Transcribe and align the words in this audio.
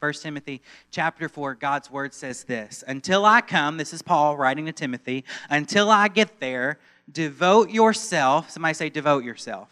But 0.00 0.06
1 0.06 0.12
Timothy 0.14 0.62
chapter 0.90 1.28
4, 1.28 1.54
God's 1.54 1.90
word 1.90 2.14
says 2.14 2.44
this 2.44 2.84
Until 2.86 3.24
I 3.24 3.40
come, 3.40 3.76
this 3.76 3.92
is 3.92 4.02
Paul 4.02 4.36
writing 4.36 4.66
to 4.66 4.72
Timothy, 4.72 5.24
until 5.50 5.90
I 5.90 6.08
get 6.08 6.40
there, 6.40 6.78
devote 7.10 7.70
yourself, 7.70 8.50
somebody 8.50 8.74
say, 8.74 8.90
devote 8.90 9.24
yourself. 9.24 9.68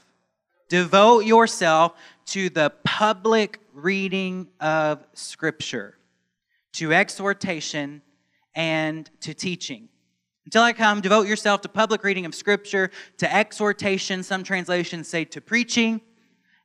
Devote 0.69 1.21
yourself 1.21 1.95
to 2.27 2.51
the 2.51 2.73
public 2.83 3.61
reading 3.73 4.49
of 4.59 5.07
Scripture, 5.13 5.97
to 6.73 6.93
exhortation, 6.93 8.03
and 8.55 9.09
to 9.21 9.33
teaching. 9.33 9.89
Until 10.45 10.63
I 10.63 10.73
come, 10.73 11.01
devote 11.01 11.29
yourself 11.29 11.61
to 11.63 11.69
public 11.69 12.03
reading 12.03 12.25
of 12.27 12.35
Scripture, 12.35 12.91
to 13.19 13.33
exhortation, 13.33 14.23
some 14.23 14.43
translations 14.43 15.07
say 15.07 15.25
to 15.27 15.41
preaching, 15.41 16.01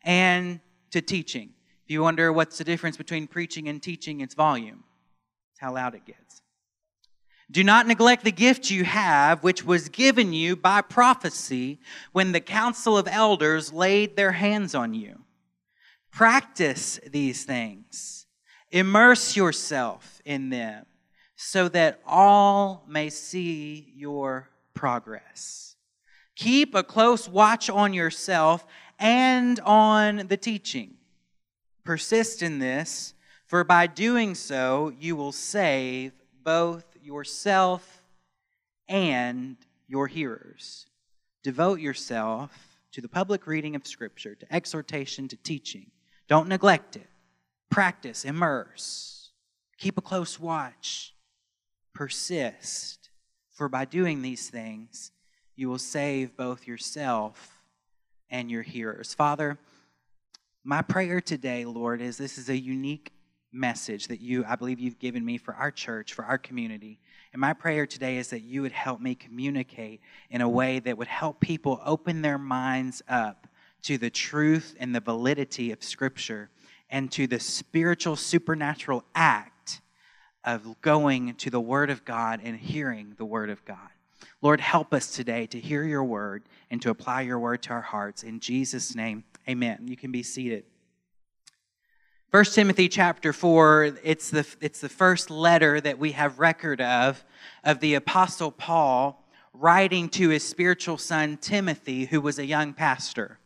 and 0.04 0.60
to 0.92 1.02
teaching. 1.02 1.52
You 1.92 2.04
wonder 2.04 2.32
what's 2.32 2.58
the 2.58 2.64
difference 2.64 2.96
between 2.96 3.28
preaching 3.28 3.68
and 3.68 3.84
teaching, 3.84 4.22
it's 4.22 4.34
volume. 4.34 4.86
It's 5.52 5.60
how 5.60 5.74
loud 5.74 5.94
it 5.94 6.06
gets. 6.06 6.42
Do 7.52 7.66
not 7.66 7.86
neglect 7.86 8.24
the 8.24 8.32
gift 8.32 8.72
you 8.72 8.86
have, 8.86 9.44
which 9.44 9.66
was 9.66 9.90
given 9.90 10.32
you 10.32 10.56
by 10.56 10.84
prophecy 10.84 11.82
when 12.14 12.32
the 12.32 12.40
council 12.40 12.98
of 12.98 13.10
elders 13.10 13.74
laid 13.74 14.16
their 14.16 14.32
hands 14.32 14.74
on 14.74 14.94
you. 14.94 15.26
Practice 16.12 16.98
these 17.06 17.44
things, 17.44 18.26
immerse 18.72 19.36
yourself 19.36 20.22
in 20.24 20.50
them, 20.50 20.86
so 21.36 21.68
that 21.68 22.00
all 22.08 22.86
may 22.88 23.10
see 23.10 23.92
your 23.98 24.50
progress. 24.74 25.76
Keep 26.38 26.74
a 26.74 26.84
close 26.84 27.28
watch 27.28 27.70
on 27.70 27.94
yourself 27.94 28.66
and 28.98 29.60
on 29.60 30.28
the 30.30 30.38
teaching. 30.38 30.96
Persist 31.84 32.42
in 32.42 32.60
this, 32.60 33.14
for 33.46 33.64
by 33.64 33.88
doing 33.88 34.36
so, 34.36 34.94
you 35.00 35.16
will 35.16 35.32
save 35.32 36.14
both 36.44 36.86
yourself 37.02 38.04
and 38.88 39.58
your 39.88 40.08
hearers. 40.08 40.86
Devote 41.44 41.80
yourself 41.80 42.80
to 42.92 43.02
the 43.02 43.10
public 43.10 43.48
reading 43.48 43.76
of 43.76 43.88
Scripture, 43.88 44.36
to 44.36 44.54
exhortation, 44.54 45.28
to 45.30 45.38
teaching. 45.38 45.92
Don't 46.28 46.48
neglect 46.48 46.96
it. 46.96 47.08
Practice, 47.70 48.26
immerse, 48.26 49.32
keep 49.78 49.98
a 49.98 50.02
close 50.02 50.40
watch, 50.40 51.16
persist, 51.94 53.10
for 53.52 53.70
by 53.70 53.86
doing 53.86 54.22
these 54.22 54.50
things, 54.50 55.12
you 55.56 55.70
will 55.70 55.78
save 55.78 56.36
both 56.36 56.68
yourself 56.68 57.64
and 58.30 58.50
your 58.50 58.62
hearers. 58.62 59.14
Father, 59.14 59.58
my 60.64 60.82
prayer 60.82 61.22
today, 61.22 61.66
Lord, 61.66 62.02
is 62.02 62.18
this 62.18 62.38
is 62.38 62.50
a 62.50 62.58
unique 62.58 63.12
message 63.52 64.08
that 64.08 64.22
you, 64.22 64.46
I 64.48 64.56
believe, 64.56 64.80
you've 64.80 65.00
given 65.00 65.26
me 65.26 65.38
for 65.38 65.54
our 65.56 65.72
church, 65.72 66.14
for 66.14 66.24
our 66.24 66.38
community. 66.38 67.00
And 67.34 67.40
my 67.40 67.54
prayer 67.54 67.86
today 67.86 68.18
is 68.18 68.30
that 68.30 68.42
you 68.42 68.62
would 68.62 68.72
help 68.72 69.02
me 69.02 69.16
communicate 69.16 70.02
in 70.30 70.42
a 70.42 70.50
way 70.50 70.80
that 70.80 70.98
would 70.98 71.08
help 71.08 71.40
people 71.40 71.82
open 71.84 72.22
their 72.22 72.38
minds 72.38 73.02
up 73.10 73.48
to 73.84 73.98
the 73.98 74.10
truth 74.10 74.76
and 74.80 74.94
the 74.94 75.00
validity 75.00 75.72
of 75.72 75.84
Scripture 75.84 76.50
and 76.90 77.12
to 77.12 77.26
the 77.26 77.40
spiritual, 77.40 78.16
supernatural 78.16 79.04
act 79.16 79.82
of 80.44 80.80
going 80.82 81.34
to 81.36 81.50
the 81.50 81.62
Word 81.62 81.90
of 81.90 82.06
God 82.06 82.40
and 82.44 82.58
hearing 82.58 83.16
the 83.18 83.26
Word 83.26 83.50
of 83.50 83.66
God. 83.66 83.78
Lord, 84.42 84.60
help 84.60 84.94
us 84.94 85.12
today 85.12 85.46
to 85.48 85.60
hear 85.60 85.84
your 85.84 86.04
word 86.04 86.44
and 86.70 86.82
to 86.82 86.90
apply 86.90 87.22
your 87.22 87.40
word 87.40 87.62
to 87.64 87.72
our 87.72 87.82
hearts. 87.82 88.24
In 88.24 88.40
Jesus' 88.40 88.96
name, 88.96 89.24
amen. 89.48 89.88
You 89.88 89.98
can 89.98 90.12
be 90.12 90.24
seated. 90.24 90.66
1 92.32 92.46
Timothy 92.46 92.88
chapter 92.88 93.34
4, 93.34 93.98
it's 94.04 94.30
the, 94.30 94.48
it's 94.62 94.80
the 94.80 94.88
first 94.88 95.30
letter 95.30 95.82
that 95.82 96.00
we 96.00 96.14
have 96.14 96.40
record 96.40 96.80
of, 96.80 97.26
of 97.64 97.82
the 97.82 97.96
Apostle 97.96 98.52
Paul 98.52 99.28
writing 99.54 100.08
to 100.10 100.30
his 100.30 100.48
spiritual 100.48 100.98
son 100.98 101.38
Timothy, 101.38 102.06
who 102.06 102.22
was 102.22 102.40
a 102.40 102.46
young 102.46 102.74
pastor. 102.74 103.38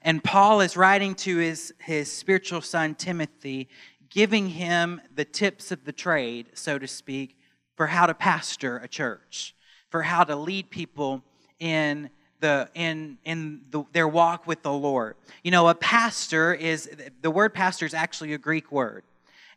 And 0.00 0.24
Paul 0.24 0.62
is 0.62 0.76
writing 0.76 1.14
to 1.16 1.36
his, 1.36 1.74
his 1.78 2.10
spiritual 2.10 2.62
son 2.62 2.94
Timothy, 2.94 3.68
giving 4.08 4.48
him 4.48 5.00
the 5.14 5.24
tips 5.26 5.70
of 5.70 5.84
the 5.84 5.92
trade, 5.92 6.46
so 6.54 6.78
to 6.78 6.86
speak, 6.86 7.36
for 7.76 7.88
how 7.88 8.06
to 8.06 8.14
pastor 8.14 8.78
a 8.78 8.88
church, 8.88 9.54
for 9.90 10.02
how 10.02 10.24
to 10.24 10.34
lead 10.34 10.70
people 10.70 11.22
in 11.58 12.08
the 12.40 12.68
in 12.74 13.18
in 13.24 13.62
the, 13.70 13.84
their 13.92 14.08
walk 14.08 14.46
with 14.46 14.62
the 14.62 14.72
Lord. 14.72 15.16
You 15.42 15.50
know, 15.50 15.68
a 15.68 15.74
pastor 15.74 16.54
is 16.54 16.90
the 17.22 17.30
word 17.30 17.54
pastor 17.54 17.86
is 17.86 17.94
actually 17.94 18.32
a 18.34 18.38
Greek 18.38 18.70
word, 18.70 19.04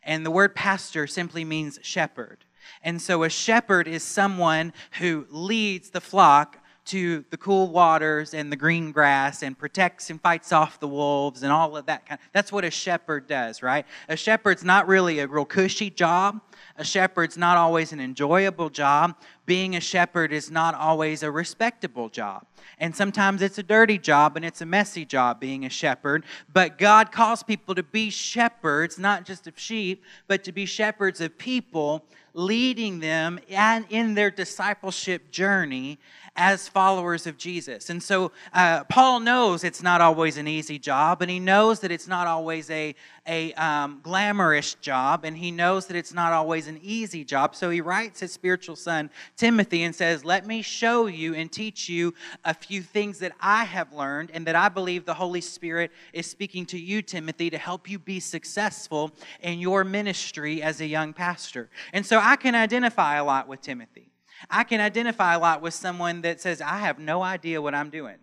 and 0.02 0.24
the 0.24 0.30
word 0.30 0.54
pastor 0.54 1.06
simply 1.06 1.44
means 1.44 1.78
shepherd. 1.82 2.44
And 2.82 3.00
so, 3.00 3.22
a 3.22 3.30
shepherd 3.30 3.88
is 3.88 4.02
someone 4.02 4.72
who 4.98 5.26
leads 5.30 5.90
the 5.90 6.00
flock 6.00 6.58
to 6.88 7.22
the 7.28 7.36
cool 7.36 7.68
waters 7.68 8.32
and 8.32 8.50
the 8.50 8.56
green 8.56 8.92
grass 8.92 9.42
and 9.42 9.58
protects 9.58 10.08
and 10.08 10.20
fights 10.22 10.52
off 10.52 10.80
the 10.80 10.88
wolves 10.88 11.42
and 11.42 11.52
all 11.52 11.76
of 11.76 11.84
that 11.84 12.06
kind. 12.06 12.18
That's 12.32 12.50
what 12.50 12.64
a 12.64 12.70
shepherd 12.70 13.26
does, 13.26 13.62
right? 13.62 13.84
A 14.08 14.16
shepherd's 14.16 14.64
not 14.64 14.88
really 14.88 15.18
a 15.18 15.26
real 15.26 15.44
cushy 15.44 15.90
job. 15.90 16.40
A 16.78 16.84
shepherd's 16.84 17.36
not 17.36 17.56
always 17.56 17.92
an 17.92 17.98
enjoyable 17.98 18.70
job. 18.70 19.16
Being 19.46 19.74
a 19.74 19.80
shepherd 19.80 20.32
is 20.32 20.48
not 20.48 20.76
always 20.76 21.24
a 21.24 21.30
respectable 21.30 22.08
job. 22.08 22.46
And 22.78 22.94
sometimes 22.94 23.42
it's 23.42 23.58
a 23.58 23.64
dirty 23.64 23.98
job 23.98 24.36
and 24.36 24.44
it's 24.44 24.60
a 24.60 24.66
messy 24.66 25.04
job 25.04 25.40
being 25.40 25.64
a 25.64 25.70
shepherd. 25.70 26.24
But 26.52 26.78
God 26.78 27.10
calls 27.10 27.42
people 27.42 27.74
to 27.74 27.82
be 27.82 28.10
shepherds, 28.10 28.96
not 28.96 29.24
just 29.24 29.48
of 29.48 29.58
sheep, 29.58 30.04
but 30.28 30.44
to 30.44 30.52
be 30.52 30.66
shepherds 30.66 31.20
of 31.20 31.36
people, 31.36 32.04
leading 32.32 33.00
them 33.00 33.40
and 33.50 33.84
in 33.90 34.14
their 34.14 34.30
discipleship 34.30 35.32
journey 35.32 35.98
as 36.38 36.68
followers 36.68 37.26
of 37.26 37.36
Jesus. 37.36 37.90
And 37.90 38.00
so 38.00 38.30
uh, 38.52 38.84
Paul 38.84 39.18
knows 39.18 39.64
it's 39.64 39.82
not 39.82 40.00
always 40.00 40.36
an 40.36 40.46
easy 40.46 40.78
job, 40.78 41.20
and 41.20 41.28
he 41.28 41.40
knows 41.40 41.80
that 41.80 41.90
it's 41.90 42.06
not 42.06 42.28
always 42.28 42.70
a, 42.70 42.94
a 43.26 43.52
um, 43.54 43.98
glamorous 44.04 44.74
job, 44.74 45.24
and 45.24 45.36
he 45.36 45.50
knows 45.50 45.86
that 45.86 45.96
it's 45.96 46.14
not 46.14 46.32
always 46.32 46.68
an 46.68 46.78
easy 46.80 47.24
job. 47.24 47.56
So 47.56 47.70
he 47.70 47.80
writes 47.80 48.20
his 48.20 48.32
spiritual 48.32 48.76
son, 48.76 49.10
Timothy, 49.36 49.82
and 49.82 49.92
says, 49.92 50.24
Let 50.24 50.46
me 50.46 50.62
show 50.62 51.06
you 51.06 51.34
and 51.34 51.50
teach 51.50 51.88
you 51.88 52.14
a 52.44 52.54
few 52.54 52.82
things 52.82 53.18
that 53.18 53.32
I 53.40 53.64
have 53.64 53.92
learned 53.92 54.30
and 54.32 54.46
that 54.46 54.54
I 54.54 54.68
believe 54.68 55.04
the 55.04 55.14
Holy 55.14 55.40
Spirit 55.40 55.90
is 56.12 56.28
speaking 56.28 56.66
to 56.66 56.78
you, 56.78 57.02
Timothy, 57.02 57.50
to 57.50 57.58
help 57.58 57.90
you 57.90 57.98
be 57.98 58.20
successful 58.20 59.10
in 59.40 59.58
your 59.58 59.82
ministry 59.82 60.62
as 60.62 60.80
a 60.80 60.86
young 60.86 61.12
pastor. 61.12 61.68
And 61.92 62.06
so 62.06 62.20
I 62.22 62.36
can 62.36 62.54
identify 62.54 63.16
a 63.16 63.24
lot 63.24 63.48
with 63.48 63.60
Timothy. 63.60 64.07
I 64.50 64.64
can 64.64 64.80
identify 64.80 65.34
a 65.34 65.38
lot 65.38 65.62
with 65.62 65.74
someone 65.74 66.22
that 66.22 66.40
says, 66.40 66.60
I 66.60 66.78
have 66.78 66.98
no 66.98 67.22
idea 67.22 67.60
what 67.60 67.74
I'm 67.74 67.90
doing. 67.90 68.16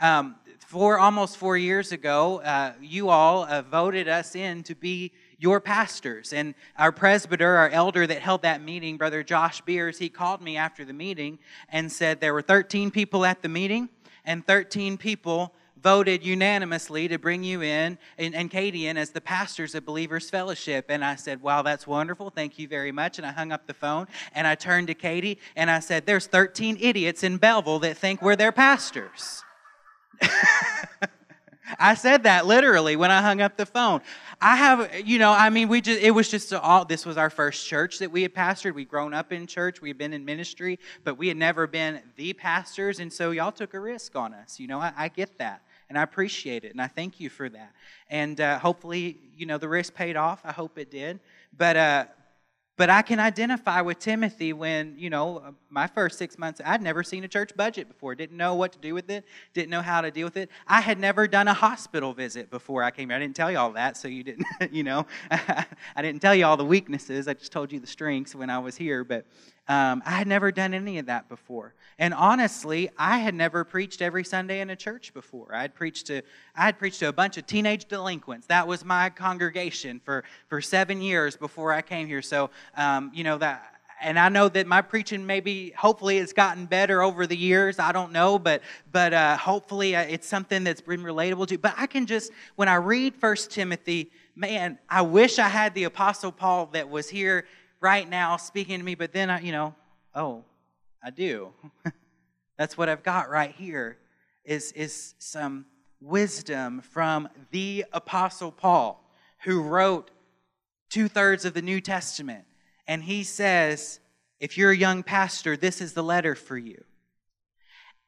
Um, 0.00 0.36
four, 0.58 0.98
almost 0.98 1.36
four 1.36 1.56
years 1.56 1.92
ago, 1.92 2.40
uh, 2.40 2.72
you 2.80 3.08
all 3.08 3.44
uh, 3.44 3.62
voted 3.62 4.08
us 4.08 4.34
in 4.34 4.62
to 4.64 4.74
be 4.74 5.12
your 5.38 5.60
pastors. 5.60 6.32
And 6.32 6.54
our 6.76 6.92
presbyter, 6.92 7.56
our 7.56 7.68
elder 7.68 8.06
that 8.06 8.20
held 8.20 8.42
that 8.42 8.62
meeting, 8.62 8.96
Brother 8.96 9.22
Josh 9.22 9.60
Beers, 9.60 9.98
he 9.98 10.08
called 10.08 10.40
me 10.40 10.56
after 10.56 10.84
the 10.84 10.92
meeting 10.92 11.38
and 11.68 11.90
said 11.92 12.20
there 12.20 12.32
were 12.32 12.42
13 12.42 12.90
people 12.90 13.24
at 13.24 13.42
the 13.42 13.48
meeting, 13.48 13.88
and 14.24 14.46
13 14.46 14.96
people 14.96 15.54
voted 15.82 16.24
unanimously 16.24 17.08
to 17.08 17.18
bring 17.18 17.42
you 17.42 17.62
in 17.62 17.98
and, 18.18 18.34
and 18.34 18.50
Katie 18.50 18.86
in 18.86 18.96
as 18.96 19.10
the 19.10 19.20
pastors 19.20 19.74
of 19.74 19.84
Believers 19.84 20.30
Fellowship. 20.30 20.86
And 20.88 21.04
I 21.04 21.16
said, 21.16 21.42
Wow, 21.42 21.62
that's 21.62 21.86
wonderful. 21.86 22.30
Thank 22.30 22.58
you 22.58 22.68
very 22.68 22.92
much. 22.92 23.18
And 23.18 23.26
I 23.26 23.32
hung 23.32 23.52
up 23.52 23.66
the 23.66 23.74
phone 23.74 24.06
and 24.34 24.46
I 24.46 24.54
turned 24.54 24.86
to 24.88 24.94
Katie 24.94 25.38
and 25.56 25.70
I 25.70 25.80
said, 25.80 26.06
There's 26.06 26.26
13 26.26 26.78
idiots 26.80 27.22
in 27.22 27.36
Belleville 27.36 27.80
that 27.80 27.96
think 27.96 28.22
we're 28.22 28.36
their 28.36 28.52
pastors. 28.52 29.42
I 31.78 31.94
said 31.94 32.24
that 32.24 32.46
literally 32.46 32.96
when 32.96 33.10
I 33.10 33.22
hung 33.22 33.40
up 33.40 33.56
the 33.56 33.66
phone. 33.66 34.02
I 34.40 34.56
have, 34.56 35.06
you 35.06 35.18
know, 35.18 35.30
I 35.30 35.50
mean, 35.50 35.68
we 35.68 35.80
just, 35.80 36.00
it 36.00 36.10
was 36.10 36.28
just 36.28 36.52
all, 36.52 36.84
this 36.84 37.06
was 37.06 37.16
our 37.16 37.30
first 37.30 37.66
church 37.66 38.00
that 38.00 38.10
we 38.10 38.22
had 38.22 38.34
pastored. 38.34 38.74
We'd 38.74 38.88
grown 38.88 39.14
up 39.14 39.32
in 39.32 39.46
church, 39.46 39.80
we 39.80 39.88
had 39.88 39.98
been 39.98 40.12
in 40.12 40.24
ministry, 40.24 40.78
but 41.04 41.16
we 41.16 41.28
had 41.28 41.36
never 41.36 41.66
been 41.66 42.00
the 42.16 42.32
pastors. 42.32 42.98
And 42.98 43.12
so 43.12 43.30
y'all 43.30 43.52
took 43.52 43.72
a 43.74 43.80
risk 43.80 44.16
on 44.16 44.34
us. 44.34 44.58
You 44.58 44.66
know, 44.66 44.80
I, 44.80 44.92
I 44.96 45.08
get 45.08 45.38
that. 45.38 45.62
And 45.92 45.98
I 45.98 46.04
appreciate 46.04 46.64
it. 46.64 46.72
And 46.72 46.80
I 46.80 46.86
thank 46.86 47.20
you 47.20 47.28
for 47.28 47.50
that. 47.50 47.74
And 48.08 48.40
uh, 48.40 48.58
hopefully, 48.58 49.18
you 49.36 49.44
know, 49.44 49.58
the 49.58 49.68
risk 49.68 49.92
paid 49.92 50.16
off. 50.16 50.40
I 50.42 50.50
hope 50.50 50.78
it 50.78 50.90
did. 50.90 51.20
But, 51.54 51.76
uh, 51.76 52.06
but 52.78 52.88
I 52.88 53.02
can 53.02 53.20
identify 53.20 53.82
with 53.82 53.98
Timothy 53.98 54.54
when, 54.54 54.94
you 54.96 55.10
know, 55.10 55.54
my 55.68 55.86
first 55.86 56.16
six 56.16 56.38
months, 56.38 56.62
I'd 56.64 56.80
never 56.80 57.02
seen 57.02 57.24
a 57.24 57.28
church 57.28 57.54
budget 57.54 57.88
before, 57.88 58.14
didn't 58.14 58.38
know 58.38 58.54
what 58.54 58.72
to 58.72 58.78
do 58.78 58.94
with 58.94 59.10
it, 59.10 59.26
didn't 59.52 59.68
know 59.68 59.82
how 59.82 60.00
to 60.00 60.10
deal 60.10 60.24
with 60.24 60.38
it. 60.38 60.48
I 60.66 60.80
had 60.80 60.98
never 60.98 61.28
done 61.28 61.46
a 61.46 61.52
hospital 61.52 62.14
visit 62.14 62.48
before 62.48 62.82
I 62.82 62.90
came 62.90 63.10
here. 63.10 63.16
I 63.16 63.20
didn't 63.20 63.36
tell 63.36 63.50
you 63.50 63.58
all 63.58 63.72
that, 63.72 63.98
so 63.98 64.08
you 64.08 64.24
didn't, 64.24 64.46
you 64.72 64.82
know, 64.82 65.06
I 65.30 65.66
didn't 66.00 66.22
tell 66.22 66.34
you 66.34 66.46
all 66.46 66.56
the 66.56 66.64
weaknesses. 66.64 67.28
I 67.28 67.34
just 67.34 67.52
told 67.52 67.70
you 67.70 67.80
the 67.80 67.86
strengths 67.86 68.34
when 68.34 68.48
I 68.48 68.58
was 68.60 68.76
here. 68.76 69.04
But 69.04 69.26
Um, 69.68 70.02
I 70.04 70.10
had 70.10 70.26
never 70.26 70.50
done 70.50 70.74
any 70.74 70.98
of 70.98 71.06
that 71.06 71.28
before. 71.28 71.74
And 71.98 72.12
honestly, 72.12 72.90
I 72.98 73.18
had 73.18 73.34
never 73.34 73.64
preached 73.64 74.02
every 74.02 74.24
Sunday 74.24 74.60
in 74.60 74.70
a 74.70 74.76
church 74.76 75.14
before. 75.14 75.54
I 75.54 75.62
had 75.62 75.74
preached 75.74 76.06
to 76.08 76.22
I 76.56 76.62
had 76.62 76.78
preached 76.78 76.98
to 77.00 77.08
a 77.08 77.12
bunch 77.12 77.36
of 77.36 77.46
teenage 77.46 77.84
delinquents. 77.84 78.48
That 78.48 78.66
was 78.66 78.84
my 78.84 79.10
congregation 79.10 80.00
for 80.04 80.24
for 80.48 80.60
seven 80.60 81.00
years 81.00 81.36
before 81.36 81.72
I 81.72 81.80
came 81.80 82.08
here. 82.08 82.22
So 82.22 82.50
um, 82.76 83.12
you 83.14 83.22
know 83.22 83.38
that 83.38 83.72
and 84.02 84.18
I 84.18 84.28
know 84.28 84.48
that 84.48 84.66
my 84.66 84.82
preaching 84.82 85.24
maybe, 85.24 85.72
hopefully, 85.76 86.18
it's 86.18 86.32
gotten 86.32 86.66
better 86.66 87.02
over 87.02 87.26
the 87.26 87.36
years. 87.36 87.78
I 87.78 87.92
don't 87.92 88.12
know, 88.12 88.38
but 88.38 88.62
but 88.90 89.14
uh, 89.14 89.36
hopefully, 89.36 89.94
uh, 89.94 90.02
it's 90.02 90.26
something 90.26 90.64
that's 90.64 90.80
been 90.80 91.02
relatable 91.02 91.46
to. 91.48 91.58
But 91.58 91.74
I 91.76 91.86
can 91.86 92.06
just, 92.06 92.32
when 92.56 92.68
I 92.68 92.74
read 92.74 93.14
First 93.14 93.52
Timothy, 93.52 94.10
man, 94.34 94.78
I 94.88 95.02
wish 95.02 95.38
I 95.38 95.48
had 95.48 95.74
the 95.74 95.84
Apostle 95.84 96.32
Paul 96.32 96.66
that 96.72 96.90
was 96.90 97.08
here 97.08 97.46
right 97.82 98.08
now 98.08 98.38
speaking 98.38 98.78
to 98.78 98.84
me. 98.84 98.94
But 98.94 99.12
then 99.12 99.28
I, 99.28 99.40
you 99.40 99.52
know, 99.52 99.74
oh, 100.14 100.44
I 101.04 101.10
do. 101.10 101.52
that's 102.56 102.78
what 102.78 102.88
I've 102.88 103.02
got 103.02 103.28
right 103.28 103.54
here. 103.54 103.98
Is 104.44 104.72
is 104.72 105.14
some 105.18 105.66
wisdom 106.00 106.80
from 106.80 107.28
the 107.50 107.84
Apostle 107.92 108.50
Paul, 108.50 109.04
who 109.44 109.60
wrote 109.60 110.10
two 110.88 111.08
thirds 111.08 111.44
of 111.44 111.52
the 111.52 111.62
New 111.62 111.80
Testament 111.80 112.44
and 112.86 113.04
he 113.04 113.22
says, 113.22 114.00
if 114.40 114.58
you're 114.58 114.72
a 114.72 114.76
young 114.76 115.02
pastor, 115.02 115.56
this 115.56 115.80
is 115.80 115.92
the 115.92 116.02
letter 116.02 116.34
for 116.34 116.58
you. 116.58 116.84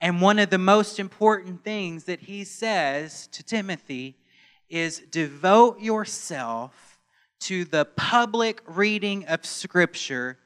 And 0.01 0.21
one 0.21 0.39
of 0.39 0.51
the 0.51 0.59
most 0.59 0.99
important 0.99 1.63
things 1.65 2.05
that 2.05 2.21
he 2.21 2.45
says 2.45 3.29
to 3.29 3.43
Timothy 3.43 4.17
is 4.69 4.99
devote 5.11 5.81
yourself 5.81 6.94
to 7.41 7.65
the 7.65 7.85
public 7.85 8.63
reading 8.67 9.27
of 9.27 9.45
Scripture, 9.45 10.39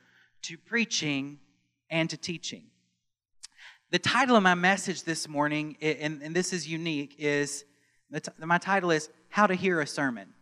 to 0.43 0.59
preaching, 0.59 1.39
and 1.91 2.09
to 2.11 2.17
teaching. 2.17 2.65
The 3.91 3.99
title 3.99 4.37
of 4.37 4.43
my 4.43 4.55
message 4.55 5.05
this 5.05 5.29
morning, 5.29 5.77
and, 5.81 6.23
and 6.23 6.37
this 6.37 6.53
is 6.53 6.69
unique, 6.69 7.15
is 7.19 7.65
my 8.39 8.59
title 8.59 8.91
is 8.91 9.09
How 9.29 9.47
to 9.47 9.55
Hear 9.55 9.81
a 9.81 9.87
Sermon. 9.87 10.35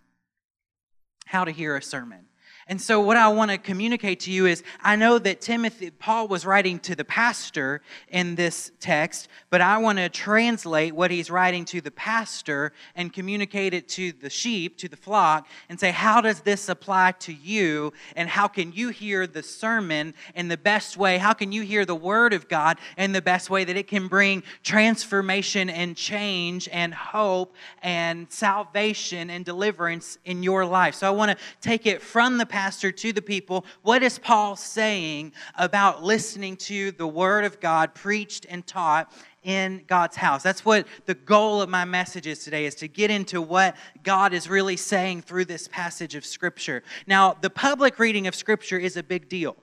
How 1.26 1.44
to 1.44 1.50
Hear 1.50 1.76
a 1.76 1.82
Sermon. 1.82 2.26
And 2.69 2.83
so, 2.83 2.99
what 3.01 3.17
I 3.17 3.29
want 3.29 3.53
to 3.53 3.59
communicate 3.59 4.19
to 4.21 4.33
you 4.33 4.47
is 4.47 4.65
I 4.83 4.97
know 4.97 5.21
that 5.21 5.41
Timothy, 5.41 5.91
Paul 5.91 6.27
was 6.27 6.45
writing 6.45 6.81
to 6.81 6.97
the 6.97 7.05
pastor 7.05 7.81
in 8.09 8.35
this 8.35 8.73
text, 8.81 9.29
but 9.51 9.61
I 9.61 9.79
want 9.79 9.99
to 9.99 10.09
translate 10.09 10.93
what 10.93 11.13
he's 11.13 11.31
writing 11.31 11.65
to 11.67 11.81
the 11.81 11.93
pastor 11.93 12.73
and 12.97 13.13
communicate 13.13 13.73
it 13.73 13.89
to 13.91 14.11
the 14.11 14.29
sheep, 14.29 14.79
to 14.79 14.89
the 14.89 14.97
flock, 14.97 15.47
and 15.69 15.79
say, 15.79 15.93
how 15.93 16.21
does 16.21 16.41
this 16.41 16.69
apply 16.69 17.13
to 17.21 17.33
you? 17.33 17.93
And 18.17 18.29
how 18.29 18.49
can 18.49 18.73
you 18.73 18.89
hear 18.89 19.29
the 19.29 19.45
sermon 19.45 20.13
in 20.35 20.49
the 20.49 20.57
best 20.57 20.97
way? 20.97 21.19
How 21.19 21.35
can 21.35 21.53
you 21.53 21.63
hear 21.63 21.85
the 21.85 21.95
word 21.95 22.33
of 22.33 22.49
God 22.49 22.79
in 22.99 23.13
the 23.13 23.23
best 23.23 23.49
way 23.49 23.63
that 23.63 23.77
it 23.77 23.87
can 23.87 24.09
bring 24.09 24.43
transformation 24.65 25.71
and 25.71 25.97
change 25.97 26.69
and 26.73 26.93
hope 26.93 27.55
and 27.81 28.27
salvation 28.29 29.31
and 29.31 29.45
deliverance 29.45 30.19
in 30.25 30.43
your 30.43 30.67
life? 30.67 30.97
So, 30.97 31.07
I 31.07 31.11
want 31.11 31.31
to 31.31 31.45
take 31.61 31.87
it 31.87 32.03
from 32.03 32.39
the 32.39 32.56
pastor 32.56 32.91
to 32.91 33.12
the 33.12 33.20
people, 33.20 33.67
what 33.82 34.03
is 34.03 34.19
Paul 34.19 34.56
saying 34.56 35.35
about 35.56 36.03
listening 36.03 36.56
to 36.56 36.91
the 36.93 37.06
Word 37.06 37.44
of 37.44 37.61
God 37.61 37.94
preached 37.94 38.47
and 38.49 38.67
taught 38.67 39.12
in 39.43 39.85
God's 39.87 40.17
house. 40.17 40.43
That's 40.43 40.64
what 40.64 40.87
the 41.05 41.12
goal 41.12 41.61
of 41.61 41.69
my 41.69 41.85
message 41.85 42.26
is 42.26 42.43
today 42.43 42.64
is 42.64 42.75
to 42.76 42.88
get 42.88 43.11
into 43.11 43.43
what 43.43 43.76
God 44.03 44.32
is 44.32 44.49
really 44.49 44.79
saying 44.79 45.20
through 45.20 45.44
this 45.44 45.69
passage 45.69 46.14
of 46.14 46.25
scripture. 46.25 46.82
Now, 47.06 47.37
the 47.38 47.50
public 47.50 47.99
reading 47.99 48.26
of 48.26 48.35
scripture 48.35 48.79
is 48.79 48.97
a 48.97 49.03
big 49.03 49.29
deal. 49.29 49.55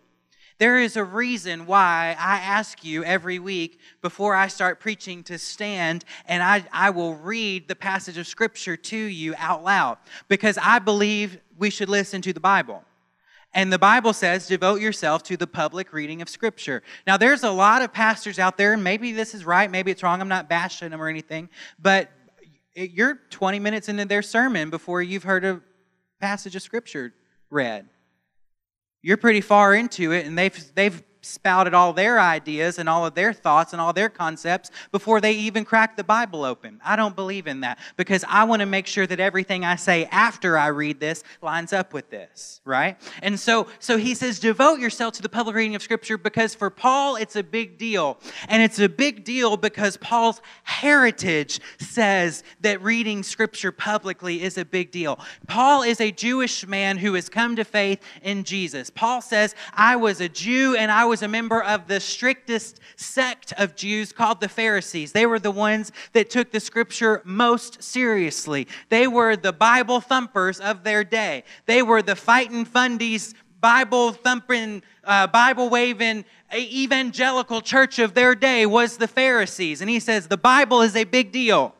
There 0.60 0.78
is 0.78 0.96
a 0.96 1.04
reason 1.04 1.66
why 1.66 2.16
I 2.20 2.38
ask 2.38 2.86
you 2.86 3.04
every 3.04 3.40
week 3.40 3.80
before 4.02 4.36
I 4.36 4.48
start 4.48 4.80
preaching 4.80 5.24
to 5.24 5.38
stand 5.40 6.06
and 6.28 6.44
I, 6.44 6.64
I 6.72 6.92
will 6.92 7.16
read 7.16 7.68
the 7.68 7.76
passage 7.76 8.18
of 8.18 8.28
Scripture 8.28 8.78
to 8.78 8.98
you 8.98 9.34
out 9.38 9.64
loud 9.64 9.98
because 10.28 10.58
I 10.62 10.80
believe 10.80 11.40
we 11.58 11.70
should 11.70 11.90
listen 11.90 12.22
to 12.24 12.34
the 12.34 12.40
Bible. 12.40 12.84
And 13.54 13.72
the 13.72 13.80
Bible 13.80 14.14
says, 14.14 14.48
devote 14.48 14.82
yourself 14.82 15.22
to 15.24 15.38
the 15.38 15.46
public 15.46 15.94
reading 15.94 16.22
of 16.22 16.30
Scripture. 16.30 16.82
Now, 17.06 17.18
there's 17.18 17.44
a 17.44 17.52
lot 17.52 17.84
of 17.84 17.94
pastors 17.94 18.40
out 18.40 18.58
there, 18.58 18.74
and 18.74 18.84
maybe 18.84 19.12
this 19.12 19.36
is 19.36 19.46
right, 19.46 19.70
maybe 19.70 19.92
it's 19.92 20.02
wrong. 20.02 20.22
I'm 20.22 20.28
not 20.28 20.50
bashing 20.50 20.90
them 20.90 21.02
or 21.02 21.08
anything, 21.08 21.50
but 21.80 22.10
you're 22.76 23.20
20 23.30 23.60
minutes 23.60 23.90
into 23.90 24.06
their 24.06 24.24
sermon 24.24 24.72
before 24.72 25.04
you've 25.04 25.24
heard 25.24 25.46
a 25.46 25.62
passage 26.20 26.56
of 26.56 26.64
Scripture 26.64 27.14
read 27.52 27.88
you're 29.04 29.18
pretty 29.18 29.42
far 29.42 29.76
into 29.76 30.14
it 30.14 30.26
and 30.26 30.36
they've, 30.36 30.74
they've 30.74 31.04
spouted 31.26 31.74
all 31.74 31.94
their 31.94 32.20
ideas 32.20 32.78
and 32.78 32.90
all 32.90 33.06
of 33.06 33.16
their 33.16 33.34
thoughts 33.34 33.74
and 33.74 33.82
all 33.82 33.94
their 33.94 34.10
concepts 34.10 34.70
before 34.92 35.22
they 35.22 35.32
even 35.34 35.64
crack 35.66 35.96
the 35.96 36.04
Bible 36.04 36.44
open. 36.44 36.80
I 36.84 36.96
don't 36.96 37.16
believe 37.16 37.48
in 37.48 37.62
that 37.62 37.80
because 37.96 38.26
I 38.28 38.44
want 38.44 38.60
to 38.60 38.66
make 38.66 38.88
sure 38.88 39.08
that 39.08 39.20
everything 39.20 39.64
I 39.64 39.76
say 39.78 40.06
after 40.06 40.58
I 40.58 40.68
read 40.68 41.00
this 41.00 41.24
lines 41.42 41.72
up 41.74 41.94
with 41.94 42.10
this, 42.10 42.62
right? 42.66 42.98
And 43.22 43.40
so 43.40 43.68
so 43.80 43.98
he 43.98 44.16
says 44.16 44.40
devote 44.40 44.80
yourself 44.80 45.14
to 45.16 45.22
the 45.22 45.30
public 45.30 45.56
reading 45.56 45.76
of 45.76 45.82
scripture 45.82 46.18
because 46.18 46.54
for 46.54 46.70
Paul 46.70 47.16
it's 47.16 47.36
a 47.36 47.44
big 47.44 47.78
deal. 47.78 48.20
And 48.50 48.62
it's 48.62 48.80
a 48.80 48.90
big 48.90 49.24
deal 49.24 49.56
because 49.58 49.98
Paul's 49.98 50.42
heritage 50.64 51.62
says 51.80 52.44
that 52.62 52.82
reading 52.82 53.24
scripture 53.24 53.72
publicly 53.72 54.44
is 54.44 54.58
a 54.58 54.66
big 54.66 54.92
deal. 54.92 55.20
Paul 55.48 55.84
is 55.84 56.02
a 56.02 56.12
Jewish 56.12 56.68
man 56.68 56.98
who 56.98 57.14
has 57.14 57.30
come 57.30 57.56
to 57.56 57.64
faith 57.64 58.02
in 58.22 58.44
Jesus. 58.44 58.90
Paul 58.90 59.22
says, 59.22 59.56
"I 59.74 59.96
was 59.96 60.20
a 60.20 60.28
Jew 60.28 60.76
and 60.76 60.92
I 60.92 61.06
was 61.06 61.13
was 61.14 61.22
a 61.22 61.28
member 61.28 61.62
of 61.62 61.86
the 61.86 62.00
strictest 62.00 62.80
sect 62.96 63.54
of 63.60 63.76
Jews 63.76 64.12
called 64.12 64.42
the 64.42 64.50
Pharisees. 64.50 65.12
They 65.12 65.28
were 65.28 65.38
the 65.38 65.52
ones 65.52 65.92
that 66.14 66.32
took 66.32 66.50
the 66.50 66.60
scripture 66.60 67.22
most 67.24 67.84
seriously. 67.84 68.68
They 68.90 69.06
were 69.06 69.36
the 69.36 69.54
Bible 69.54 70.02
thumpers 70.02 70.60
of 70.60 70.84
their 70.84 71.04
day. 71.04 71.44
They 71.68 71.84
were 71.84 72.02
the 72.02 72.16
fighting 72.16 72.66
fundies, 72.66 73.36
Bible 73.62 74.14
thumping, 74.14 74.82
uh, 75.04 75.28
Bible 75.28 75.70
waving, 75.70 76.26
evangelical 76.52 77.62
church 77.62 78.00
of 78.00 78.16
their 78.16 78.34
day 78.34 78.66
was 78.66 78.98
the 78.98 79.08
Pharisees. 79.08 79.82
And 79.82 79.92
he 79.92 80.00
says 80.00 80.30
the 80.30 80.36
Bible 80.36 80.82
is 80.82 80.96
a 80.96 81.04
big 81.04 81.32
deal. 81.32 81.76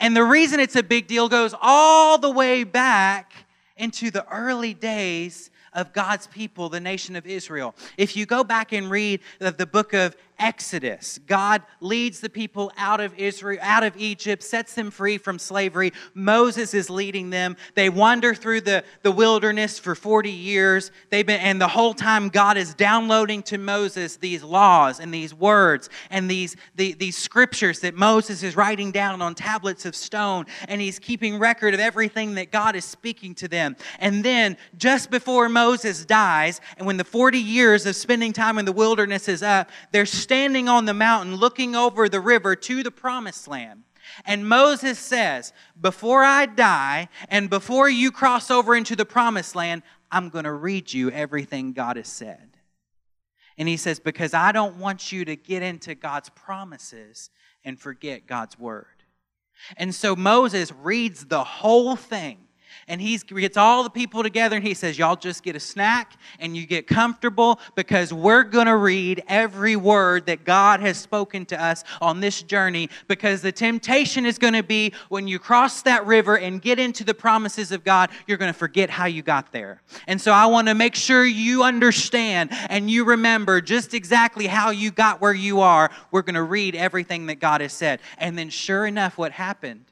And 0.00 0.16
the 0.16 0.24
reason 0.24 0.60
it's 0.60 0.76
a 0.76 0.82
big 0.82 1.06
deal 1.06 1.28
goes 1.28 1.54
all 1.60 2.16
the 2.16 2.30
way 2.30 2.64
back 2.64 3.34
into 3.76 4.10
the 4.10 4.26
early 4.28 4.72
days 4.72 5.50
of 5.76 5.92
God's 5.92 6.26
people, 6.26 6.68
the 6.68 6.80
nation 6.80 7.14
of 7.14 7.26
Israel. 7.26 7.76
If 7.96 8.16
you 8.16 8.26
go 8.26 8.42
back 8.42 8.72
and 8.72 8.90
read 8.90 9.20
the 9.38 9.66
book 9.66 9.92
of 9.92 10.16
Exodus. 10.38 11.18
God 11.26 11.62
leads 11.80 12.20
the 12.20 12.28
people 12.28 12.70
out 12.76 13.00
of 13.00 13.18
Israel, 13.18 13.58
out 13.62 13.82
of 13.82 13.96
Egypt, 13.96 14.42
sets 14.42 14.74
them 14.74 14.90
free 14.90 15.18
from 15.18 15.38
slavery. 15.38 15.92
Moses 16.14 16.74
is 16.74 16.90
leading 16.90 17.30
them. 17.30 17.56
They 17.74 17.88
wander 17.88 18.34
through 18.34 18.62
the, 18.62 18.84
the 19.02 19.10
wilderness 19.10 19.78
for 19.78 19.94
40 19.94 20.30
years. 20.30 20.90
They've 21.10 21.26
been, 21.26 21.40
and 21.40 21.60
the 21.60 21.68
whole 21.68 21.94
time 21.94 22.28
God 22.28 22.56
is 22.58 22.74
downloading 22.74 23.42
to 23.44 23.58
Moses 23.58 24.16
these 24.16 24.42
laws 24.42 25.00
and 25.00 25.12
these 25.12 25.32
words 25.32 25.88
and 26.10 26.30
these, 26.30 26.56
the, 26.74 26.92
these 26.92 27.16
scriptures 27.16 27.80
that 27.80 27.94
Moses 27.94 28.42
is 28.42 28.56
writing 28.56 28.90
down 28.92 29.22
on 29.22 29.34
tablets 29.34 29.86
of 29.86 29.96
stone. 29.96 30.44
And 30.68 30.80
he's 30.80 30.98
keeping 30.98 31.38
record 31.38 31.72
of 31.72 31.80
everything 31.80 32.34
that 32.34 32.52
God 32.52 32.76
is 32.76 32.84
speaking 32.84 33.34
to 33.36 33.48
them. 33.48 33.76
And 34.00 34.22
then 34.22 34.56
just 34.76 35.10
before 35.10 35.48
Moses 35.48 36.04
dies, 36.04 36.60
and 36.76 36.86
when 36.86 36.98
the 36.98 37.04
40 37.04 37.38
years 37.38 37.86
of 37.86 37.96
spending 37.96 38.32
time 38.32 38.58
in 38.58 38.64
the 38.64 38.72
wilderness 38.72 39.28
is 39.28 39.42
up, 39.42 39.70
there's 39.92 40.25
standing 40.26 40.68
on 40.68 40.86
the 40.86 40.92
mountain 40.92 41.36
looking 41.36 41.76
over 41.76 42.08
the 42.08 42.18
river 42.18 42.56
to 42.56 42.82
the 42.82 42.90
promised 42.90 43.46
land. 43.46 43.84
And 44.24 44.48
Moses 44.48 44.98
says, 44.98 45.52
Before 45.80 46.24
I 46.24 46.46
die 46.46 47.08
and 47.28 47.48
before 47.48 47.88
you 47.88 48.10
cross 48.10 48.50
over 48.50 48.74
into 48.74 48.96
the 48.96 49.04
promised 49.04 49.54
land, 49.54 49.84
I'm 50.10 50.28
going 50.28 50.46
to 50.46 50.52
read 50.52 50.92
you 50.92 51.12
everything 51.12 51.72
God 51.72 51.96
has 51.96 52.08
said. 52.08 52.56
And 53.56 53.68
he 53.68 53.76
says, 53.76 54.00
Because 54.00 54.34
I 54.34 54.50
don't 54.50 54.78
want 54.78 55.12
you 55.12 55.24
to 55.26 55.36
get 55.36 55.62
into 55.62 55.94
God's 55.94 56.28
promises 56.30 57.30
and 57.64 57.78
forget 57.78 58.26
God's 58.26 58.58
word. 58.58 58.86
And 59.76 59.94
so 59.94 60.16
Moses 60.16 60.72
reads 60.72 61.26
the 61.26 61.44
whole 61.44 61.94
thing 61.94 62.45
and 62.88 63.00
he 63.00 63.18
gets 63.18 63.56
all 63.56 63.82
the 63.82 63.90
people 63.90 64.22
together 64.22 64.56
and 64.56 64.64
he 64.64 64.72
says, 64.72 64.96
Y'all 64.96 65.16
just 65.16 65.42
get 65.42 65.56
a 65.56 65.60
snack 65.60 66.18
and 66.38 66.56
you 66.56 66.66
get 66.66 66.86
comfortable 66.86 67.58
because 67.74 68.12
we're 68.12 68.44
going 68.44 68.66
to 68.66 68.76
read 68.76 69.24
every 69.26 69.74
word 69.74 70.26
that 70.26 70.44
God 70.44 70.80
has 70.80 70.96
spoken 70.96 71.44
to 71.46 71.60
us 71.60 71.82
on 72.00 72.20
this 72.20 72.42
journey 72.42 72.88
because 73.08 73.42
the 73.42 73.50
temptation 73.50 74.24
is 74.24 74.38
going 74.38 74.52
to 74.52 74.62
be 74.62 74.92
when 75.08 75.26
you 75.26 75.40
cross 75.40 75.82
that 75.82 76.06
river 76.06 76.38
and 76.38 76.62
get 76.62 76.78
into 76.78 77.02
the 77.02 77.14
promises 77.14 77.72
of 77.72 77.82
God, 77.82 78.10
you're 78.28 78.38
going 78.38 78.52
to 78.52 78.58
forget 78.58 78.88
how 78.88 79.06
you 79.06 79.22
got 79.22 79.50
there. 79.50 79.82
And 80.06 80.20
so 80.20 80.30
I 80.30 80.46
want 80.46 80.68
to 80.68 80.74
make 80.74 80.94
sure 80.94 81.24
you 81.24 81.64
understand 81.64 82.50
and 82.68 82.88
you 82.88 83.04
remember 83.04 83.60
just 83.60 83.94
exactly 83.94 84.46
how 84.46 84.70
you 84.70 84.92
got 84.92 85.20
where 85.20 85.34
you 85.34 85.60
are. 85.60 85.90
We're 86.12 86.22
going 86.22 86.34
to 86.34 86.42
read 86.44 86.76
everything 86.76 87.26
that 87.26 87.40
God 87.40 87.60
has 87.60 87.72
said. 87.72 88.00
And 88.18 88.38
then, 88.38 88.48
sure 88.48 88.86
enough, 88.86 89.18
what 89.18 89.32
happened? 89.32 89.86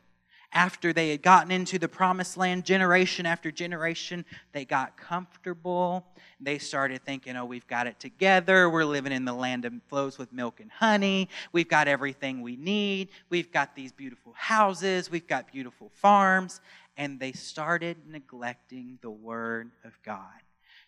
After 0.55 0.93
they 0.93 1.11
had 1.11 1.21
gotten 1.21 1.51
into 1.51 1.79
the 1.79 1.89
promised 1.89 2.37
land 2.37 2.65
generation 2.65 3.27
after 3.27 3.51
generation, 3.51 4.25
they 4.53 4.65
got 4.65 4.97
comfortable. 4.97 6.07
They 6.41 6.59
started 6.59 7.05
thinking, 7.05 7.37
oh, 7.37 7.45
we've 7.45 7.67
got 7.67 7.89
it 7.89 7.99
together. 7.99 8.71
We're 8.71 8.85
living 8.85 9.13
in 9.13 9.25
the 9.25 9.33
land 9.33 9.65
that 9.65 9.73
flows 9.89 10.17
with 10.17 10.33
milk 10.33 10.61
and 10.61 10.71
honey. 10.71 11.29
We've 11.53 11.69
got 11.69 11.89
everything 11.89 12.41
we 12.41 12.57
need. 12.57 13.09
We've 13.31 13.51
got 13.51 13.75
these 13.75 13.91
beautiful 13.91 14.33
houses. 14.37 15.11
We've 15.11 15.27
got 15.27 15.51
beautiful 15.51 15.91
farms. 15.95 16.61
And 16.97 17.19
they 17.19 17.33
started 17.33 17.97
neglecting 18.09 18.99
the 19.03 19.11
Word 19.11 19.73
of 19.85 19.99
God 20.05 20.23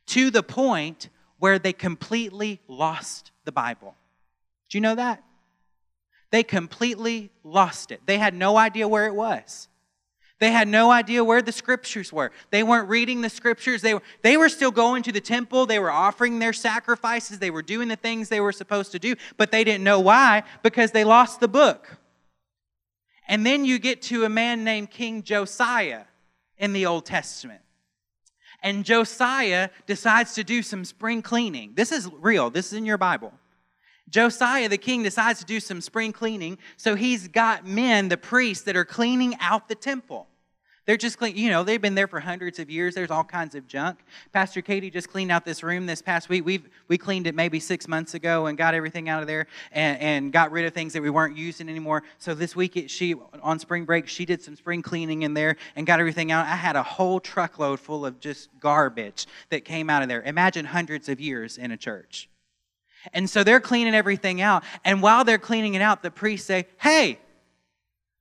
to 0.06 0.30
the 0.30 0.44
point 0.44 1.08
where 1.38 1.58
they 1.58 1.72
completely 1.72 2.60
lost 2.68 3.32
the 3.44 3.52
Bible. 3.52 3.96
Do 4.68 4.78
you 4.78 4.82
know 4.82 4.94
that? 4.94 5.22
They 6.30 6.42
completely 6.42 7.30
lost 7.44 7.90
it. 7.90 8.00
They 8.06 8.18
had 8.18 8.34
no 8.34 8.56
idea 8.56 8.88
where 8.88 9.06
it 9.06 9.14
was. 9.14 9.68
They 10.38 10.50
had 10.50 10.68
no 10.68 10.90
idea 10.90 11.24
where 11.24 11.40
the 11.40 11.52
scriptures 11.52 12.12
were. 12.12 12.30
They 12.50 12.62
weren't 12.62 12.88
reading 12.90 13.22
the 13.22 13.30
scriptures. 13.30 13.80
They 13.80 13.94
were, 13.94 14.02
they 14.22 14.36
were 14.36 14.50
still 14.50 14.70
going 14.70 15.02
to 15.04 15.12
the 15.12 15.20
temple. 15.20 15.64
They 15.64 15.78
were 15.78 15.90
offering 15.90 16.38
their 16.38 16.52
sacrifices. 16.52 17.38
They 17.38 17.50
were 17.50 17.62
doing 17.62 17.88
the 17.88 17.96
things 17.96 18.28
they 18.28 18.40
were 18.40 18.52
supposed 18.52 18.92
to 18.92 18.98
do, 18.98 19.14
but 19.38 19.50
they 19.50 19.64
didn't 19.64 19.84
know 19.84 20.00
why 20.00 20.42
because 20.62 20.90
they 20.90 21.04
lost 21.04 21.40
the 21.40 21.48
book. 21.48 21.96
And 23.28 23.46
then 23.46 23.64
you 23.64 23.78
get 23.78 24.02
to 24.02 24.24
a 24.24 24.28
man 24.28 24.62
named 24.62 24.90
King 24.90 25.22
Josiah 25.22 26.04
in 26.58 26.74
the 26.74 26.84
Old 26.84 27.06
Testament. 27.06 27.62
And 28.62 28.84
Josiah 28.84 29.70
decides 29.86 30.34
to 30.34 30.44
do 30.44 30.62
some 30.62 30.84
spring 30.84 31.22
cleaning. 31.22 31.72
This 31.74 31.92
is 31.92 32.10
real, 32.20 32.50
this 32.50 32.66
is 32.66 32.72
in 32.74 32.84
your 32.84 32.98
Bible. 32.98 33.32
Josiah 34.08 34.68
the 34.68 34.78
king 34.78 35.02
decides 35.02 35.40
to 35.40 35.44
do 35.44 35.60
some 35.60 35.80
spring 35.80 36.12
cleaning, 36.12 36.58
so 36.76 36.94
he's 36.94 37.28
got 37.28 37.66
men, 37.66 38.08
the 38.08 38.16
priests, 38.16 38.64
that 38.64 38.76
are 38.76 38.84
cleaning 38.84 39.36
out 39.40 39.68
the 39.68 39.74
temple. 39.74 40.28
They're 40.86 40.96
just 40.96 41.18
clean, 41.18 41.36
you 41.36 41.50
know, 41.50 41.64
they've 41.64 41.80
been 41.80 41.96
there 41.96 42.06
for 42.06 42.20
hundreds 42.20 42.60
of 42.60 42.70
years. 42.70 42.94
There's 42.94 43.10
all 43.10 43.24
kinds 43.24 43.56
of 43.56 43.66
junk. 43.66 43.98
Pastor 44.32 44.62
Katie 44.62 44.88
just 44.88 45.08
cleaned 45.10 45.32
out 45.32 45.44
this 45.44 45.64
room 45.64 45.84
this 45.84 46.00
past 46.00 46.28
week. 46.28 46.46
We've 46.46 46.68
we 46.86 46.96
cleaned 46.96 47.26
it 47.26 47.34
maybe 47.34 47.58
six 47.58 47.88
months 47.88 48.14
ago 48.14 48.46
and 48.46 48.56
got 48.56 48.72
everything 48.72 49.08
out 49.08 49.20
of 49.20 49.26
there 49.26 49.48
and, 49.72 49.98
and 50.00 50.32
got 50.32 50.52
rid 50.52 50.64
of 50.64 50.72
things 50.72 50.92
that 50.92 51.02
we 51.02 51.10
weren't 51.10 51.36
using 51.36 51.68
anymore. 51.68 52.04
So 52.18 52.34
this 52.34 52.54
week, 52.54 52.76
it, 52.76 52.88
she, 52.88 53.16
on 53.42 53.58
spring 53.58 53.84
break, 53.84 54.06
she 54.06 54.24
did 54.24 54.42
some 54.42 54.54
spring 54.54 54.80
cleaning 54.80 55.22
in 55.22 55.34
there 55.34 55.56
and 55.74 55.88
got 55.88 55.98
everything 55.98 56.30
out. 56.30 56.46
I 56.46 56.54
had 56.54 56.76
a 56.76 56.84
whole 56.84 57.18
truckload 57.18 57.80
full 57.80 58.06
of 58.06 58.20
just 58.20 58.48
garbage 58.60 59.26
that 59.50 59.64
came 59.64 59.90
out 59.90 60.02
of 60.02 60.08
there. 60.08 60.22
Imagine 60.22 60.66
hundreds 60.66 61.08
of 61.08 61.20
years 61.20 61.58
in 61.58 61.72
a 61.72 61.76
church. 61.76 62.28
And 63.12 63.28
so 63.28 63.44
they're 63.44 63.60
cleaning 63.60 63.94
everything 63.94 64.40
out. 64.40 64.64
And 64.84 65.02
while 65.02 65.24
they're 65.24 65.38
cleaning 65.38 65.74
it 65.74 65.82
out, 65.82 66.02
the 66.02 66.10
priests 66.10 66.46
say, 66.46 66.66
Hey, 66.78 67.18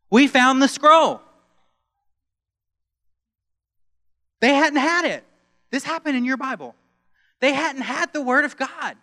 we 0.10 0.28
found 0.28 0.62
the 0.62 0.68
scroll. 0.68 1.22
They 4.42 4.54
hadn't 4.54 4.80
had 4.80 5.06
it. 5.06 5.24
This 5.72 5.84
happened 5.84 6.16
in 6.16 6.26
your 6.26 6.38
Bible. 6.38 6.76
They 7.40 7.54
hadn't 7.54 7.82
had 7.82 8.14
the 8.14 8.22
Word 8.22 8.46
of 8.46 8.58
God. 8.58 8.96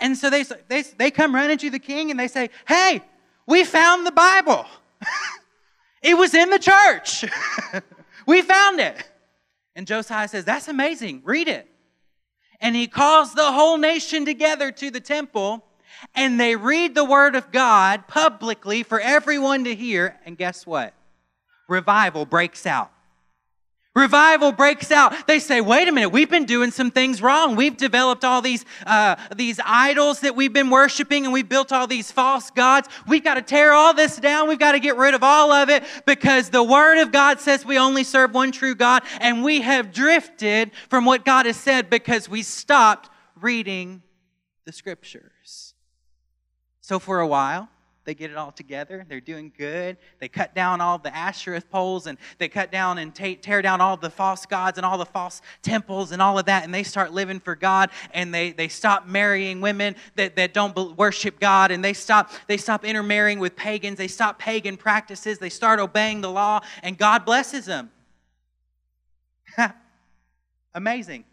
And 0.00 0.16
so 0.16 0.30
they, 0.30 0.44
they, 0.68 0.82
they 0.82 1.10
come 1.10 1.34
running 1.34 1.58
to 1.58 1.70
the 1.70 1.78
king 1.78 2.10
and 2.10 2.18
they 2.18 2.28
say, 2.28 2.50
Hey, 2.66 3.02
we 3.46 3.64
found 3.64 4.06
the 4.06 4.12
Bible. 4.12 4.66
it 6.02 6.14
was 6.16 6.34
in 6.34 6.50
the 6.50 6.58
church. 6.58 7.24
we 8.26 8.42
found 8.42 8.80
it. 8.80 8.96
And 9.76 9.86
Josiah 9.86 10.28
says, 10.28 10.44
That's 10.44 10.68
amazing. 10.68 11.22
Read 11.24 11.48
it 11.48 11.69
and 12.60 12.76
he 12.76 12.86
calls 12.86 13.34
the 13.34 13.52
whole 13.52 13.78
nation 13.78 14.24
together 14.24 14.70
to 14.72 14.90
the 14.90 15.00
temple 15.00 15.64
and 16.14 16.40
they 16.40 16.56
read 16.56 16.94
the 16.94 17.04
word 17.04 17.34
of 17.36 17.52
God 17.52 18.06
publicly 18.08 18.82
for 18.82 19.00
everyone 19.00 19.64
to 19.64 19.74
hear. 19.74 20.18
And 20.24 20.36
guess 20.36 20.66
what? 20.66 20.94
Revival 21.68 22.24
breaks 22.24 22.66
out. 22.66 22.90
Revival 23.96 24.52
breaks 24.52 24.92
out. 24.92 25.26
They 25.26 25.40
say, 25.40 25.60
wait 25.60 25.88
a 25.88 25.92
minute, 25.92 26.10
we've 26.10 26.30
been 26.30 26.44
doing 26.44 26.70
some 26.70 26.92
things 26.92 27.20
wrong. 27.20 27.56
We've 27.56 27.76
developed 27.76 28.24
all 28.24 28.40
these, 28.40 28.64
uh, 28.86 29.16
these 29.34 29.58
idols 29.64 30.20
that 30.20 30.36
we've 30.36 30.52
been 30.52 30.70
worshiping 30.70 31.24
and 31.24 31.32
we've 31.32 31.48
built 31.48 31.72
all 31.72 31.88
these 31.88 32.12
false 32.12 32.52
gods. 32.52 32.88
We've 33.08 33.24
got 33.24 33.34
to 33.34 33.42
tear 33.42 33.72
all 33.72 33.92
this 33.92 34.16
down. 34.16 34.48
We've 34.48 34.60
got 34.60 34.72
to 34.72 34.80
get 34.80 34.96
rid 34.96 35.14
of 35.14 35.24
all 35.24 35.50
of 35.50 35.70
it 35.70 35.82
because 36.06 36.50
the 36.50 36.62
Word 36.62 36.98
of 36.98 37.10
God 37.10 37.40
says 37.40 37.66
we 37.66 37.78
only 37.78 38.04
serve 38.04 38.32
one 38.32 38.52
true 38.52 38.76
God 38.76 39.02
and 39.20 39.42
we 39.42 39.60
have 39.62 39.92
drifted 39.92 40.70
from 40.88 41.04
what 41.04 41.24
God 41.24 41.46
has 41.46 41.56
said 41.56 41.90
because 41.90 42.28
we 42.28 42.44
stopped 42.44 43.10
reading 43.34 44.02
the 44.66 44.72
Scriptures. 44.72 45.74
So 46.80 47.00
for 47.00 47.18
a 47.18 47.26
while, 47.26 47.68
they 48.10 48.14
get 48.14 48.32
it 48.32 48.36
all 48.36 48.50
together. 48.50 49.06
They're 49.08 49.20
doing 49.20 49.52
good. 49.56 49.96
They 50.18 50.26
cut 50.26 50.52
down 50.52 50.80
all 50.80 50.98
the 50.98 51.16
Asherah 51.16 51.60
poles 51.60 52.08
and 52.08 52.18
they 52.38 52.48
cut 52.48 52.72
down 52.72 52.98
and 52.98 53.14
tear 53.14 53.62
down 53.62 53.80
all 53.80 53.96
the 53.96 54.10
false 54.10 54.46
gods 54.46 54.78
and 54.78 54.84
all 54.84 54.98
the 54.98 55.06
false 55.06 55.40
temples 55.62 56.10
and 56.10 56.20
all 56.20 56.36
of 56.36 56.46
that. 56.46 56.64
And 56.64 56.74
they 56.74 56.82
start 56.82 57.12
living 57.12 57.38
for 57.38 57.54
God 57.54 57.90
and 58.12 58.34
they, 58.34 58.50
they 58.50 58.66
stop 58.66 59.06
marrying 59.06 59.60
women 59.60 59.94
that, 60.16 60.34
that 60.34 60.52
don't 60.52 60.76
worship 60.98 61.38
God 61.38 61.70
and 61.70 61.84
they 61.84 61.92
stop, 61.92 62.32
they 62.48 62.56
stop 62.56 62.84
intermarrying 62.84 63.38
with 63.38 63.54
pagans. 63.54 63.96
They 63.96 64.08
stop 64.08 64.40
pagan 64.40 64.76
practices. 64.76 65.38
They 65.38 65.48
start 65.48 65.78
obeying 65.78 66.20
the 66.20 66.32
law 66.32 66.62
and 66.82 66.98
God 66.98 67.24
blesses 67.24 67.66
them. 67.66 67.92
Amazing. 70.74 71.24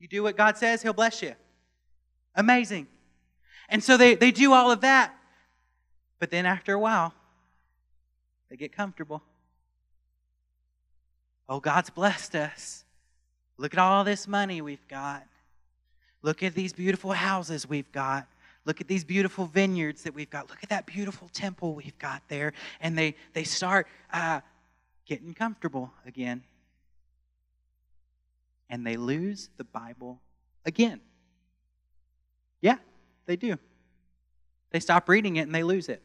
You 0.00 0.08
do 0.08 0.22
what 0.22 0.38
God 0.38 0.56
says, 0.56 0.80
He'll 0.80 0.94
bless 0.94 1.20
you. 1.20 1.34
Amazing. 2.34 2.86
And 3.68 3.84
so 3.84 3.98
they, 3.98 4.14
they 4.14 4.30
do 4.30 4.54
all 4.54 4.70
of 4.70 4.80
that. 4.80 5.14
But 6.22 6.30
then 6.30 6.46
after 6.46 6.72
a 6.72 6.78
while, 6.78 7.12
they 8.48 8.56
get 8.56 8.70
comfortable. 8.70 9.24
Oh, 11.48 11.58
God's 11.58 11.90
blessed 11.90 12.36
us. 12.36 12.84
Look 13.56 13.74
at 13.74 13.80
all 13.80 14.04
this 14.04 14.28
money 14.28 14.60
we've 14.60 14.86
got. 14.86 15.26
Look 16.22 16.44
at 16.44 16.54
these 16.54 16.72
beautiful 16.72 17.10
houses 17.10 17.68
we've 17.68 17.90
got. 17.90 18.28
Look 18.64 18.80
at 18.80 18.86
these 18.86 19.02
beautiful 19.02 19.46
vineyards 19.46 20.04
that 20.04 20.14
we've 20.14 20.30
got. 20.30 20.48
Look 20.48 20.60
at 20.62 20.68
that 20.68 20.86
beautiful 20.86 21.28
temple 21.32 21.74
we've 21.74 21.98
got 21.98 22.22
there. 22.28 22.52
And 22.80 22.96
they, 22.96 23.16
they 23.32 23.42
start 23.42 23.88
uh, 24.12 24.42
getting 25.04 25.34
comfortable 25.34 25.92
again. 26.06 26.44
And 28.70 28.86
they 28.86 28.96
lose 28.96 29.50
the 29.56 29.64
Bible 29.64 30.20
again. 30.64 31.00
Yeah, 32.60 32.76
they 33.26 33.34
do. 33.34 33.58
They 34.70 34.78
stop 34.78 35.08
reading 35.08 35.34
it 35.34 35.42
and 35.42 35.52
they 35.52 35.64
lose 35.64 35.88
it. 35.88 36.00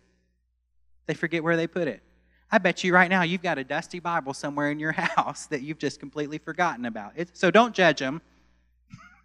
They 1.08 1.14
forget 1.14 1.44
where 1.44 1.56
they 1.56 1.68
put 1.68 1.88
it. 1.88 2.04
I 2.52 2.60
bet 2.60 2.84
you 2.84 2.94
right 2.94 3.10
now 3.10 3.24
you've 3.24 3.42
got 3.42 3.58
a 3.58 3.64
dusty 3.64 4.00
Bible 4.00 4.34
somewhere 4.34 4.72
in 4.72 4.80
your 4.80 4.92
house 4.94 5.48
that 5.48 5.62
you've 5.62 5.80
just 5.80 6.00
completely 6.00 6.38
forgotten 6.38 6.86
about. 6.86 7.14
So 7.34 7.50
don't 7.50 7.74
judge 7.74 8.00
them, 8.00 8.22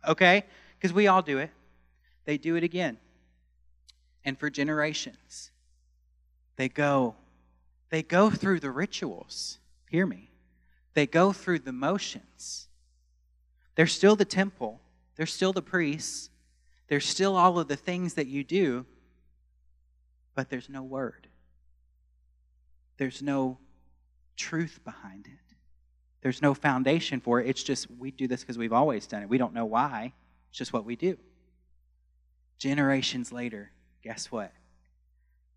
okay? 0.09 0.45
Because 0.79 0.93
we 0.93 1.07
all 1.07 1.23
do 1.23 1.39
it. 1.39 1.51
They 2.25 2.39
do 2.39 2.57
it 2.57 2.65
again. 2.65 2.99
And 4.25 4.39
for 4.39 4.49
generations, 4.49 5.51
they 6.57 6.69
go, 6.69 7.17
they 7.91 8.03
go 8.03 8.31
through 8.31 8.61
the 8.61 8.71
rituals. 8.71 9.59
Hear 9.91 10.07
me. 10.07 10.31
They 10.95 11.07
go 11.07 11.33
through 11.33 11.61
the 11.61 11.73
motions. 11.73 12.69
They're 13.75 13.87
still 13.87 14.15
the 14.15 14.25
temple. 14.25 14.81
They're 15.17 15.27
still 15.27 15.53
the 15.53 15.63
priests. 15.63 16.31
There's 16.89 17.07
still 17.07 17.37
all 17.37 17.59
of 17.59 17.69
the 17.69 17.77
things 17.77 18.15
that 18.15 18.27
you 18.27 18.45
do, 18.45 18.85
but 20.35 20.51
there's 20.51 20.69
no 20.69 20.83
word 20.83 21.29
there's 22.97 23.23
no 23.23 23.59
truth 24.37 24.81
behind 24.85 25.27
it. 25.27 25.55
There's 26.23 26.41
no 26.41 26.55
foundation 26.55 27.21
for 27.21 27.41
it. 27.41 27.49
It's 27.49 27.63
just 27.63 27.91
we 27.91 28.11
do 28.11 28.29
this 28.29 28.41
because 28.41 28.57
we've 28.57 28.73
always 28.73 29.07
done 29.07 29.23
it. 29.23 29.29
We 29.29 29.39
don't 29.39 29.55
know 29.55 29.65
why. 29.65 30.13
It's 30.51 30.59
just 30.59 30.73
what 30.73 30.85
we 30.85 30.97
do. 30.97 31.19
Generations 32.59 33.33
later, 33.33 33.73
guess 34.03 34.31
what? 34.31 34.53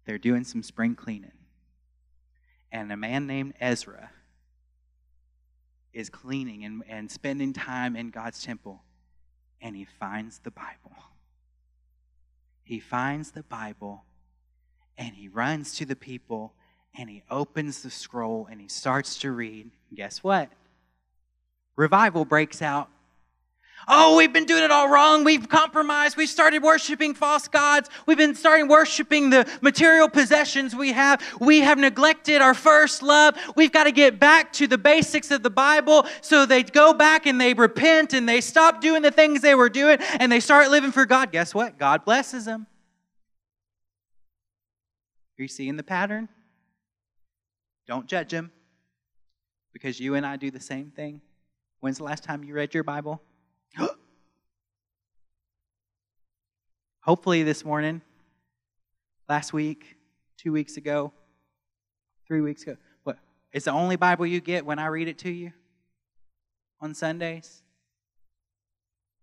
They're 0.05 0.17
doing 0.17 0.43
some 0.43 0.63
spring 0.63 0.95
cleaning. 0.95 1.31
And 2.71 2.91
a 2.91 2.97
man 2.97 3.27
named 3.27 3.53
Ezra 3.59 4.09
is 5.93 6.09
cleaning 6.09 6.65
and, 6.65 6.83
and 6.89 7.09
spending 7.09 7.53
time 7.53 7.95
in 7.95 8.09
God's 8.09 8.41
temple. 8.43 8.83
And 9.61 9.75
he 9.75 9.85
finds 9.85 10.39
the 10.39 10.51
Bible. 10.51 10.95
He 12.63 12.79
finds 12.79 13.31
the 13.31 13.43
Bible 13.43 14.03
and 14.97 15.15
he 15.15 15.27
runs 15.27 15.75
to 15.77 15.85
the 15.85 15.95
people 15.95 16.53
and 16.97 17.09
he 17.09 17.23
opens 17.29 17.81
the 17.81 17.89
scroll 17.89 18.47
and 18.49 18.59
he 18.61 18.67
starts 18.67 19.19
to 19.19 19.31
read. 19.31 19.69
Guess 19.93 20.23
what? 20.23 20.49
Revival 21.75 22.25
breaks 22.25 22.61
out. 22.61 22.89
Oh, 23.87 24.15
we've 24.17 24.33
been 24.33 24.45
doing 24.45 24.63
it 24.63 24.71
all 24.71 24.89
wrong. 24.89 25.23
We've 25.23 25.47
compromised. 25.47 26.17
We've 26.17 26.29
started 26.29 26.63
worshiping 26.63 27.13
false 27.13 27.47
gods. 27.47 27.89
We've 28.07 28.17
been 28.17 28.33
starting 28.33 28.67
worshiping 28.67 29.29
the 29.29 29.47
material 29.61 30.09
possessions 30.09 30.75
we 30.75 30.93
have. 30.93 31.21
We 31.39 31.59
have 31.59 31.77
neglected 31.77 32.41
our 32.41 32.55
first 32.55 33.03
love. 33.03 33.35
We've 33.55 33.71
got 33.71 33.83
to 33.83 33.91
get 33.91 34.19
back 34.19 34.53
to 34.53 34.65
the 34.65 34.77
basics 34.77 35.29
of 35.29 35.43
the 35.43 35.51
Bible. 35.51 36.07
So 36.21 36.47
they 36.47 36.63
go 36.63 36.93
back 36.93 37.27
and 37.27 37.39
they 37.39 37.53
repent 37.53 38.13
and 38.13 38.27
they 38.27 38.41
stop 38.41 38.81
doing 38.81 39.03
the 39.03 39.11
things 39.11 39.41
they 39.41 39.55
were 39.55 39.69
doing 39.69 39.97
and 40.19 40.31
they 40.31 40.39
start 40.39 40.71
living 40.71 40.91
for 40.91 41.05
God. 41.05 41.31
Guess 41.31 41.53
what? 41.53 41.77
God 41.77 42.05
blesses 42.05 42.45
them. 42.45 42.65
Are 45.37 45.43
you 45.43 45.47
seeing 45.47 45.75
the 45.75 45.83
pattern? 45.83 46.29
Don't 47.87 48.07
judge 48.07 48.31
him 48.31 48.51
because 49.73 49.99
you 49.99 50.15
and 50.15 50.25
I 50.25 50.37
do 50.37 50.49
the 50.51 50.59
same 50.59 50.91
thing. 50.91 51.21
When's 51.79 51.97
the 51.97 52.03
last 52.03 52.23
time 52.23 52.43
you 52.43 52.53
read 52.53 52.73
your 52.73 52.83
Bible? 52.83 53.21
Hopefully, 57.01 57.43
this 57.43 57.63
morning, 57.63 58.01
last 59.29 59.53
week, 59.53 59.97
two 60.37 60.51
weeks 60.51 60.77
ago, 60.77 61.13
three 62.27 62.41
weeks 62.41 62.63
ago. 62.63 62.77
What? 63.03 63.19
It's 63.51 63.65
the 63.65 63.71
only 63.71 63.95
Bible 63.95 64.25
you 64.25 64.41
get 64.41 64.65
when 64.65 64.79
I 64.79 64.87
read 64.87 65.07
it 65.07 65.19
to 65.19 65.29
you 65.29 65.51
on 66.81 66.93
Sundays? 66.93 67.61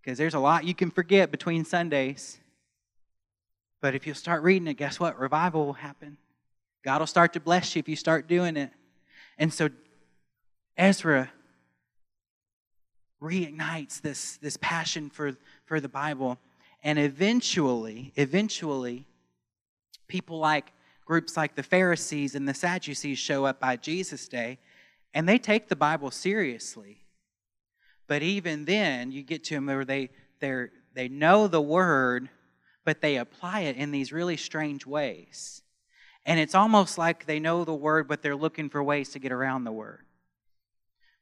Because 0.00 0.18
there's 0.18 0.34
a 0.34 0.38
lot 0.38 0.64
you 0.64 0.74
can 0.74 0.90
forget 0.90 1.30
between 1.30 1.64
Sundays. 1.64 2.38
But 3.80 3.94
if 3.94 4.06
you 4.06 4.14
start 4.14 4.42
reading 4.42 4.68
it, 4.68 4.74
guess 4.74 5.00
what? 5.00 5.18
Revival 5.18 5.66
will 5.66 5.72
happen. 5.72 6.18
God 6.84 7.00
will 7.00 7.06
start 7.06 7.32
to 7.34 7.40
bless 7.40 7.74
you 7.74 7.80
if 7.80 7.88
you 7.88 7.96
start 7.96 8.26
doing 8.28 8.56
it. 8.56 8.70
And 9.38 9.52
so 9.52 9.68
Ezra 10.76 11.30
reignites 13.20 14.00
this, 14.00 14.36
this 14.38 14.56
passion 14.56 15.08
for, 15.08 15.36
for 15.64 15.80
the 15.80 15.88
Bible. 15.88 16.38
And 16.82 16.98
eventually, 16.98 18.12
eventually, 18.16 19.06
people 20.08 20.38
like 20.38 20.72
groups 21.04 21.36
like 21.36 21.54
the 21.54 21.62
Pharisees 21.62 22.34
and 22.34 22.48
the 22.48 22.54
Sadducees 22.54 23.18
show 23.18 23.44
up 23.44 23.60
by 23.60 23.76
Jesus' 23.76 24.28
day, 24.28 24.58
and 25.14 25.28
they 25.28 25.38
take 25.38 25.68
the 25.68 25.76
Bible 25.76 26.10
seriously. 26.10 27.04
But 28.08 28.22
even 28.22 28.64
then, 28.64 29.12
you 29.12 29.22
get 29.22 29.44
to 29.44 29.54
them 29.54 29.66
where 29.66 29.84
they 29.84 30.10
they 30.40 30.66
they 30.94 31.08
know 31.08 31.46
the 31.46 31.60
word, 31.60 32.28
but 32.84 33.00
they 33.00 33.16
apply 33.16 33.60
it 33.60 33.76
in 33.76 33.90
these 33.90 34.12
really 34.12 34.36
strange 34.36 34.84
ways. 34.86 35.61
And 36.24 36.38
it's 36.38 36.54
almost 36.54 36.98
like 36.98 37.26
they 37.26 37.40
know 37.40 37.64
the 37.64 37.74
word, 37.74 38.06
but 38.06 38.22
they're 38.22 38.36
looking 38.36 38.68
for 38.68 38.82
ways 38.82 39.10
to 39.10 39.18
get 39.18 39.32
around 39.32 39.64
the 39.64 39.72
word. 39.72 40.00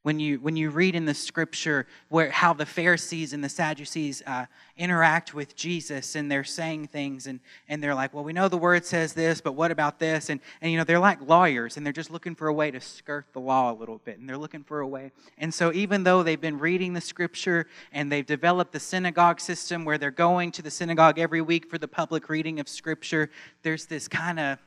When 0.03 0.19
you 0.19 0.39
when 0.39 0.55
you 0.55 0.71
read 0.71 0.95
in 0.95 1.05
the 1.05 1.13
scripture 1.13 1.85
where 2.09 2.31
how 2.31 2.53
the 2.53 2.65
pharisees 2.65 3.33
and 3.33 3.43
the 3.43 3.49
sadducees 3.49 4.23
uh, 4.25 4.47
interact 4.75 5.35
with 5.35 5.55
jesus 5.55 6.15
and 6.15 6.31
they're 6.31 6.43
saying 6.43 6.87
things 6.87 7.27
and 7.27 7.39
and 7.69 7.83
they're 7.83 7.93
like 7.93 8.11
well 8.11 8.23
we 8.23 8.33
know 8.33 8.47
the 8.47 8.57
word 8.57 8.83
says 8.83 9.13
this 9.13 9.41
but 9.41 9.51
what 9.51 9.69
about 9.69 9.99
this? 9.99 10.31
And 10.31 10.39
and 10.59 10.71
you 10.71 10.77
know 10.79 10.83
they're 10.83 10.97
like 10.97 11.21
lawyers 11.21 11.77
and 11.77 11.85
they're 11.85 11.93
just 11.93 12.09
looking 12.09 12.33
for 12.33 12.47
a 12.47 12.53
way 12.53 12.71
to 12.71 12.79
skirt 12.79 13.27
the 13.33 13.39
law 13.39 13.71
a 13.71 13.75
little 13.75 13.99
bit 13.99 14.17
and 14.17 14.27
they're 14.27 14.39
looking 14.39 14.63
for 14.63 14.79
a 14.79 14.87
way. 14.87 15.11
And 15.37 15.53
so 15.53 15.71
even 15.71 16.03
though 16.03 16.23
they've 16.23 16.41
been 16.41 16.57
reading 16.57 16.93
the 16.93 17.01
scripture 17.01 17.67
and 17.91 18.11
they've 18.11 18.25
developed 18.25 18.71
the 18.71 18.79
synagogue 18.79 19.39
system 19.39 19.85
where 19.85 19.99
they're 19.99 20.09
going 20.09 20.51
to 20.53 20.63
the 20.63 20.71
synagogue 20.71 21.19
every 21.19 21.41
week 21.41 21.69
for 21.69 21.77
the 21.77 21.87
public 21.87 22.27
reading 22.27 22.59
of 22.59 22.67
scripture 22.67 23.29
there's 23.61 23.85
this 23.85 24.07
kind 24.07 24.39
of 24.39 24.57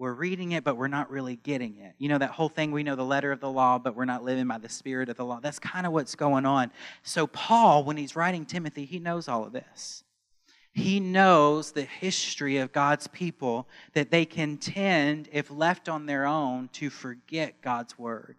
we're 0.00 0.14
reading 0.14 0.52
it, 0.52 0.64
but 0.64 0.78
we're 0.78 0.88
not 0.88 1.10
really 1.10 1.36
getting 1.36 1.76
it. 1.76 1.92
You 1.98 2.08
know, 2.08 2.16
that 2.16 2.30
whole 2.30 2.48
thing, 2.48 2.72
we 2.72 2.82
know 2.82 2.96
the 2.96 3.04
letter 3.04 3.32
of 3.32 3.40
the 3.40 3.50
law, 3.50 3.78
but 3.78 3.94
we're 3.94 4.06
not 4.06 4.24
living 4.24 4.48
by 4.48 4.56
the 4.56 4.68
spirit 4.70 5.10
of 5.10 5.18
the 5.18 5.26
law. 5.26 5.40
That's 5.42 5.58
kind 5.58 5.84
of 5.84 5.92
what's 5.92 6.14
going 6.14 6.46
on. 6.46 6.72
So, 7.02 7.26
Paul, 7.26 7.84
when 7.84 7.98
he's 7.98 8.16
writing 8.16 8.46
Timothy, 8.46 8.86
he 8.86 8.98
knows 8.98 9.28
all 9.28 9.44
of 9.44 9.52
this. 9.52 10.02
He 10.72 11.00
knows 11.00 11.72
the 11.72 11.82
history 11.82 12.56
of 12.56 12.72
God's 12.72 13.08
people 13.08 13.68
that 13.92 14.10
they 14.10 14.24
can 14.24 14.56
tend, 14.56 15.28
if 15.32 15.50
left 15.50 15.86
on 15.86 16.06
their 16.06 16.24
own, 16.24 16.70
to 16.72 16.88
forget 16.88 17.60
God's 17.60 17.98
word. 17.98 18.36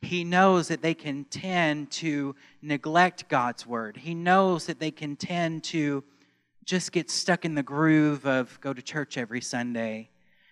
He 0.00 0.24
knows 0.24 0.66
that 0.68 0.82
they 0.82 0.94
can 0.94 1.24
tend 1.24 1.92
to 1.92 2.34
neglect 2.62 3.28
God's 3.28 3.64
word. 3.64 3.96
He 3.96 4.14
knows 4.14 4.66
that 4.66 4.80
they 4.80 4.90
can 4.90 5.14
tend 5.14 5.62
to 5.64 6.02
just 6.64 6.90
get 6.90 7.12
stuck 7.12 7.44
in 7.44 7.54
the 7.54 7.62
groove 7.62 8.26
of 8.26 8.60
go 8.60 8.72
to 8.72 8.82
church 8.82 9.16
every 9.16 9.40
Sunday 9.40 10.09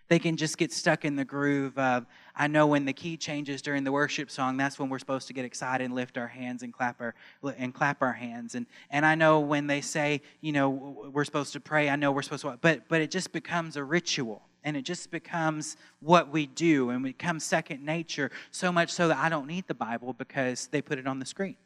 they 0.08 0.18
can 0.18 0.36
just 0.36 0.56
get 0.56 0.72
stuck 0.72 1.04
in 1.04 1.16
the 1.16 1.24
groove 1.24 1.78
of, 1.78 2.06
I 2.34 2.46
know 2.46 2.66
when 2.66 2.84
the 2.84 2.92
key 2.92 3.16
changes 3.16 3.60
during 3.60 3.84
the 3.84 3.92
worship 3.92 4.30
song, 4.30 4.56
that's 4.56 4.78
when 4.78 4.88
we're 4.88 4.98
supposed 4.98 5.26
to 5.28 5.34
get 5.34 5.44
excited 5.44 5.84
and 5.84 5.94
lift 5.94 6.16
our 6.16 6.26
hands 6.26 6.62
and 6.62 6.72
clap 6.72 7.00
our, 7.00 7.14
and 7.56 7.74
clap 7.74 8.00
our 8.00 8.12
hands. 8.12 8.54
And, 8.54 8.66
and 8.90 9.04
I 9.04 9.14
know 9.14 9.40
when 9.40 9.66
they 9.66 9.80
say, 9.80 10.22
you 10.40 10.52
know, 10.52 10.70
we're 11.12 11.24
supposed 11.24 11.52
to 11.52 11.60
pray, 11.60 11.90
I 11.90 11.96
know 11.96 12.10
we're 12.10 12.22
supposed 12.22 12.42
to, 12.42 12.58
but, 12.60 12.88
but 12.88 13.02
it 13.02 13.10
just 13.10 13.32
becomes 13.32 13.76
a 13.76 13.84
ritual 13.84 14.42
and 14.64 14.76
it 14.76 14.82
just 14.82 15.10
becomes 15.10 15.76
what 16.00 16.30
we 16.30 16.46
do 16.46 16.90
and 16.90 17.02
becomes 17.02 17.44
second 17.44 17.84
nature 17.84 18.30
so 18.50 18.72
much 18.72 18.90
so 18.90 19.08
that 19.08 19.18
I 19.18 19.28
don't 19.28 19.46
need 19.46 19.66
the 19.66 19.74
Bible 19.74 20.14
because 20.14 20.68
they 20.68 20.80
put 20.80 20.98
it 20.98 21.06
on 21.06 21.18
the 21.18 21.26
screen. 21.26 21.56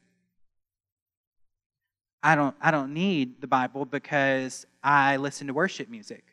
I 2.23 2.35
don't, 2.35 2.55
I 2.61 2.71
don't 2.71 2.95
need 2.95 3.41
the 3.41 3.47
Bible 3.47 3.85
because 3.85 4.67
I 4.83 5.17
listen 5.17 5.47
to 5.49 5.55
worship 5.55 5.89
music. 5.89 6.25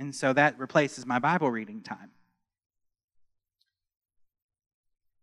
And 0.00 0.14
so 0.14 0.32
that 0.32 0.58
replaces 0.58 1.04
my 1.04 1.18
Bible 1.18 1.50
reading 1.50 1.82
time. 1.82 2.10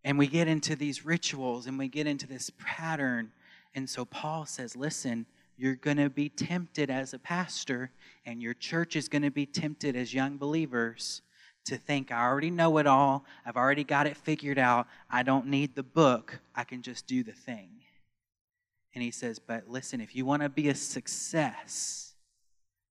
And 0.04 0.20
we 0.20 0.28
get 0.28 0.48
into 0.48 0.76
these 0.76 1.04
rituals 1.04 1.66
and 1.66 1.80
we 1.80 1.88
get 1.88 2.06
into 2.06 2.28
this 2.28 2.52
pattern. 2.60 3.32
And 3.74 3.90
so 3.90 4.06
Paul 4.06 4.46
says, 4.46 4.76
listen, 4.76 5.26
you're 5.58 5.76
going 5.76 5.98
to 5.98 6.12
be 6.12 6.30
tempted 6.30 6.92
as 6.92 7.16
a 7.16 7.20
pastor, 7.20 7.90
and 8.24 8.40
your 8.40 8.54
church 8.54 8.96
is 8.96 9.10
going 9.10 9.24
to 9.24 9.32
be 9.32 9.48
tempted 9.48 9.96
as 9.96 10.13
young 10.13 10.38
believers 10.38 11.24
to 11.66 11.78
think, 11.78 12.12
I 12.12 12.22
already 12.22 12.52
know 12.52 12.78
it 12.78 12.86
all. 12.86 13.26
I've 13.48 13.58
already 13.58 13.84
got 13.84 14.06
it 14.06 14.16
figured 14.16 14.60
out. 14.60 14.88
I 15.10 15.24
don't 15.24 15.48
need 15.48 15.76
the 15.76 15.82
book. 15.82 16.40
I 16.56 16.63
can 16.63 16.84
just 16.84 17.08
do 17.08 17.24
the 17.24 17.34
thing. 17.34 17.72
And 18.94 19.04
he 19.04 19.10
says, 19.10 19.40
But 19.40 19.68
listen, 19.68 20.00
if 20.00 20.16
you 20.16 20.24
want 20.24 20.44
to 20.44 20.50
be 20.50 20.70
a 20.70 20.76
success, 20.76 22.07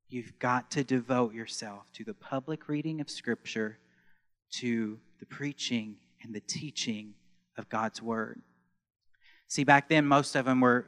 You've 0.08 0.38
got 0.38 0.70
to 0.72 0.84
devote 0.84 1.34
yourself 1.34 1.84
to 1.94 2.04
the 2.04 2.14
public 2.14 2.68
reading 2.68 3.00
of 3.00 3.10
Scripture, 3.10 3.78
to 4.52 4.98
the 5.18 5.26
preaching 5.26 5.96
and 6.22 6.34
the 6.34 6.40
teaching 6.40 7.14
of 7.58 7.68
God's 7.68 8.00
Word. 8.00 8.40
See, 9.48 9.64
back 9.64 9.88
then, 9.88 10.06
most 10.06 10.34
of 10.36 10.44
them 10.44 10.60
were, 10.60 10.86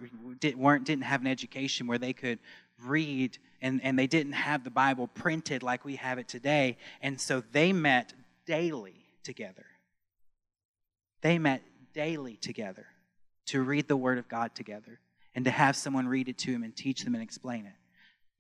weren't, 0.57 0.85
didn't 0.85 1.05
have 1.05 1.21
an 1.21 1.27
education 1.27 1.87
where 1.87 1.99
they 1.99 2.13
could 2.13 2.39
read 2.85 3.39
and, 3.61 3.81
and 3.83 3.99
they 3.99 4.07
didn't 4.07 4.33
have 4.33 4.63
the 4.63 4.71
Bible 4.71 5.09
printed 5.09 5.63
like 5.63 5.85
we 5.85 5.97
have 5.97 6.19
it 6.19 6.29
today. 6.29 6.77
And 7.01 7.21
so 7.21 7.43
they 7.53 7.73
met 7.73 8.15
daily 8.47 9.05
together. 9.25 9.67
They 11.23 11.39
met 11.39 11.63
daily 11.93 12.37
together 12.37 12.87
to 13.47 13.63
read 13.63 13.89
the 13.89 13.97
Word 13.97 14.19
of 14.19 14.29
God 14.29 14.55
together 14.55 15.01
and 15.35 15.45
to 15.45 15.51
have 15.51 15.75
someone 15.75 16.07
read 16.07 16.29
it 16.29 16.39
to 16.39 16.53
them 16.53 16.63
and 16.63 16.75
teach 16.75 17.03
them 17.03 17.15
and 17.15 17.23
explain 17.23 17.67
it. 17.67 17.73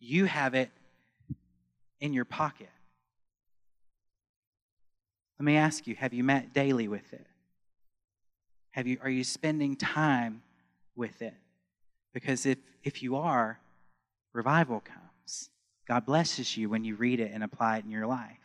You 0.00 0.26
have 0.26 0.54
it 0.54 0.70
in 2.00 2.12
your 2.12 2.24
pocket. 2.24 2.68
Let 5.38 5.44
me 5.44 5.56
ask 5.56 5.86
you 5.86 5.94
have 5.96 6.12
you 6.12 6.24
met 6.24 6.52
daily 6.52 6.88
with 6.88 7.12
it? 7.12 7.26
Have 8.72 8.86
you, 8.86 8.98
are 9.02 9.10
you 9.10 9.24
spending 9.24 9.76
time 9.76 10.42
with 10.94 11.22
it? 11.22 11.34
Because 12.12 12.46
if, 12.46 12.58
if 12.82 13.02
you 13.02 13.16
are, 13.16 13.58
revival 14.32 14.80
comes. 14.80 15.50
God 15.86 16.04
blesses 16.04 16.56
you 16.56 16.68
when 16.68 16.84
you 16.84 16.94
read 16.94 17.18
it 17.18 17.30
and 17.32 17.42
apply 17.42 17.78
it 17.78 17.84
in 17.84 17.90
your 17.90 18.06
life. 18.06 18.36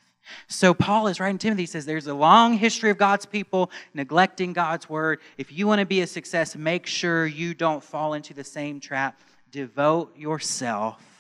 So 0.48 0.74
Paul 0.74 1.08
is 1.08 1.20
writing 1.20 1.38
Timothy 1.38 1.64
he 1.64 1.66
says 1.68 1.86
there's 1.86 2.08
a 2.08 2.14
long 2.14 2.54
history 2.54 2.90
of 2.90 2.98
God's 2.98 3.26
people 3.26 3.70
neglecting 3.94 4.54
God's 4.54 4.90
word. 4.90 5.20
If 5.38 5.52
you 5.52 5.68
want 5.68 5.80
to 5.80 5.86
be 5.86 6.02
a 6.02 6.08
success, 6.08 6.56
make 6.56 6.86
sure 6.86 7.26
you 7.26 7.54
don't 7.54 7.84
fall 7.84 8.14
into 8.14 8.34
the 8.34 8.44
same 8.44 8.80
trap. 8.80 9.20
Devote 9.52 10.16
yourself 10.18 11.13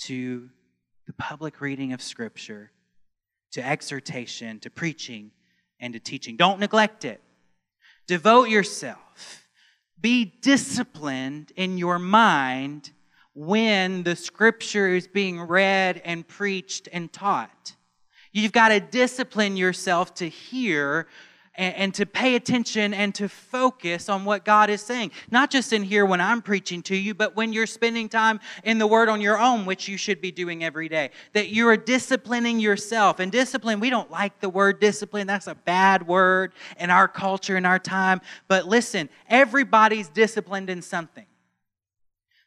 to 0.00 0.48
the 1.06 1.12
public 1.14 1.60
reading 1.60 1.92
of 1.92 2.00
Scripture, 2.00 2.70
to 3.52 3.66
exhortation, 3.66 4.60
to 4.60 4.70
preaching, 4.70 5.30
and 5.80 5.94
to 5.94 6.00
teaching. 6.00 6.36
Don't 6.36 6.60
neglect 6.60 7.04
it. 7.04 7.20
Devote 8.06 8.48
yourself. 8.48 9.46
Be 10.00 10.24
disciplined 10.24 11.52
in 11.56 11.78
your 11.78 11.98
mind 11.98 12.92
when 13.34 14.02
the 14.02 14.16
Scripture 14.16 14.88
is 14.88 15.06
being 15.06 15.40
read 15.40 16.00
and 16.04 16.26
preached 16.26 16.88
and 16.92 17.12
taught. 17.12 17.76
You've 18.32 18.52
got 18.52 18.68
to 18.68 18.80
discipline 18.80 19.56
yourself 19.56 20.14
to 20.14 20.28
hear 20.28 21.08
and, 21.54 21.74
and, 21.74 21.94
to 21.94 22.06
pay 22.06 22.36
attention 22.36 22.94
and 22.94 23.14
to 23.16 23.28
focus 23.28 24.08
on 24.08 24.24
what 24.24 24.44
God 24.44 24.70
is 24.70 24.80
saying. 24.80 25.10
Not 25.30 25.50
just 25.50 25.72
in 25.72 25.82
here 25.82 26.06
when 26.06 26.20
I'm 26.20 26.42
preaching 26.42 26.82
to 26.84 26.96
you, 26.96 27.12
but 27.12 27.34
when 27.34 27.52
you're 27.52 27.66
spending 27.66 28.08
time 28.08 28.40
in 28.64 28.78
the 28.78 28.86
Word 28.86 29.08
on 29.08 29.20
your 29.20 29.38
own, 29.38 29.66
which 29.66 29.88
you 29.88 29.96
should 29.96 30.20
be 30.20 30.30
doing 30.30 30.62
every 30.64 30.88
day. 30.88 31.10
That 31.32 31.48
you 31.48 31.68
are 31.68 31.76
disciplining 31.76 32.60
yourself. 32.60 33.18
And 33.18 33.32
discipline, 33.32 33.80
we 33.80 33.90
don't 33.90 34.10
like 34.10 34.40
the 34.40 34.48
word 34.48 34.80
discipline. 34.80 35.26
That's 35.26 35.46
a 35.46 35.54
bad 35.54 36.06
word 36.06 36.52
in 36.78 36.90
our 36.90 37.08
culture, 37.08 37.56
in 37.56 37.66
our 37.66 37.78
time. 37.78 38.20
But 38.48 38.66
listen, 38.66 39.08
everybody's 39.28 40.08
disciplined 40.08 40.70
in 40.70 40.82
something. 40.82 41.26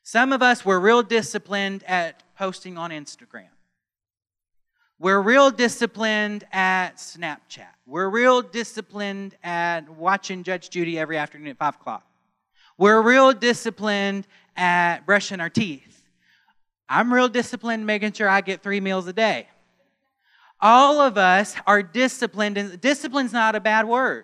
Some 0.04 0.34
of 0.34 0.42
us 0.42 0.66
were 0.66 0.80
real 0.80 1.02
disciplined 1.02 1.84
at 1.84 2.24
posting 2.38 2.78
on 2.78 2.92
Instagram. 2.92 3.53
We're 5.04 5.22
real 5.22 5.52
disciplined 5.52 6.46
at 6.54 6.96
Snapchat. 6.96 7.68
We're 7.86 8.08
real 8.08 8.42
disciplined 8.42 9.36
at 9.44 9.90
watching 9.90 10.44
Judge 10.44 10.70
Judy 10.70 10.98
every 10.98 11.18
afternoon 11.18 11.50
at 11.50 11.58
5 11.58 11.76
o'clock. 11.76 12.08
We're 12.78 13.02
real 13.02 13.34
disciplined 13.34 14.26
at 14.56 15.06
brushing 15.06 15.42
our 15.42 15.50
teeth. 15.50 16.04
I'm 16.88 17.14
real 17.14 17.28
disciplined 17.28 17.86
making 17.86 18.14
sure 18.14 18.30
I 18.30 18.40
get 18.40 18.64
three 18.64 18.80
meals 18.80 19.06
a 19.06 19.12
day. 19.12 19.50
All 20.62 21.02
of 21.02 21.18
us 21.18 21.54
are 21.68 21.84
disciplined, 21.84 22.58
and 22.58 22.80
discipline's 22.80 23.34
not 23.34 23.56
a 23.56 23.60
bad 23.60 23.86
word. 23.86 24.24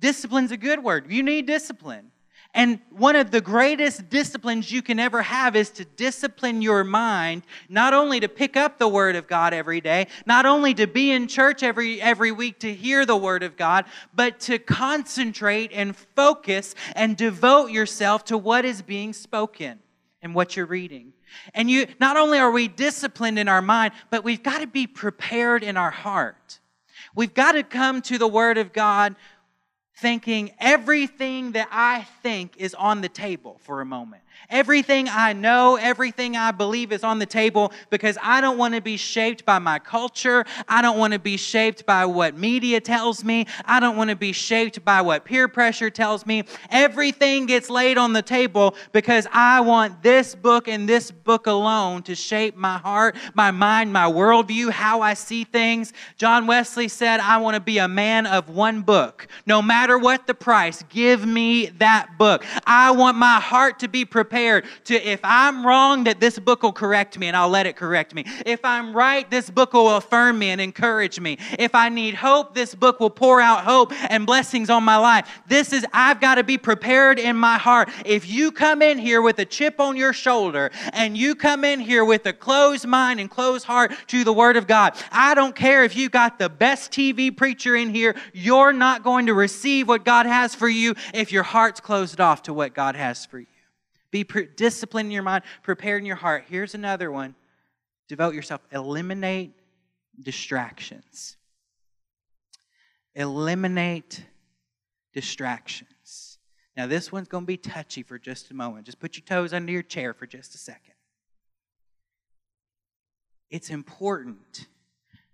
Discipline's 0.00 0.50
a 0.50 0.56
good 0.56 0.82
word. 0.82 1.12
You 1.12 1.22
need 1.22 1.44
discipline. 1.44 2.10
And 2.54 2.80
one 2.90 3.14
of 3.14 3.30
the 3.30 3.40
greatest 3.40 4.08
disciplines 4.08 4.72
you 4.72 4.80
can 4.80 4.98
ever 4.98 5.22
have 5.22 5.54
is 5.54 5.70
to 5.72 5.84
discipline 5.84 6.62
your 6.62 6.82
mind, 6.82 7.42
not 7.68 7.92
only 7.92 8.20
to 8.20 8.28
pick 8.28 8.56
up 8.56 8.78
the 8.78 8.88
Word 8.88 9.16
of 9.16 9.26
God 9.26 9.52
every 9.52 9.80
day, 9.80 10.06
not 10.24 10.46
only 10.46 10.72
to 10.74 10.86
be 10.86 11.10
in 11.10 11.28
church 11.28 11.62
every, 11.62 12.00
every 12.00 12.32
week 12.32 12.58
to 12.60 12.74
hear 12.74 13.04
the 13.04 13.16
Word 13.16 13.42
of 13.42 13.56
God, 13.56 13.84
but 14.14 14.40
to 14.40 14.58
concentrate 14.58 15.72
and 15.72 15.94
focus 15.94 16.74
and 16.96 17.16
devote 17.16 17.70
yourself 17.70 18.24
to 18.24 18.38
what 18.38 18.64
is 18.64 18.80
being 18.80 19.12
spoken 19.12 19.78
and 20.22 20.34
what 20.34 20.56
you're 20.56 20.66
reading. 20.66 21.12
And 21.54 21.70
you 21.70 21.86
not 22.00 22.16
only 22.16 22.38
are 22.38 22.50
we 22.50 22.66
disciplined 22.66 23.38
in 23.38 23.48
our 23.48 23.62
mind, 23.62 23.92
but 24.10 24.24
we've 24.24 24.42
got 24.42 24.62
to 24.62 24.66
be 24.66 24.86
prepared 24.86 25.62
in 25.62 25.76
our 25.76 25.90
heart. 25.90 26.60
We've 27.14 27.34
got 27.34 27.52
to 27.52 27.62
come 27.62 28.02
to 28.02 28.18
the 28.18 28.28
Word 28.28 28.58
of 28.58 28.72
God 28.72 29.16
thinking 30.00 30.52
everything 30.58 31.52
that 31.52 31.68
I 31.70 32.02
think 32.22 32.56
is 32.56 32.74
on 32.74 33.00
the 33.00 33.08
table 33.08 33.60
for 33.64 33.80
a 33.80 33.84
moment. 33.84 34.22
Everything 34.50 35.08
I 35.10 35.34
know, 35.34 35.76
everything 35.76 36.34
I 36.34 36.52
believe 36.52 36.90
is 36.90 37.04
on 37.04 37.18
the 37.18 37.26
table 37.26 37.70
because 37.90 38.16
I 38.22 38.40
don't 38.40 38.56
want 38.56 38.74
to 38.74 38.80
be 38.80 38.96
shaped 38.96 39.44
by 39.44 39.58
my 39.58 39.78
culture. 39.78 40.46
I 40.66 40.80
don't 40.80 40.96
want 40.96 41.12
to 41.12 41.18
be 41.18 41.36
shaped 41.36 41.84
by 41.84 42.06
what 42.06 42.34
media 42.34 42.80
tells 42.80 43.22
me. 43.22 43.46
I 43.66 43.78
don't 43.78 43.96
want 43.96 44.08
to 44.08 44.16
be 44.16 44.32
shaped 44.32 44.82
by 44.86 45.02
what 45.02 45.26
peer 45.26 45.48
pressure 45.48 45.90
tells 45.90 46.24
me. 46.24 46.44
Everything 46.70 47.44
gets 47.44 47.68
laid 47.68 47.98
on 47.98 48.14
the 48.14 48.22
table 48.22 48.74
because 48.92 49.26
I 49.32 49.60
want 49.60 50.02
this 50.02 50.34
book 50.34 50.66
and 50.66 50.88
this 50.88 51.10
book 51.10 51.46
alone 51.46 52.02
to 52.04 52.14
shape 52.14 52.56
my 52.56 52.78
heart, 52.78 53.16
my 53.34 53.50
mind, 53.50 53.92
my 53.92 54.10
worldview, 54.10 54.70
how 54.70 55.02
I 55.02 55.12
see 55.12 55.44
things. 55.44 55.92
John 56.16 56.46
Wesley 56.46 56.88
said, 56.88 57.20
I 57.20 57.36
want 57.36 57.56
to 57.56 57.60
be 57.60 57.76
a 57.76 57.88
man 57.88 58.24
of 58.24 58.48
one 58.48 58.80
book. 58.80 59.28
No 59.44 59.60
matter 59.60 59.98
what 59.98 60.26
the 60.26 60.34
price, 60.34 60.82
give 60.88 61.26
me 61.26 61.66
that 61.66 62.16
book. 62.16 62.46
I 62.66 62.92
want 62.92 63.18
my 63.18 63.40
heart 63.40 63.80
to 63.80 63.88
be 63.88 64.06
prepared 64.06 64.27
prepared 64.28 64.66
to, 64.84 64.94
if 64.94 65.20
I'm 65.24 65.66
wrong, 65.66 66.04
that 66.04 66.20
this 66.20 66.38
book 66.38 66.62
will 66.62 66.72
correct 66.72 67.18
me 67.18 67.28
and 67.28 67.36
I'll 67.36 67.48
let 67.48 67.64
it 67.64 67.76
correct 67.76 68.14
me. 68.14 68.24
If 68.44 68.62
I'm 68.62 68.94
right, 68.94 69.28
this 69.30 69.48
book 69.48 69.72
will 69.72 69.96
affirm 69.96 70.38
me 70.38 70.50
and 70.50 70.60
encourage 70.60 71.18
me. 71.18 71.38
If 71.58 71.74
I 71.74 71.88
need 71.88 72.14
hope, 72.14 72.54
this 72.54 72.74
book 72.74 73.00
will 73.00 73.08
pour 73.08 73.40
out 73.40 73.64
hope 73.64 73.90
and 74.10 74.26
blessings 74.26 74.68
on 74.68 74.84
my 74.84 74.98
life. 74.98 75.26
This 75.46 75.72
is, 75.72 75.86
I've 75.94 76.20
got 76.20 76.34
to 76.34 76.44
be 76.44 76.58
prepared 76.58 77.18
in 77.18 77.36
my 77.36 77.56
heart. 77.56 77.88
If 78.04 78.28
you 78.28 78.52
come 78.52 78.82
in 78.82 78.98
here 78.98 79.22
with 79.22 79.38
a 79.38 79.46
chip 79.46 79.80
on 79.80 79.96
your 79.96 80.12
shoulder 80.12 80.70
and 80.92 81.16
you 81.16 81.34
come 81.34 81.64
in 81.64 81.80
here 81.80 82.04
with 82.04 82.26
a 82.26 82.34
closed 82.34 82.86
mind 82.86 83.20
and 83.20 83.30
closed 83.30 83.64
heart 83.64 83.92
to 84.08 84.24
the 84.24 84.32
Word 84.32 84.58
of 84.58 84.66
God, 84.66 84.94
I 85.10 85.34
don't 85.34 85.56
care 85.56 85.84
if 85.84 85.96
you 85.96 86.10
got 86.10 86.38
the 86.38 86.50
best 86.50 86.92
TV 86.92 87.34
preacher 87.34 87.74
in 87.74 87.94
here, 87.94 88.14
you're 88.34 88.74
not 88.74 89.02
going 89.02 89.26
to 89.26 89.34
receive 89.34 89.88
what 89.88 90.04
God 90.04 90.26
has 90.26 90.54
for 90.54 90.68
you 90.68 90.94
if 91.14 91.32
your 91.32 91.44
heart's 91.44 91.80
closed 91.80 92.20
off 92.20 92.42
to 92.42 92.52
what 92.52 92.74
God 92.74 92.94
has 92.94 93.24
for 93.24 93.38
you. 93.38 93.46
Be 94.10 94.24
pre- 94.24 94.48
disciplined 94.56 95.06
in 95.06 95.12
your 95.12 95.22
mind, 95.22 95.44
prepared 95.62 96.02
in 96.02 96.06
your 96.06 96.16
heart. 96.16 96.44
Here's 96.48 96.74
another 96.74 97.10
one 97.10 97.34
devote 98.08 98.34
yourself, 98.34 98.62
eliminate 98.72 99.52
distractions. 100.20 101.36
Eliminate 103.14 104.24
distractions. 105.12 106.38
Now, 106.76 106.86
this 106.86 107.10
one's 107.10 107.28
going 107.28 107.42
to 107.42 107.46
be 107.46 107.56
touchy 107.56 108.02
for 108.02 108.18
just 108.18 108.50
a 108.50 108.54
moment. 108.54 108.86
Just 108.86 109.00
put 109.00 109.16
your 109.16 109.24
toes 109.24 109.52
under 109.52 109.72
your 109.72 109.82
chair 109.82 110.14
for 110.14 110.26
just 110.26 110.54
a 110.54 110.58
second. 110.58 110.94
It's 113.50 113.70
important 113.70 114.68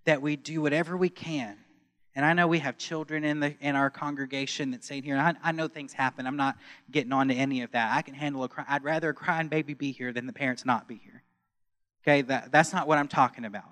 that 0.04 0.22
we 0.22 0.36
do 0.36 0.62
whatever 0.62 0.96
we 0.96 1.10
can 1.10 1.58
and 2.16 2.24
I 2.24 2.32
know 2.32 2.46
we 2.46 2.60
have 2.60 2.78
children 2.78 3.24
in 3.24 3.40
the 3.40 3.54
in 3.60 3.74
our 3.74 3.90
congregation 3.90 4.70
that 4.70 4.84
say 4.84 5.00
here. 5.00 5.16
I, 5.16 5.34
I, 5.42 5.52
know 5.52 5.66
things 5.66 5.92
happen. 5.92 6.26
I'm 6.26 6.36
not 6.36 6.56
getting 6.90 7.12
on 7.12 7.28
to 7.28 7.34
any 7.34 7.62
of 7.62 7.72
that. 7.72 7.96
I 7.96 8.02
can 8.02 8.14
handle 8.14 8.44
a 8.44 8.48
cry. 8.48 8.64
I'd 8.68 8.84
rather 8.84 9.10
a 9.10 9.14
crying 9.14 9.48
baby 9.48 9.74
be 9.74 9.90
here 9.90 10.12
than 10.12 10.26
the 10.26 10.32
parents 10.32 10.64
not 10.64 10.86
be 10.86 11.00
here. 11.02 11.22
Okay, 12.02 12.22
that, 12.22 12.52
that's 12.52 12.72
not 12.72 12.86
what 12.86 12.98
I'm 12.98 13.08
talking 13.08 13.44
about. 13.44 13.64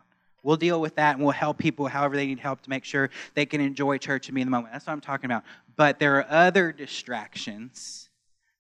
We'll 0.43 0.57
deal 0.57 0.81
with 0.81 0.97
that 0.97 1.17
and 1.17 1.25
we'll 1.25 1.33
help 1.33 1.59
people 1.59 1.87
however 1.87 2.17
they 2.17 2.27
need 2.27 2.41
help 2.41 2.63
to 2.63 2.71
make 2.71 2.85
sure 2.85 3.11
they 3.35 3.47
can 3.47 3.61
enjoy 3.61 3.99
church 3.99 4.29
and 4.29 4.35
be 4.35 4.41
in 4.41 4.47
the 4.47 4.51
moment. 4.51 4.73
That's 4.73 4.87
what 4.87 4.93
I'm 4.95 5.01
talking 5.01 5.27
about. 5.27 5.45
But 5.77 6.01
there 6.01 6.17
are 6.17 6.27
other 6.29 6.73
distractions 6.73 8.09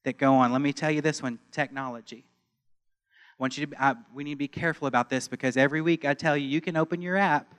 that 0.04 0.18
go 0.18 0.34
on. 0.34 0.52
Let 0.52 0.60
me 0.60 0.72
tell 0.72 0.90
you 0.90 1.00
this 1.00 1.22
one 1.22 1.38
technology. 1.50 2.24
I 3.08 3.42
want 3.42 3.58
you 3.58 3.66
to, 3.66 3.82
I, 3.82 3.94
we 4.14 4.22
need 4.22 4.32
to 4.32 4.36
be 4.36 4.48
careful 4.48 4.86
about 4.86 5.10
this 5.10 5.26
because 5.26 5.56
every 5.56 5.80
week 5.80 6.04
I 6.04 6.14
tell 6.14 6.36
you, 6.36 6.46
you 6.46 6.60
can 6.60 6.76
open 6.76 7.02
your 7.02 7.16
app 7.16 7.52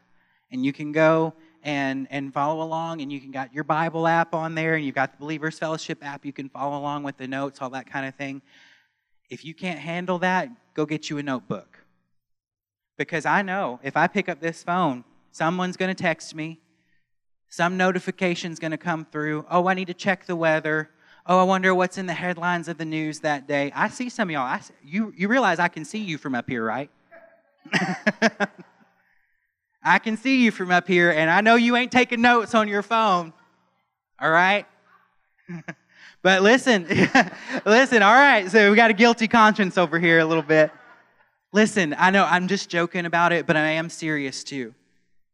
and 0.52 0.64
you 0.64 0.72
can 0.72 0.92
go 0.92 1.34
and 1.64 2.08
and 2.12 2.34
follow 2.34 2.62
along 2.62 3.02
and 3.02 3.12
you 3.12 3.20
can 3.20 3.32
got 3.32 3.54
your 3.54 3.64
bible 3.64 4.06
app 4.06 4.36
on 4.36 4.54
there 4.54 4.76
and 4.76 4.86
you've 4.86 4.96
got 4.96 5.12
the 5.12 5.18
believers 5.18 5.58
fellowship 5.58 6.06
app 6.06 6.26
you 6.26 6.34
can 6.34 6.50
follow 6.50 6.78
along 6.78 7.04
with 7.04 7.18
the 7.18 7.28
notes 7.28 7.62
all 7.62 7.70
that 7.70 7.90
kind 7.90 8.06
of 8.06 8.14
thing. 8.16 8.42
If 9.30 9.46
you 9.46 9.54
can't 9.54 9.80
handle 9.80 10.20
that 10.20 10.50
go 10.74 10.86
get 10.86 11.10
you 11.10 11.18
a 11.18 11.24
notebook. 11.24 11.80
Because 12.98 13.26
i 13.26 13.42
know 13.42 13.80
if 13.82 13.96
i 13.96 14.08
pick 14.08 14.28
up 14.28 14.42
this 14.42 14.62
phone 14.62 15.04
someone's 15.32 15.78
going 15.78 15.94
to 15.94 16.02
text 16.02 16.36
me 16.36 16.60
some 17.48 17.78
notification's 17.78 18.60
going 18.60 18.72
to 18.72 18.78
come 18.78 19.06
through 19.06 19.46
oh 19.50 19.68
i 19.68 19.74
need 19.74 19.88
to 19.88 19.94
check 19.94 20.26
the 20.26 20.36
weather. 20.36 20.90
Oh 21.26 21.40
i 21.40 21.44
wonder 21.44 21.74
what's 21.74 21.98
in 21.98 22.08
the 22.08 22.14
headlines 22.14 22.68
of 22.68 22.78
the 22.78 22.86
news 22.86 23.22
that 23.22 23.48
day. 23.48 23.72
I 23.74 23.88
see 23.88 24.10
some 24.10 24.28
of 24.28 24.34
y'all 24.34 24.42
I, 24.42 24.62
you, 24.84 25.14
you 25.16 25.30
realize 25.30 25.60
i 25.60 25.70
can 25.70 25.86
see 25.86 26.00
you 26.00 26.18
from 26.18 26.36
up 26.36 26.50
here 26.50 26.66
right 26.66 26.90
I 29.84 30.00
can 30.00 30.18
see 30.18 30.44
you 30.44 30.52
from 30.52 30.72
up 30.72 30.88
here, 30.88 31.12
and 31.12 31.30
I 31.30 31.42
know 31.42 31.56
you 31.56 31.76
ain't 31.76 31.92
taking 31.92 32.22
notes 32.22 32.56
on 32.56 32.68
your 32.68 32.82
phone. 32.82 33.34
All 34.20 34.32
right? 34.32 34.66
but 36.22 36.42
listen, 36.42 36.88
listen, 37.66 38.02
all 38.02 38.14
right, 38.14 38.50
so 38.50 38.70
we 38.70 38.76
got 38.76 38.92
a 38.92 38.94
guilty 38.94 39.28
conscience 39.28 39.78
over 39.78 40.00
here 40.00 40.20
a 40.20 40.26
little 40.26 40.44
bit. 40.44 40.72
Listen, 41.52 41.96
I 41.98 42.12
know 42.12 42.26
I'm 42.26 42.48
just 42.48 42.70
joking 42.70 43.06
about 43.06 43.34
it, 43.34 43.46
but 43.46 43.58
I 43.58 43.72
am 43.72 43.90
serious 43.90 44.44
too. 44.44 44.74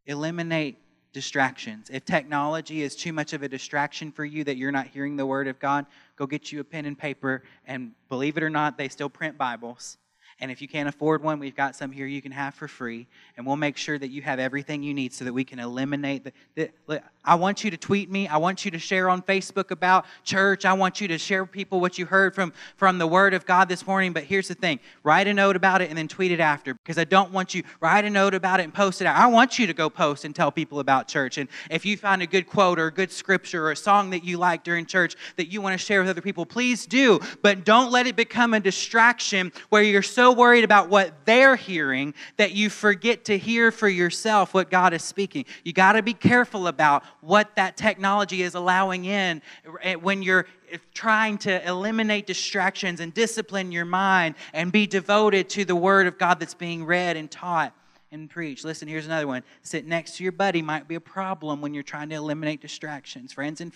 Eliminate 0.06 0.78
distractions. 1.14 1.90
If 1.92 2.06
technology 2.06 2.82
is 2.82 2.96
too 2.96 3.14
much 3.14 3.34
of 3.34 3.44
a 3.44 3.48
distraction 3.48 4.12
for 4.12 4.26
you 4.26 4.44
that 4.44 4.58
you're 4.58 4.72
not 4.72 4.88
hearing 4.88 5.16
the 5.16 5.26
word 5.26 5.48
of 5.48 5.60
God, 5.60 5.86
go 6.16 6.26
get 6.26 6.52
you 6.52 6.60
a 6.60 6.64
pen 6.64 6.86
and 6.86 6.98
paper, 6.98 7.44
and 7.66 7.92
believe 8.10 8.38
it 8.38 8.44
or 8.44 8.50
not, 8.50 8.78
they 8.78 8.90
still 8.90 9.10
print 9.10 9.38
Bibles 9.38 9.98
and 10.42 10.50
if 10.50 10.62
you 10.62 10.70
can't 10.70 10.88
afford 10.88 11.22
one, 11.22 11.38
we've 11.40 11.56
got 11.56 11.76
some 11.76 11.92
here 11.92 12.08
you 12.08 12.22
can 12.22 12.32
have 12.32 12.54
for 12.54 12.68
free. 12.68 13.08
And 13.36 13.46
we'll 13.46 13.58
make 13.58 13.76
sure 13.76 14.00
that 14.00 14.10
you 14.10 14.22
have 14.22 14.40
everything 14.40 14.84
you 14.84 14.94
need 14.94 15.14
so 15.14 15.26
that 15.26 15.34
we 15.34 15.44
can 15.44 15.60
eliminate 15.60 16.24
the, 16.56 16.70
the. 16.88 17.02
I 17.26 17.36
want 17.36 17.64
you 17.64 17.72
to 17.72 17.78
tweet 17.78 18.10
me. 18.10 18.26
I 18.28 18.38
want 18.38 18.64
you 18.64 18.72
to 18.72 18.80
share 18.80 19.10
on 19.10 19.22
Facebook 19.22 19.70
about 19.72 20.06
church. 20.24 20.64
I 20.64 20.74
want 20.74 21.02
you 21.02 21.10
to 21.10 21.18
share 21.18 21.44
with 21.44 21.52
people 21.52 21.82
what 21.82 21.98
you 21.98 22.06
heard 22.06 22.34
from, 22.34 22.54
from 22.78 22.98
the 23.00 23.06
Word 23.06 23.34
of 23.34 23.46
God 23.46 23.68
this 23.68 23.86
morning. 23.86 24.14
But 24.14 24.24
here's 24.24 24.48
the 24.48 24.56
thing 24.56 24.80
write 25.04 25.28
a 25.28 25.34
note 25.34 25.58
about 25.58 25.82
it 25.82 25.90
and 25.90 25.98
then 25.98 26.08
tweet 26.08 26.32
it 26.32 26.40
after 26.40 26.74
because 26.74 26.98
I 26.98 27.04
don't 27.04 27.32
want 27.32 27.54
you, 27.54 27.64
write 27.82 28.06
a 28.06 28.10
note 28.10 28.34
about 28.34 28.62
it 28.62 28.64
and 28.64 28.74
post 28.74 29.02
it 29.02 29.08
out. 29.08 29.18
I 29.18 29.28
want 29.28 29.60
you 29.60 29.68
to 29.68 29.74
go 29.74 29.90
post 29.90 30.24
and 30.24 30.34
tell 30.34 30.52
people 30.52 30.80
about 30.80 31.10
church. 31.10 31.38
And 31.38 31.50
if 31.70 31.86
you 31.86 31.98
find 31.98 32.22
a 32.22 32.28
good 32.28 32.48
quote 32.48 32.80
or 32.80 32.88
a 32.88 32.94
good 32.94 33.12
scripture 33.12 33.66
or 33.66 33.72
a 33.72 33.76
song 33.76 34.12
that 34.12 34.24
you 34.24 34.38
like 34.38 34.64
during 34.64 34.86
church 34.86 35.18
that 35.36 35.52
you 35.52 35.62
want 35.62 35.78
to 35.78 35.86
share 35.86 36.00
with 36.00 36.10
other 36.10 36.22
people, 36.22 36.46
please 36.46 36.86
do. 36.86 37.20
But 37.42 37.66
don't 37.66 37.92
let 37.92 38.08
it 38.08 38.16
become 38.16 38.54
a 38.54 38.60
distraction 38.62 39.52
where 39.68 39.84
you're 39.84 40.02
so 40.02 40.29
worried 40.34 40.64
about 40.64 40.90
what 40.90 41.26
they're 41.26 41.56
hearing 41.56 42.14
that 42.38 42.52
you 42.52 42.70
forget 42.70 43.26
to 43.26 43.38
hear 43.38 43.72
for 43.72 43.88
yourself 43.88 44.54
what 44.54 44.70
God 44.70 44.94
is 44.94 45.04
speaking. 45.04 45.46
You 45.64 45.74
got 45.74 45.94
to 45.94 46.02
be 46.02 46.14
careful 46.14 46.68
about 46.68 47.04
what 47.22 47.56
that 47.56 47.78
technology 47.78 48.42
is 48.42 48.56
allowing 48.56 49.06
in 49.06 49.42
eh, 49.82 49.96
when 49.96 50.22
you're 50.22 50.46
trying 50.94 51.38
to 51.40 51.68
eliminate 51.68 52.28
distractions 52.28 53.00
and 53.00 53.14
discipline 53.14 53.72
your 53.72 53.86
mind 53.86 54.36
and 54.54 54.72
be 54.72 54.88
devoted 54.88 55.50
to 55.50 55.66
the 55.66 55.76
Word 55.76 56.08
of 56.08 56.18
God 56.18 56.40
that's 56.40 56.54
being 56.54 56.86
read 56.86 57.18
and 57.18 57.30
taught 57.30 57.74
and 58.12 58.30
preached. 58.30 58.66
Listen, 58.66 58.88
here's 58.88 59.06
another 59.06 59.28
one. 59.28 59.44
Sit 59.62 59.86
next 59.86 60.18
to 60.18 60.24
your 60.24 60.32
buddy 60.32 60.62
might 60.62 60.88
be 60.88 60.96
a 60.96 61.02
problem 61.02 61.62
when 61.62 61.74
you're 61.74 61.84
trying 61.84 62.10
to 62.10 62.16
eliminate 62.16 62.62
distractions. 62.62 63.34
Friends 63.34 63.62
and 63.62 63.72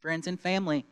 friends 0.00 0.26
and 0.26 0.38
family 0.40 0.84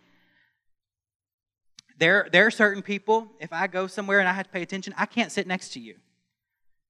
there, 1.99 2.29
there 2.33 2.47
are 2.47 2.51
certain 2.51 2.83
people, 2.83 3.29
if 3.41 3.53
I 3.53 3.67
go 3.67 3.87
somewhere 3.87 4.21
and 4.21 4.29
I 4.29 4.33
have 4.33 4.47
to 4.47 4.53
pay 4.53 4.63
attention, 4.63 4.95
I 4.97 5.07
can't 5.07 5.33
sit 5.33 5.47
next 5.47 5.71
to 5.71 5.81
you 5.81 5.97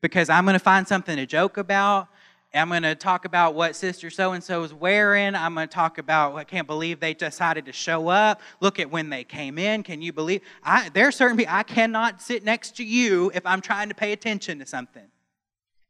because 0.00 0.28
I'm 0.28 0.44
going 0.44 0.54
to 0.54 0.60
find 0.60 0.86
something 0.86 1.16
to 1.16 1.26
joke 1.26 1.56
about. 1.56 2.08
I'm 2.54 2.68
going 2.68 2.82
to 2.82 2.94
talk 2.94 3.24
about 3.24 3.54
what 3.54 3.76
Sister 3.76 4.08
so 4.08 4.32
and 4.32 4.42
so 4.42 4.62
is 4.62 4.72
wearing. 4.72 5.34
I'm 5.34 5.54
going 5.54 5.68
to 5.68 5.74
talk 5.74 5.98
about, 5.98 6.34
I 6.34 6.44
can't 6.44 6.66
believe 6.66 7.00
they 7.00 7.12
decided 7.14 7.66
to 7.66 7.72
show 7.72 8.08
up. 8.08 8.40
Look 8.60 8.78
at 8.78 8.90
when 8.90 9.10
they 9.10 9.24
came 9.24 9.58
in. 9.58 9.82
Can 9.82 10.00
you 10.00 10.12
believe? 10.12 10.40
I, 10.62 10.88
there 10.90 11.08
are 11.08 11.12
certain 11.12 11.36
people, 11.36 11.52
I 11.54 11.62
cannot 11.62 12.22
sit 12.22 12.44
next 12.44 12.76
to 12.76 12.84
you 12.84 13.30
if 13.34 13.44
I'm 13.44 13.60
trying 13.60 13.88
to 13.90 13.94
pay 13.94 14.12
attention 14.12 14.58
to 14.60 14.66
something. 14.66 15.06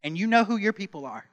And 0.03 0.17
you 0.17 0.27
know 0.27 0.45
who 0.45 0.57
your 0.57 0.73
people 0.73 1.07
are. 1.07 1.27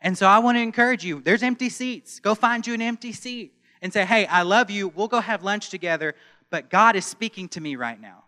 And 0.00 0.18
so 0.18 0.26
I 0.26 0.38
want 0.40 0.56
to 0.56 0.62
encourage 0.62 1.04
you 1.04 1.20
there's 1.20 1.42
empty 1.42 1.68
seats. 1.68 2.18
Go 2.18 2.34
find 2.34 2.66
you 2.66 2.74
an 2.74 2.82
empty 2.82 3.12
seat 3.12 3.54
and 3.82 3.92
say, 3.92 4.04
hey, 4.04 4.26
I 4.26 4.42
love 4.42 4.70
you. 4.70 4.88
We'll 4.88 5.08
go 5.08 5.20
have 5.20 5.42
lunch 5.42 5.68
together 5.68 6.14
but 6.52 6.68
God 6.68 6.96
is 6.96 7.06
speaking 7.06 7.48
to 7.48 7.60
me 7.60 7.74
right 7.76 7.98
now. 8.00 8.24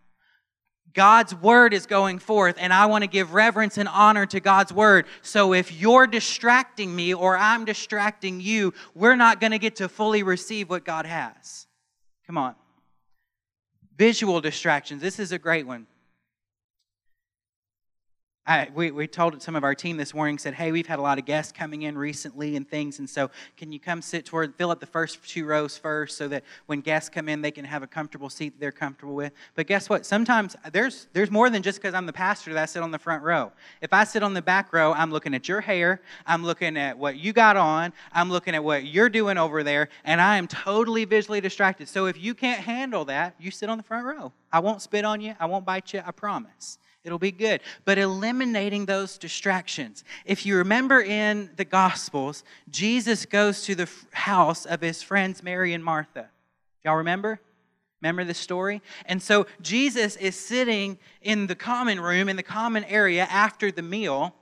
God's 0.94 1.34
word 1.34 1.74
is 1.74 1.86
going 1.86 2.18
forth, 2.18 2.56
and 2.58 2.72
I 2.72 2.86
want 2.86 3.02
to 3.02 3.08
give 3.08 3.34
reverence 3.34 3.76
and 3.78 3.88
honor 3.88 4.24
to 4.26 4.40
God's 4.40 4.72
word. 4.72 5.06
So 5.22 5.52
if 5.52 5.70
you're 5.72 6.06
distracting 6.06 6.96
me 6.96 7.12
or 7.12 7.36
I'm 7.36 7.66
distracting 7.66 8.40
you, 8.40 8.72
we're 8.94 9.16
not 9.16 9.40
going 9.40 9.50
to 9.50 9.58
get 9.58 9.76
to 9.76 9.88
fully 9.88 10.22
receive 10.22 10.70
what 10.70 10.84
God 10.84 11.04
has. 11.04 11.66
Come 12.26 12.38
on. 12.38 12.54
Visual 13.98 14.40
distractions. 14.40 15.02
This 15.02 15.18
is 15.18 15.30
a 15.30 15.38
great 15.38 15.66
one. 15.66 15.86
I, 18.46 18.68
we, 18.74 18.90
we 18.90 19.06
told 19.06 19.40
some 19.40 19.56
of 19.56 19.64
our 19.64 19.74
team 19.74 19.96
this 19.96 20.12
morning, 20.12 20.36
said, 20.36 20.52
hey, 20.52 20.70
we've 20.70 20.86
had 20.86 20.98
a 20.98 21.02
lot 21.02 21.18
of 21.18 21.24
guests 21.24 21.50
coming 21.50 21.82
in 21.82 21.96
recently 21.96 22.56
and 22.56 22.68
things, 22.68 22.98
and 22.98 23.08
so 23.08 23.30
can 23.56 23.72
you 23.72 23.80
come 23.80 24.02
sit 24.02 24.26
toward, 24.26 24.54
fill 24.56 24.70
up 24.70 24.80
the 24.80 24.86
first 24.86 25.26
two 25.26 25.46
rows 25.46 25.78
first 25.78 26.18
so 26.18 26.28
that 26.28 26.44
when 26.66 26.82
guests 26.82 27.08
come 27.08 27.30
in, 27.30 27.40
they 27.40 27.50
can 27.50 27.64
have 27.64 27.82
a 27.82 27.86
comfortable 27.86 28.28
seat 28.28 28.50
that 28.50 28.60
they're 28.60 28.70
comfortable 28.70 29.14
with. 29.14 29.32
But 29.54 29.66
guess 29.66 29.88
what? 29.88 30.04
Sometimes 30.04 30.56
there's, 30.72 31.06
there's 31.14 31.30
more 31.30 31.48
than 31.48 31.62
just 31.62 31.80
because 31.80 31.94
I'm 31.94 32.04
the 32.04 32.12
pastor 32.12 32.52
that 32.52 32.62
I 32.62 32.66
sit 32.66 32.82
on 32.82 32.90
the 32.90 32.98
front 32.98 33.22
row. 33.22 33.50
If 33.80 33.94
I 33.94 34.04
sit 34.04 34.22
on 34.22 34.34
the 34.34 34.42
back 34.42 34.74
row, 34.74 34.92
I'm 34.92 35.10
looking 35.10 35.32
at 35.34 35.48
your 35.48 35.62
hair, 35.62 36.02
I'm 36.26 36.44
looking 36.44 36.76
at 36.76 36.98
what 36.98 37.16
you 37.16 37.32
got 37.32 37.56
on, 37.56 37.94
I'm 38.12 38.30
looking 38.30 38.54
at 38.54 38.62
what 38.62 38.84
you're 38.84 39.08
doing 39.08 39.38
over 39.38 39.62
there, 39.62 39.88
and 40.04 40.20
I 40.20 40.36
am 40.36 40.48
totally 40.48 41.06
visually 41.06 41.40
distracted. 41.40 41.88
So 41.88 42.06
if 42.06 42.22
you 42.22 42.34
can't 42.34 42.60
handle 42.60 43.06
that, 43.06 43.36
you 43.38 43.50
sit 43.50 43.70
on 43.70 43.78
the 43.78 43.84
front 43.84 44.04
row. 44.04 44.32
I 44.52 44.58
won't 44.58 44.82
spit 44.82 45.06
on 45.06 45.22
you, 45.22 45.34
I 45.40 45.46
won't 45.46 45.64
bite 45.64 45.94
you, 45.94 46.02
I 46.04 46.10
promise. 46.10 46.78
It'll 47.04 47.18
be 47.18 47.32
good. 47.32 47.60
But 47.84 47.98
eliminating 47.98 48.86
those 48.86 49.18
distractions. 49.18 50.04
If 50.24 50.46
you 50.46 50.56
remember 50.56 51.02
in 51.02 51.50
the 51.56 51.64
Gospels, 51.64 52.44
Jesus 52.70 53.26
goes 53.26 53.62
to 53.64 53.74
the 53.74 53.88
house 54.12 54.64
of 54.64 54.80
his 54.80 55.02
friends 55.02 55.42
Mary 55.42 55.74
and 55.74 55.84
Martha. 55.84 56.30
Y'all 56.82 56.96
remember? 56.96 57.40
Remember 58.00 58.24
the 58.24 58.34
story? 58.34 58.82
And 59.06 59.22
so 59.22 59.46
Jesus 59.60 60.16
is 60.16 60.34
sitting 60.34 60.98
in 61.20 61.46
the 61.46 61.54
common 61.54 62.00
room, 62.00 62.28
in 62.28 62.36
the 62.36 62.42
common 62.42 62.84
area 62.84 63.26
after 63.30 63.70
the 63.70 63.82
meal, 63.82 64.34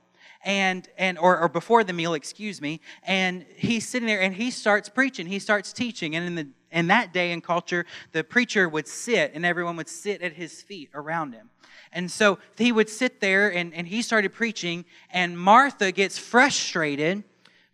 and, 0.44 0.88
and 0.98 1.18
or, 1.18 1.38
or 1.38 1.48
before 1.48 1.84
the 1.84 1.92
meal, 1.92 2.14
excuse 2.14 2.60
me, 2.60 2.80
and 3.04 3.44
he's 3.56 3.88
sitting 3.88 4.08
there 4.08 4.20
and 4.20 4.34
he 4.34 4.50
starts 4.50 4.88
preaching, 4.88 5.26
he 5.26 5.38
starts 5.38 5.72
teaching. 5.72 6.16
And 6.16 6.26
in 6.26 6.34
the 6.34 6.48
in 6.72 6.86
that 6.86 7.12
day 7.12 7.32
and 7.32 7.44
culture, 7.44 7.84
the 8.12 8.24
preacher 8.24 8.68
would 8.68 8.88
sit 8.88 9.32
and 9.34 9.44
everyone 9.44 9.76
would 9.76 9.88
sit 9.88 10.22
at 10.22 10.32
his 10.32 10.62
feet 10.62 10.90
around 10.94 11.34
him. 11.34 11.50
And 11.92 12.10
so 12.10 12.38
he 12.56 12.72
would 12.72 12.88
sit 12.88 13.20
there 13.20 13.52
and, 13.52 13.74
and 13.74 13.86
he 13.86 14.02
started 14.02 14.32
preaching, 14.32 14.84
and 15.10 15.38
Martha 15.38 15.92
gets 15.92 16.18
frustrated 16.18 17.24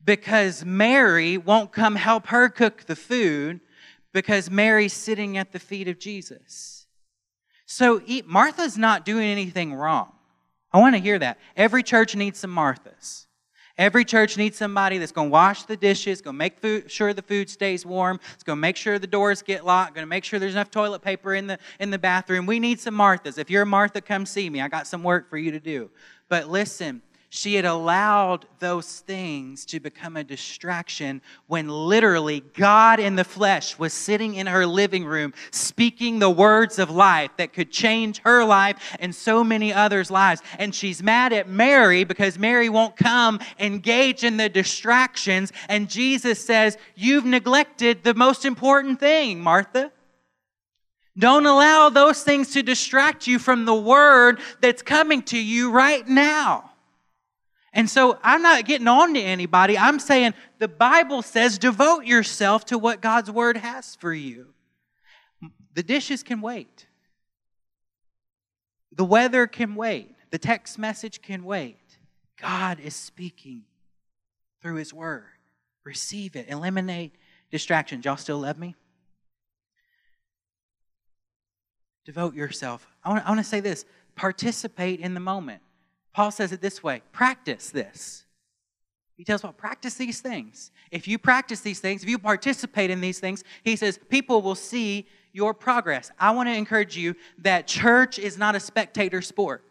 because 0.05 0.65
Mary 0.65 1.39
won't 1.39 1.71
come 1.71 1.95
help 1.95 2.29
her 2.29 2.49
cook 2.49 2.85
the 2.85 2.97
food 2.97 3.61
because 4.13 4.51
Mary's 4.51 4.93
sitting 4.93 5.37
at 5.37 5.53
the 5.53 5.59
feet 5.59 5.87
of 5.87 5.99
Jesus. 5.99 6.87
So 7.67 8.03
Martha's 8.25 8.77
not 8.77 9.05
doing 9.05 9.29
anything 9.29 9.75
wrong. 9.75 10.13
I 10.73 10.81
want 10.81 10.97
to 10.97 11.01
hear 11.01 11.19
that. 11.19 11.39
Every 11.57 11.83
church 11.83 12.17
needs 12.17 12.39
some 12.39 12.51
Marthas. 12.51 13.28
Every 13.79 14.05
church 14.05 14.37
needs 14.37 14.59
somebody 14.59 14.99
that's 14.99 15.13
going 15.13 15.29
to 15.29 15.33
wash 15.33 15.63
the 15.63 15.77
dishes, 15.77 16.21
going 16.21 16.35
to 16.35 16.39
make 16.39 16.59
food, 16.59 16.91
sure 16.91 17.15
the 17.15 17.23
food 17.23 17.49
stays 17.49 17.87
warm, 17.87 18.19
it's 18.35 18.43
going 18.43 18.57
to 18.57 18.61
make 18.61 18.77
sure 18.77 18.99
the 18.99 19.07
doors 19.07 19.41
get 19.41 19.65
locked, 19.65 19.95
going 19.95 20.05
to 20.05 20.09
make 20.09 20.25
sure 20.25 20.41
there's 20.41 20.55
enough 20.55 20.73
toilet 20.73 21.01
paper 21.01 21.35
in 21.35 21.47
the 21.47 21.61
in 21.79 21.91
the 21.91 21.99
bathroom. 21.99 22.45
We 22.45 22.59
need 22.59 22.81
some 22.81 22.97
Marthas. 22.97 23.39
If 23.39 23.51
you're 23.51 23.63
a 23.63 23.67
Martha, 23.67 24.01
come 24.01 24.27
see 24.27 24.51
me. 24.51 24.61
I 24.61 24.67
got 24.67 24.89
some 24.89 25.05
work 25.05 25.31
for 25.31 25.39
you 25.39 25.53
to 25.53 25.61
do. 25.61 25.91
But 26.29 26.49
listen, 26.49 27.03
she 27.31 27.57
had 27.57 27.67
allowed 27.67 28.47
those 28.59 29.01
things 29.01 29.67
to 29.67 29.81
become 29.81 30.17
a 30.17 30.25
distraction 30.25 31.21
when 31.47 31.69
literally 31.69 32.41
God 32.55 33.01
in 33.01 33.17
the 33.17 33.25
flesh 33.25 33.79
was 33.79 33.93
sitting 33.93 34.35
in 34.35 34.47
her 34.47 34.67
living 34.67 35.05
room 35.05 35.35
speaking 35.51 36.19
the 36.19 36.31
words 36.31 36.79
of 36.79 36.91
life 36.91 37.31
that 37.37 37.53
could 37.53 37.71
change 37.71 38.21
her 38.21 38.45
life 38.45 38.97
and 38.99 39.15
so 39.15 39.45
many 39.45 39.75
others' 39.75 40.11
lives. 40.11 40.41
And 40.59 40.75
she's 40.75 41.03
mad 41.03 41.35
at 41.35 41.49
Mary 41.49 42.05
because 42.05 42.39
Mary 42.39 42.71
won't 42.71 42.97
come 42.97 43.41
engage 43.59 44.25
in 44.25 44.39
the 44.39 44.49
distractions. 44.49 45.53
And 45.69 45.91
Jesus 45.91 46.43
says, 46.43 46.79
You've 46.95 47.27
neglected 47.27 48.05
the 48.05 48.15
most 48.15 48.47
important 48.47 49.01
thing, 49.01 49.41
Martha. 49.41 49.93
Don't 51.19 51.47
allow 51.47 51.91
those 51.91 52.23
things 52.23 52.53
to 52.53 52.63
distract 52.63 53.27
you 53.27 53.39
from 53.39 53.65
the 53.67 53.75
word 53.75 54.41
that's 54.63 54.83
coming 54.83 55.23
to 55.25 55.39
you 55.39 55.73
right 55.73 56.07
now. 56.07 56.68
And 57.73 57.89
so 57.89 58.19
I'm 58.23 58.43
not 58.43 58.65
getting 58.65 58.89
on 58.89 59.15
to 59.15 59.21
anybody. 59.21 59.77
I'm 59.77 59.99
saying 59.99 60.35
the 60.59 60.69
Bible 60.69 61.23
says 61.23 61.59
devote 61.59 62.05
yourself 62.05 62.65
to 62.67 62.79
what 62.79 63.01
God's 63.01 63.31
word 63.31 63.57
has 63.59 63.95
for 63.97 64.13
you. 64.13 64.55
The 65.75 65.83
dishes 65.83 66.23
can 66.23 66.41
wait. 66.41 66.87
The 68.93 69.05
weather 69.05 69.47
can 69.47 69.75
wait. 69.75 70.15
The 70.31 70.39
text 70.39 70.79
message 70.79 71.23
can 71.23 71.45
wait. 71.45 71.79
God 72.41 72.81
is 72.81 72.95
speaking 72.95 73.63
through 74.61 74.77
his 74.77 74.93
word. 74.93 75.25
Receive 75.85 76.37
it. 76.37 76.49
Eliminate 76.49 77.15
distractions. 77.51 78.05
Y'all 78.05 78.17
still 78.17 78.39
love 78.39 78.59
me? 78.59 78.75
Devote 82.05 82.35
yourself. 82.35 82.87
I 83.05 83.11
want, 83.11 83.27
I 83.27 83.29
want 83.31 83.41
to 83.41 83.45
say 83.45 83.61
this 83.61 83.85
participate 84.17 84.99
in 85.01 85.15
the 85.15 85.21
moment. 85.21 85.63
Paul 86.13 86.31
says 86.31 86.53
it 86.53 86.61
this 86.61 86.83
way 86.83 87.03
practice 87.13 87.71
this. 87.71 88.25
He 89.17 89.25
tells 89.25 89.43
well, 89.43 89.53
practice 89.53 89.95
these 89.95 90.21
things. 90.21 90.71
If 90.93 91.09
you 91.09 91.19
practice 91.19 91.61
these 91.61 91.81
things, 91.81 92.05
if 92.05 92.09
you 92.09 92.19
participate 92.19 92.89
in 92.89 93.01
these 93.01 93.19
things, 93.19 93.43
he 93.65 93.75
says 93.75 93.99
people 94.09 94.43
will 94.43 94.55
see 94.55 95.09
your 95.33 95.53
progress. 95.53 96.13
I 96.21 96.31
want 96.31 96.49
to 96.49 96.55
encourage 96.55 96.97
you 96.97 97.17
that 97.39 97.67
church 97.67 98.21
is 98.21 98.39
not 98.39 98.55
a 98.55 98.61
spectator 98.61 99.21
sport. 99.21 99.65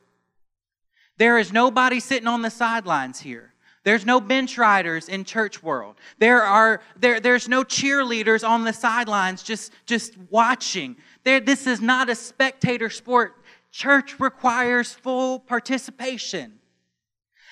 There 1.17 1.37
is 1.37 1.53
nobody 1.53 2.01
sitting 2.01 2.27
on 2.27 2.41
the 2.41 2.49
sidelines 2.49 3.21
here. 3.21 3.53
There's 3.83 4.05
no 4.05 4.19
bench 4.19 4.57
riders 4.57 5.07
in 5.07 5.23
church 5.23 5.63
world. 5.63 5.95
There 6.19 6.43
are 6.43 6.81
there, 6.97 7.21
there's 7.21 7.47
no 7.47 7.63
cheerleaders 7.63 8.45
on 8.47 8.65
the 8.65 8.73
sidelines 8.73 9.43
just, 9.43 9.71
just 9.85 10.17
watching. 10.29 10.97
There, 11.23 11.39
this 11.39 11.67
is 11.67 11.79
not 11.79 12.09
a 12.09 12.15
spectator 12.15 12.89
sport. 12.89 13.37
Church 13.71 14.19
requires 14.19 14.93
full 14.93 15.39
participation. 15.39 16.59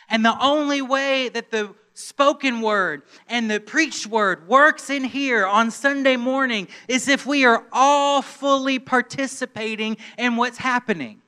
And 0.10 0.24
the 0.24 0.38
only 0.42 0.82
way 0.82 1.30
that 1.30 1.52
the 1.52 1.74
spoken 1.96 2.62
word 2.62 3.02
and 3.28 3.50
the 3.50 3.60
preached 3.60 4.06
word 4.06 4.48
works 4.48 4.90
in 4.90 5.04
here 5.04 5.46
on 5.46 5.72
Sunday 5.72 6.18
morning 6.18 6.68
is 6.88 7.08
if 7.08 7.26
we 7.26 7.46
are 7.46 7.64
all 7.72 8.22
fully 8.22 8.80
participating 8.80 9.98
in 10.18 10.36
what's 10.36 10.58
happening. 10.58 11.22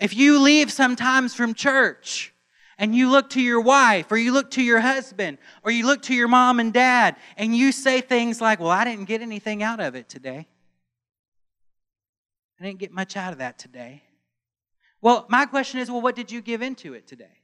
If 0.00 0.14
you 0.14 0.40
leave 0.40 0.72
sometimes 0.72 1.34
from 1.34 1.54
church 1.54 2.32
and 2.78 2.94
you 2.94 3.10
look 3.10 3.30
to 3.30 3.40
your 3.40 3.60
wife 3.60 4.10
or 4.10 4.16
you 4.16 4.32
look 4.32 4.50
to 4.52 4.62
your 4.62 4.80
husband 4.80 5.38
or 5.64 5.70
you 5.70 5.84
look 5.84 6.02
to 6.02 6.14
your 6.14 6.28
mom 6.28 6.60
and 6.60 6.72
dad 6.72 7.16
and 7.36 7.54
you 7.54 7.72
say 7.72 8.00
things 8.00 8.40
like, 8.40 8.60
Well, 8.60 8.70
I 8.70 8.84
didn't 8.84 9.06
get 9.06 9.20
anything 9.20 9.62
out 9.62 9.80
of 9.80 9.94
it 9.94 10.08
today. 10.08 10.46
I 12.60 12.64
didn't 12.64 12.78
get 12.78 12.92
much 12.92 13.16
out 13.16 13.32
of 13.32 13.38
that 13.38 13.58
today. 13.58 14.02
Well, 15.00 15.26
my 15.28 15.46
question 15.46 15.80
is 15.80 15.90
well, 15.90 16.00
what 16.00 16.16
did 16.16 16.32
you 16.32 16.40
give 16.40 16.62
into 16.62 16.94
it 16.94 17.06
today? 17.06 17.42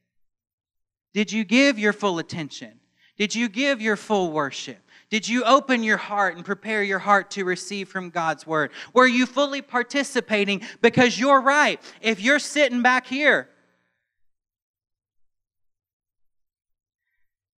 Did 1.12 1.32
you 1.32 1.44
give 1.44 1.78
your 1.78 1.92
full 1.92 2.18
attention? 2.18 2.80
Did 3.16 3.34
you 3.34 3.48
give 3.48 3.80
your 3.80 3.96
full 3.96 4.32
worship? 4.32 4.78
Did 5.08 5.28
you 5.28 5.44
open 5.44 5.84
your 5.84 5.96
heart 5.96 6.34
and 6.34 6.44
prepare 6.44 6.82
your 6.82 6.98
heart 6.98 7.30
to 7.32 7.44
receive 7.44 7.88
from 7.88 8.10
God's 8.10 8.44
word? 8.44 8.72
Were 8.92 9.06
you 9.06 9.26
fully 9.26 9.62
participating? 9.62 10.62
Because 10.80 11.16
you're 11.16 11.40
right. 11.40 11.80
If 12.00 12.20
you're 12.20 12.40
sitting 12.40 12.82
back 12.82 13.06
here 13.06 13.48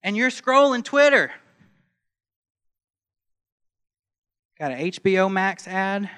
and 0.02 0.14
you're 0.14 0.28
scrolling 0.28 0.84
Twitter, 0.84 1.32
got 4.58 4.72
an 4.72 4.78
HBO 4.90 5.32
Max 5.32 5.66
ad 5.66 6.10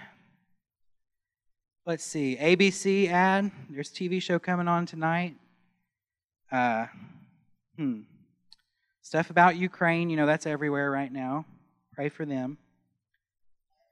let's 1.88 2.04
see, 2.04 2.36
ABC 2.38 3.10
ad. 3.10 3.50
There's 3.70 3.88
TV 3.88 4.20
show 4.20 4.38
coming 4.38 4.68
on 4.68 4.84
tonight. 4.84 5.36
Uh, 6.52 6.84
hmm. 7.78 8.00
Stuff 9.00 9.30
about 9.30 9.56
Ukraine, 9.56 10.10
you 10.10 10.18
know, 10.18 10.26
that's 10.26 10.46
everywhere 10.46 10.90
right 10.90 11.10
now. 11.10 11.46
Pray 11.94 12.10
for 12.10 12.26
them. 12.26 12.58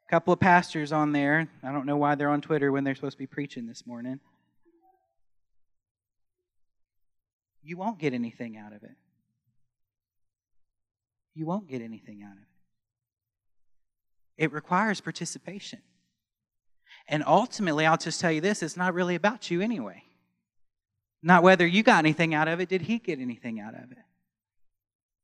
A 0.06 0.10
couple 0.10 0.34
of 0.34 0.38
pastors 0.38 0.92
on 0.92 1.12
there. 1.12 1.48
I 1.62 1.72
don't 1.72 1.86
know 1.86 1.96
why 1.96 2.16
they're 2.16 2.28
on 2.28 2.42
Twitter 2.42 2.70
when 2.70 2.84
they're 2.84 2.94
supposed 2.94 3.16
to 3.16 3.18
be 3.18 3.26
preaching 3.26 3.66
this 3.66 3.86
morning. 3.86 4.20
You 7.62 7.78
won't 7.78 7.98
get 7.98 8.12
anything 8.12 8.58
out 8.58 8.74
of 8.74 8.82
it. 8.82 8.96
You 11.34 11.46
won't 11.46 11.66
get 11.66 11.80
anything 11.80 12.22
out 12.22 12.32
of 12.32 12.42
it. 12.42 14.44
It 14.44 14.52
requires 14.52 15.00
participation. 15.00 15.80
And 17.08 17.22
ultimately, 17.26 17.86
I'll 17.86 17.96
just 17.96 18.20
tell 18.20 18.32
you 18.32 18.40
this 18.40 18.62
it's 18.62 18.76
not 18.76 18.94
really 18.94 19.14
about 19.14 19.50
you 19.50 19.60
anyway. 19.60 20.02
Not 21.22 21.42
whether 21.42 21.66
you 21.66 21.82
got 21.82 21.98
anything 21.98 22.34
out 22.34 22.48
of 22.48 22.60
it, 22.60 22.68
did 22.68 22.82
he 22.82 22.98
get 22.98 23.20
anything 23.20 23.60
out 23.60 23.74
of 23.74 23.90
it? 23.92 23.98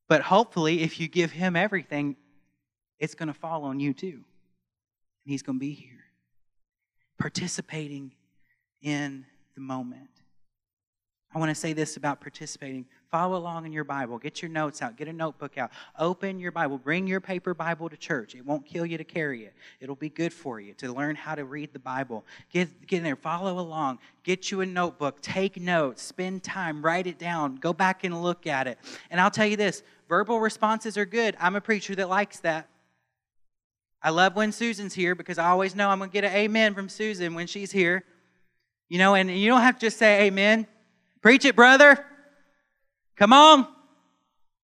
But 0.08 0.22
hopefully, 0.22 0.82
if 0.82 1.00
you 1.00 1.08
give 1.08 1.32
him 1.32 1.56
everything, 1.56 2.16
it's 2.98 3.14
going 3.14 3.28
to 3.28 3.34
fall 3.34 3.64
on 3.64 3.80
you 3.80 3.92
too. 3.94 4.24
And 5.24 5.32
he's 5.32 5.42
going 5.42 5.58
to 5.58 5.60
be 5.60 5.72
here. 5.72 6.04
participating 7.18 8.12
in 8.80 9.24
the 9.54 9.60
moment. 9.60 10.10
I 11.34 11.38
want 11.38 11.48
to 11.48 11.54
say 11.54 11.72
this 11.72 11.96
about 11.96 12.20
participating. 12.20 12.84
Follow 13.10 13.38
along 13.38 13.66
in 13.66 13.72
your 13.72 13.84
Bible. 13.84 14.18
Get 14.18 14.42
your 14.42 14.50
notes 14.50 14.82
out. 14.82 14.96
Get 14.96 15.08
a 15.08 15.12
notebook 15.12 15.56
out. 15.56 15.70
Open 15.98 16.38
your 16.38 16.52
Bible. 16.52 16.78
Bring 16.78 17.06
your 17.06 17.20
paper 17.20 17.54
Bible 17.54 17.88
to 17.88 17.96
church. 17.96 18.34
It 18.34 18.44
won't 18.44 18.66
kill 18.66 18.84
you 18.84 18.98
to 18.98 19.04
carry 19.04 19.44
it. 19.44 19.54
It'll 19.80 19.96
be 19.96 20.08
good 20.08 20.32
for 20.32 20.60
you 20.60 20.74
to 20.74 20.92
learn 20.92 21.16
how 21.16 21.34
to 21.34 21.44
read 21.44 21.72
the 21.72 21.78
Bible. 21.78 22.24
Get, 22.50 22.86
get 22.86 22.98
in 22.98 23.02
there. 23.02 23.16
Follow 23.16 23.58
along. 23.58 23.98
Get 24.24 24.50
you 24.50 24.60
a 24.60 24.66
notebook. 24.66 25.20
Take 25.22 25.60
notes. 25.60 26.02
Spend 26.02 26.42
time. 26.42 26.82
Write 26.82 27.06
it 27.06 27.18
down. 27.18 27.56
Go 27.56 27.72
back 27.72 28.04
and 28.04 28.22
look 28.22 28.46
at 28.46 28.66
it. 28.66 28.78
And 29.10 29.20
I'll 29.20 29.30
tell 29.30 29.46
you 29.46 29.56
this 29.56 29.82
verbal 30.08 30.40
responses 30.40 30.98
are 30.98 31.06
good. 31.06 31.36
I'm 31.40 31.56
a 31.56 31.60
preacher 31.60 31.94
that 31.94 32.08
likes 32.08 32.40
that. 32.40 32.68
I 34.02 34.10
love 34.10 34.36
when 34.36 34.52
Susan's 34.52 34.94
here 34.94 35.14
because 35.14 35.38
I 35.38 35.48
always 35.48 35.74
know 35.74 35.88
I'm 35.88 35.98
going 35.98 36.10
to 36.10 36.14
get 36.14 36.24
an 36.24 36.32
amen 36.32 36.74
from 36.74 36.88
Susan 36.88 37.34
when 37.34 37.46
she's 37.46 37.70
here. 37.70 38.04
You 38.88 38.98
know, 38.98 39.14
and 39.14 39.30
you 39.30 39.48
don't 39.48 39.62
have 39.62 39.76
to 39.78 39.86
just 39.86 39.98
say 39.98 40.24
amen. 40.24 40.66
Preach 41.22 41.44
it, 41.44 41.54
brother. 41.54 42.04
Come 43.16 43.32
on. 43.32 43.68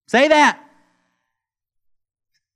Say 0.08 0.28
that. 0.28 0.60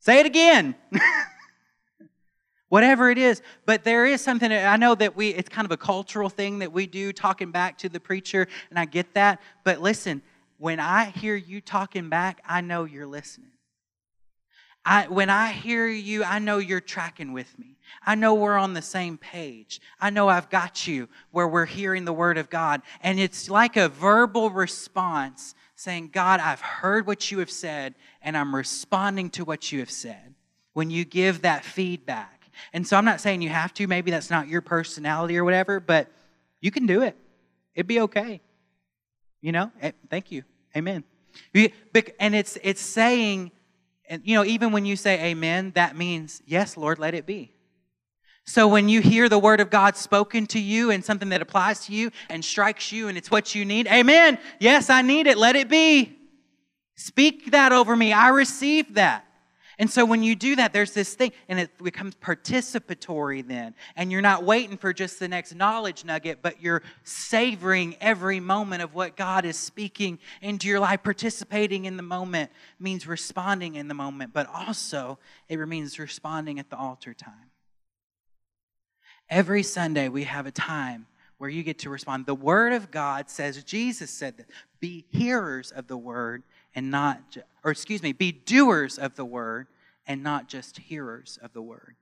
Say 0.00 0.18
it 0.18 0.26
again. 0.26 0.74
Whatever 2.68 3.10
it 3.10 3.18
is. 3.18 3.40
But 3.64 3.84
there 3.84 4.04
is 4.04 4.20
something, 4.20 4.50
I 4.50 4.76
know 4.76 4.96
that 4.96 5.14
we, 5.14 5.28
it's 5.28 5.48
kind 5.48 5.64
of 5.64 5.70
a 5.70 5.76
cultural 5.76 6.28
thing 6.28 6.58
that 6.58 6.72
we 6.72 6.86
do, 6.86 7.12
talking 7.12 7.52
back 7.52 7.78
to 7.78 7.88
the 7.88 8.00
preacher, 8.00 8.48
and 8.70 8.78
I 8.78 8.84
get 8.86 9.14
that. 9.14 9.40
But 9.62 9.80
listen, 9.80 10.22
when 10.58 10.80
I 10.80 11.04
hear 11.04 11.36
you 11.36 11.60
talking 11.60 12.08
back, 12.08 12.42
I 12.44 12.60
know 12.60 12.84
you're 12.84 13.06
listening. 13.06 13.52
I, 14.84 15.06
when 15.06 15.30
I 15.30 15.52
hear 15.52 15.86
you, 15.86 16.24
I 16.24 16.40
know 16.40 16.58
you're 16.58 16.80
tracking 16.80 17.32
with 17.32 17.56
me. 17.58 17.76
I 18.04 18.14
know 18.14 18.34
we're 18.34 18.58
on 18.58 18.74
the 18.74 18.82
same 18.82 19.18
page. 19.18 19.80
I 20.00 20.10
know 20.10 20.28
I've 20.28 20.50
got 20.50 20.86
you 20.86 21.08
where 21.30 21.48
we're 21.48 21.66
hearing 21.66 22.04
the 22.04 22.12
word 22.12 22.38
of 22.38 22.50
God. 22.50 22.82
And 23.02 23.18
it's 23.20 23.50
like 23.50 23.76
a 23.76 23.88
verbal 23.88 24.50
response 24.50 25.54
saying, 25.76 26.10
God, 26.12 26.40
I've 26.40 26.60
heard 26.60 27.06
what 27.06 27.30
you 27.30 27.38
have 27.40 27.50
said, 27.50 27.94
and 28.22 28.36
I'm 28.36 28.54
responding 28.54 29.30
to 29.30 29.44
what 29.44 29.72
you 29.72 29.80
have 29.80 29.90
said. 29.90 30.34
When 30.74 30.90
you 30.90 31.04
give 31.04 31.42
that 31.42 31.64
feedback. 31.64 32.50
And 32.72 32.86
so 32.86 32.96
I'm 32.96 33.04
not 33.04 33.20
saying 33.20 33.42
you 33.42 33.50
have 33.50 33.74
to, 33.74 33.86
maybe 33.86 34.10
that's 34.10 34.30
not 34.30 34.48
your 34.48 34.62
personality 34.62 35.36
or 35.36 35.44
whatever, 35.44 35.80
but 35.80 36.10
you 36.60 36.70
can 36.70 36.86
do 36.86 37.02
it. 37.02 37.16
It'd 37.74 37.86
be 37.86 38.00
okay. 38.00 38.40
You 39.40 39.52
know? 39.52 39.70
Eh, 39.80 39.92
thank 40.08 40.30
you. 40.30 40.44
Amen. 40.76 41.04
And 41.54 42.34
it's 42.34 42.58
it's 42.62 42.80
saying, 42.80 43.52
and 44.08 44.22
you 44.24 44.36
know, 44.36 44.44
even 44.44 44.72
when 44.72 44.84
you 44.84 44.96
say 44.96 45.30
amen, 45.30 45.72
that 45.74 45.96
means, 45.96 46.42
yes, 46.46 46.76
Lord, 46.76 46.98
let 46.98 47.14
it 47.14 47.26
be. 47.26 47.52
So 48.44 48.66
when 48.66 48.88
you 48.88 49.00
hear 49.00 49.28
the 49.28 49.38
word 49.38 49.60
of 49.60 49.70
God 49.70 49.96
spoken 49.96 50.46
to 50.48 50.58
you 50.58 50.90
and 50.90 51.04
something 51.04 51.28
that 51.28 51.42
applies 51.42 51.86
to 51.86 51.92
you 51.92 52.10
and 52.28 52.44
strikes 52.44 52.90
you 52.90 53.08
and 53.08 53.16
it's 53.16 53.30
what 53.30 53.54
you 53.54 53.64
need, 53.64 53.86
amen. 53.86 54.38
Yes, 54.58 54.90
I 54.90 55.02
need 55.02 55.26
it. 55.26 55.38
Let 55.38 55.54
it 55.54 55.68
be. 55.68 56.18
Speak 56.96 57.52
that 57.52 57.72
over 57.72 57.96
me. 57.96 58.12
I 58.12 58.28
receive 58.28 58.94
that. 58.94 59.24
And 59.78 59.90
so 59.90 60.04
when 60.04 60.22
you 60.22 60.36
do 60.36 60.56
that, 60.56 60.72
there's 60.72 60.92
this 60.92 61.14
thing, 61.14 61.32
and 61.48 61.58
it 61.58 61.82
becomes 61.82 62.14
participatory 62.14 63.46
then. 63.46 63.74
And 63.96 64.12
you're 64.12 64.20
not 64.20 64.44
waiting 64.44 64.76
for 64.76 64.92
just 64.92 65.18
the 65.18 65.28
next 65.28 65.54
knowledge 65.54 66.04
nugget, 66.04 66.40
but 66.42 66.60
you're 66.60 66.82
savoring 67.04 67.96
every 68.00 68.38
moment 68.38 68.82
of 68.82 68.94
what 68.94 69.16
God 69.16 69.44
is 69.44 69.56
speaking 69.56 70.18
into 70.42 70.68
your 70.68 70.78
life. 70.78 71.02
Participating 71.02 71.86
in 71.86 71.96
the 71.96 72.02
moment 72.02 72.50
means 72.78 73.06
responding 73.06 73.74
in 73.76 73.88
the 73.88 73.94
moment, 73.94 74.32
but 74.34 74.46
also 74.52 75.18
it 75.48 75.56
means 75.66 75.98
responding 75.98 76.58
at 76.58 76.68
the 76.68 76.76
altar 76.76 77.14
time. 77.14 77.51
Every 79.30 79.62
Sunday, 79.62 80.08
we 80.08 80.24
have 80.24 80.46
a 80.46 80.50
time 80.50 81.06
where 81.38 81.50
you 81.50 81.62
get 81.62 81.80
to 81.80 81.90
respond. 81.90 82.26
The 82.26 82.34
Word 82.34 82.72
of 82.72 82.90
God 82.90 83.28
says, 83.28 83.64
Jesus 83.64 84.10
said 84.10 84.36
that, 84.36 84.46
be 84.78 85.06
hearers 85.10 85.72
of 85.72 85.88
the 85.88 85.96
Word 85.96 86.42
and 86.74 86.90
not, 86.90 87.36
or 87.64 87.70
excuse 87.70 88.02
me, 88.02 88.12
be 88.12 88.30
doers 88.30 88.98
of 88.98 89.16
the 89.16 89.24
Word 89.24 89.66
and 90.06 90.22
not 90.22 90.48
just 90.48 90.78
hearers 90.78 91.38
of 91.42 91.52
the 91.52 91.62
Word. 91.62 91.96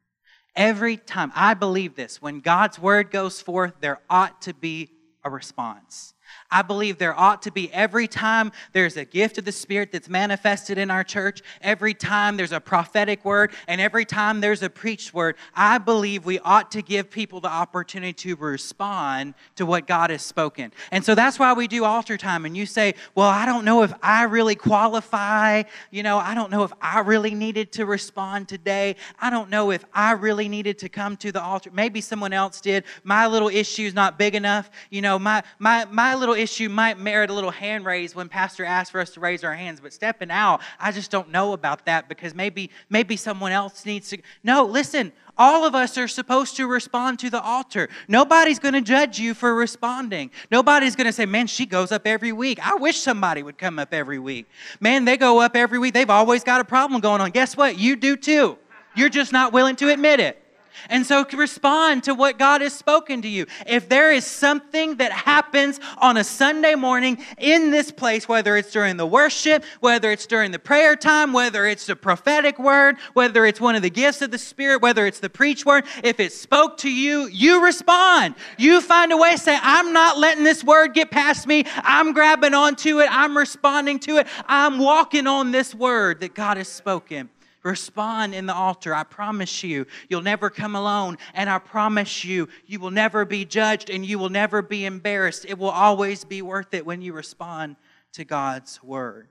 Every 0.57 0.97
time, 0.97 1.33
I 1.35 1.55
believe 1.55 1.95
this, 1.95 2.21
when 2.21 2.41
God's 2.41 2.79
Word 2.79 3.11
goes 3.11 3.41
forth, 3.41 3.75
there 3.81 4.01
ought 4.11 4.43
to 4.43 4.53
be 4.53 4.91
a 5.25 5.31
response. 5.31 6.15
I 6.51 6.63
believe 6.63 6.99
there 6.99 7.19
ought 7.19 7.43
to 7.43 7.51
be 7.51 7.73
every 7.73 8.09
time 8.09 8.53
there's 8.73 8.97
a 8.97 9.05
gift 9.05 9.39
of 9.39 9.45
the 9.45 9.53
Spirit 9.53 9.93
that's 9.93 10.09
manifested 10.09 10.79
in 10.79 10.91
our 10.91 11.05
church, 11.05 11.43
every 11.61 11.95
time 11.95 12.37
there's 12.37 12.53
a 12.53 12.61
prophetic 12.61 13.25
word, 13.25 13.53
and 13.69 13.81
every 13.81 14.05
time 14.05 14.41
there's 14.41 14.63
a 14.63 14.71
preached 14.71 15.15
word, 15.15 15.37
I 15.55 15.79
believe 15.79 16.25
we 16.25 16.39
ought 16.41 16.71
to 16.73 16.83
give 16.83 17.11
people 17.11 17.41
the 17.41 17.49
opportunity 17.49 18.13
to 18.13 18.37
respond 18.37 19.35
to 19.57 19.67
what 19.67 19.87
God 19.87 20.11
has 20.11 20.23
spoken. 20.23 20.73
And 20.91 21.05
so 21.05 21.15
that's 21.15 21.39
why 21.39 21.53
we 21.53 21.69
do 21.69 21.85
altar 21.85 22.17
time. 22.17 22.45
And 22.45 22.57
you 22.57 22.67
say, 22.67 22.95
Well, 23.15 23.29
I 23.29 23.47
don't 23.47 23.65
know 23.65 23.83
if 23.83 23.93
I 24.03 24.25
really 24.25 24.55
qualify. 24.55 25.63
You 25.91 26.03
know, 26.03 26.19
I 26.19 26.35
don't 26.35 26.51
know 26.51 26.65
if 26.65 26.73
I 26.81 27.01
really 27.01 27.35
needed 27.35 27.73
to 27.73 27.87
respond 27.87 28.49
today. 28.49 28.97
I 29.21 29.31
don't 29.31 29.51
know 29.51 29.71
if 29.71 29.85
I 29.93 30.13
really 30.13 30.49
needed 30.49 30.79
to 30.81 30.89
come 30.89 31.17
to 31.19 31.33
the 31.33 31.43
altar. 31.43 31.71
Maybe 31.73 32.01
someone 32.01 32.33
else 32.33 32.61
did. 32.61 32.85
My 33.05 33.27
little 33.27 33.49
issue 33.49 33.83
is 33.83 33.95
not 33.95 34.19
big 34.19 34.35
enough. 34.35 34.71
You 34.91 35.03
know, 35.03 35.19
my, 35.19 35.43
my, 35.59 35.85
my 35.87 36.15
little 36.15 36.35
issue 36.41 36.69
might 36.69 36.99
merit 36.99 37.31
a 37.31 37.33
little 37.33 37.51
hand 37.51 37.85
raise 37.85 38.15
when 38.15 38.29
pastor 38.29 38.65
asks 38.65 38.91
for 38.91 39.01
us 39.01 39.11
to 39.11 39.21
raise 39.21 39.45
our 39.45 39.55
hands 39.55 39.81
but 39.81 39.93
stepping 39.93 40.31
out 40.31 40.61
i 40.79 40.91
just 40.91 41.11
don't 41.11 41.31
know 41.31 41.53
about 41.53 41.85
that 41.87 42.09
because 42.09 42.35
maybe 42.35 42.71
maybe 42.89 43.17
someone 43.17 43.53
else 43.53 43.87
needs 43.87 44.09
to 44.09 44.19
no 44.43 44.65
listen 44.65 45.13
all 45.41 45.65
of 45.65 45.75
us 45.75 45.97
are 45.97 46.07
supposed 46.07 46.57
to 46.57 46.67
respond 46.67 47.19
to 47.21 47.31
the 47.31 47.41
altar. 47.41 47.89
Nobody's 48.09 48.59
going 48.59 48.75
to 48.75 48.83
judge 48.83 49.19
you 49.19 49.33
for 49.33 49.55
responding. 49.55 50.31
Nobody's 50.51 50.95
going 50.95 51.07
to 51.07 51.15
say, 51.15 51.25
man, 51.25 51.47
she 51.47 51.65
goes 51.65 51.93
up 51.93 52.07
every 52.07 52.31
week. 52.31 52.59
I 52.63 52.75
wish 52.75 52.99
somebody 52.99 53.43
would 53.43 53.57
come 53.57 53.79
up 53.79 53.95
every 53.95 54.19
week. 54.19 54.47
Man, 54.81 55.07
they 55.07 55.17
go 55.17 55.41
up 55.41 55.57
every 55.57 55.79
week. 55.79 55.95
They've 55.95 56.11
always 56.11 56.45
got 56.45 56.61
a 56.61 56.65
problem 56.65 57.01
going 57.01 57.23
on. 57.23 57.31
Guess 57.31 57.57
what? 57.57 57.79
You 57.79 57.97
do 57.97 58.19
too. 58.19 58.59
You're 58.95 59.09
just 59.09 59.33
not 59.33 59.55
willing 59.55 59.77
to 59.77 59.91
admit 59.91 60.21
it. 60.21 60.43
And 60.89 61.07
so 61.07 61.25
respond 61.33 62.05
to 62.05 62.15
what 62.15 62.39
God 62.39 62.61
has 62.61 62.73
spoken 62.73 63.23
to 63.23 63.29
you. 63.29 63.47
If 63.67 63.89
there 63.89 64.13
is 64.13 64.27
something 64.27 64.97
that 64.97 65.13
happens 65.13 65.81
on 65.99 66.17
a 66.17 66.25
Sunday 66.25 66.75
morning 66.75 67.19
in 67.39 67.71
this 67.71 67.91
place, 67.91 68.29
whether 68.29 68.57
it's 68.57 68.73
during 68.73 68.97
the 68.97 69.07
worship, 69.07 69.65
whether 69.81 70.11
it's 70.11 70.27
during 70.27 70.51
the 70.51 70.59
prayer 70.59 70.97
time, 70.97 71.33
whether 71.33 71.67
it's 71.67 71.87
the 71.87 71.97
prophetic 71.97 72.59
word, 72.59 72.97
whether 73.15 73.47
it's 73.47 73.61
one 73.61 73.75
of 73.75 73.83
the 73.83 73.91
gifts 73.91 74.23
of 74.23 74.31
the 74.31 74.39
Spirit, 74.39 74.83
whether 74.83 75.07
it's 75.07 75.21
the 75.21 75.31
preach 75.31 75.65
word, 75.65 75.85
if 76.03 76.21
it 76.21 76.33
spoke 76.33 76.77
to 76.79 76.91
you, 76.91 77.27
you 77.27 77.65
respond. 77.65 78.35
You 78.59 78.81
find 78.81 79.13
a 79.13 79.17
way 79.17 79.37
say, 79.37 79.59
I'm 79.61 79.93
not 79.93 80.19
letting 80.19 80.45
this 80.45 80.65
word 80.65 80.95
get 80.95 81.11
past 81.11 81.47
me. 81.47 81.65
I'm 81.77 82.13
grabbing 82.13 82.55
onto 82.55 83.01
it. 83.01 83.09
I'm 83.11 83.37
responding 83.37 83.99
to 84.01 84.19
it. 84.19 84.27
I'm 84.47 84.79
walking 84.79 85.27
on 85.27 85.53
this 85.53 85.75
word 85.75 86.21
that 86.21 86.35
God 86.35 86.57
has 86.57 86.69
spoken. 86.69 87.31
Respond 87.63 88.35
in 88.35 88.47
the 88.47 88.55
altar. 88.55 88.95
I 88.95 89.05
promise 89.05 89.63
you, 89.63 89.87
you'll 90.09 90.23
never 90.23 90.49
come 90.49 90.75
alone. 90.75 91.19
And 91.35 91.51
I 91.51 91.59
promise 91.59 92.25
you, 92.25 92.49
you 92.67 92.81
will 92.81 92.91
never 92.91 93.25
be 93.25 93.45
judged 93.45 93.91
and 93.91 94.05
you 94.05 94.19
will 94.19 94.31
never 94.31 94.63
be 94.63 94.87
embarrassed. 94.87 95.45
It 95.47 95.59
will 95.59 95.71
always 95.71 96.25
be 96.25 96.41
worth 96.41 96.73
it 96.73 96.87
when 96.87 97.03
you 97.03 97.13
respond 97.13 97.77
to 98.13 98.25
God's 98.25 98.83
word. 98.83 99.29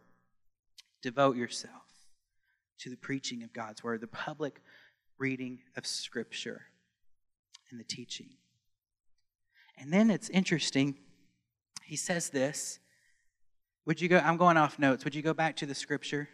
Devote 1.01 1.37
yourself 1.37 1.73
to 2.79 2.89
the 2.89 2.97
preaching 2.97 3.43
of 3.43 3.51
God's 3.51 3.83
word, 3.83 4.01
the 4.01 4.07
public 4.07 4.61
reading 5.17 5.59
of 5.75 5.87
Scripture, 5.87 6.61
and 7.71 7.79
the 7.79 7.83
teaching. 7.83 8.29
And 9.77 9.91
then 9.91 10.09
it's 10.09 10.29
interesting. 10.29 10.97
He 11.83 11.95
says 11.95 12.29
this. 12.29 12.79
Would 13.85 14.01
you 14.01 14.07
go? 14.07 14.17
I'm 14.17 14.37
going 14.37 14.57
off 14.57 14.77
notes. 14.77 15.03
Would 15.03 15.15
you 15.15 15.21
go 15.21 15.33
back 15.33 15.55
to 15.57 15.65
the 15.65 15.73
Scripture? 15.73 16.29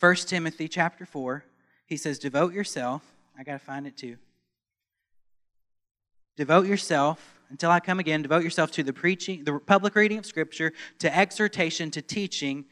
1 0.00 0.14
Timothy 0.16 0.68
chapter 0.68 1.06
4, 1.06 1.44
he 1.86 1.96
says, 1.96 2.18
Devote 2.18 2.52
yourself. 2.52 3.02
I 3.38 3.42
got 3.42 3.52
to 3.52 3.58
find 3.58 3.86
it 3.86 3.96
too. 3.96 4.16
Devote 6.36 6.66
yourself 6.66 7.40
until 7.48 7.70
I 7.70 7.80
come 7.80 7.98
again. 7.98 8.22
Devote 8.22 8.42
yourself 8.42 8.70
to 8.72 8.82
the 8.82 8.92
preaching, 8.92 9.44
the 9.44 9.58
public 9.58 9.94
reading 9.94 10.18
of 10.18 10.26
Scripture, 10.26 10.72
to 10.98 11.16
exhortation, 11.16 11.90
to 11.92 12.02
teaching. 12.02 12.66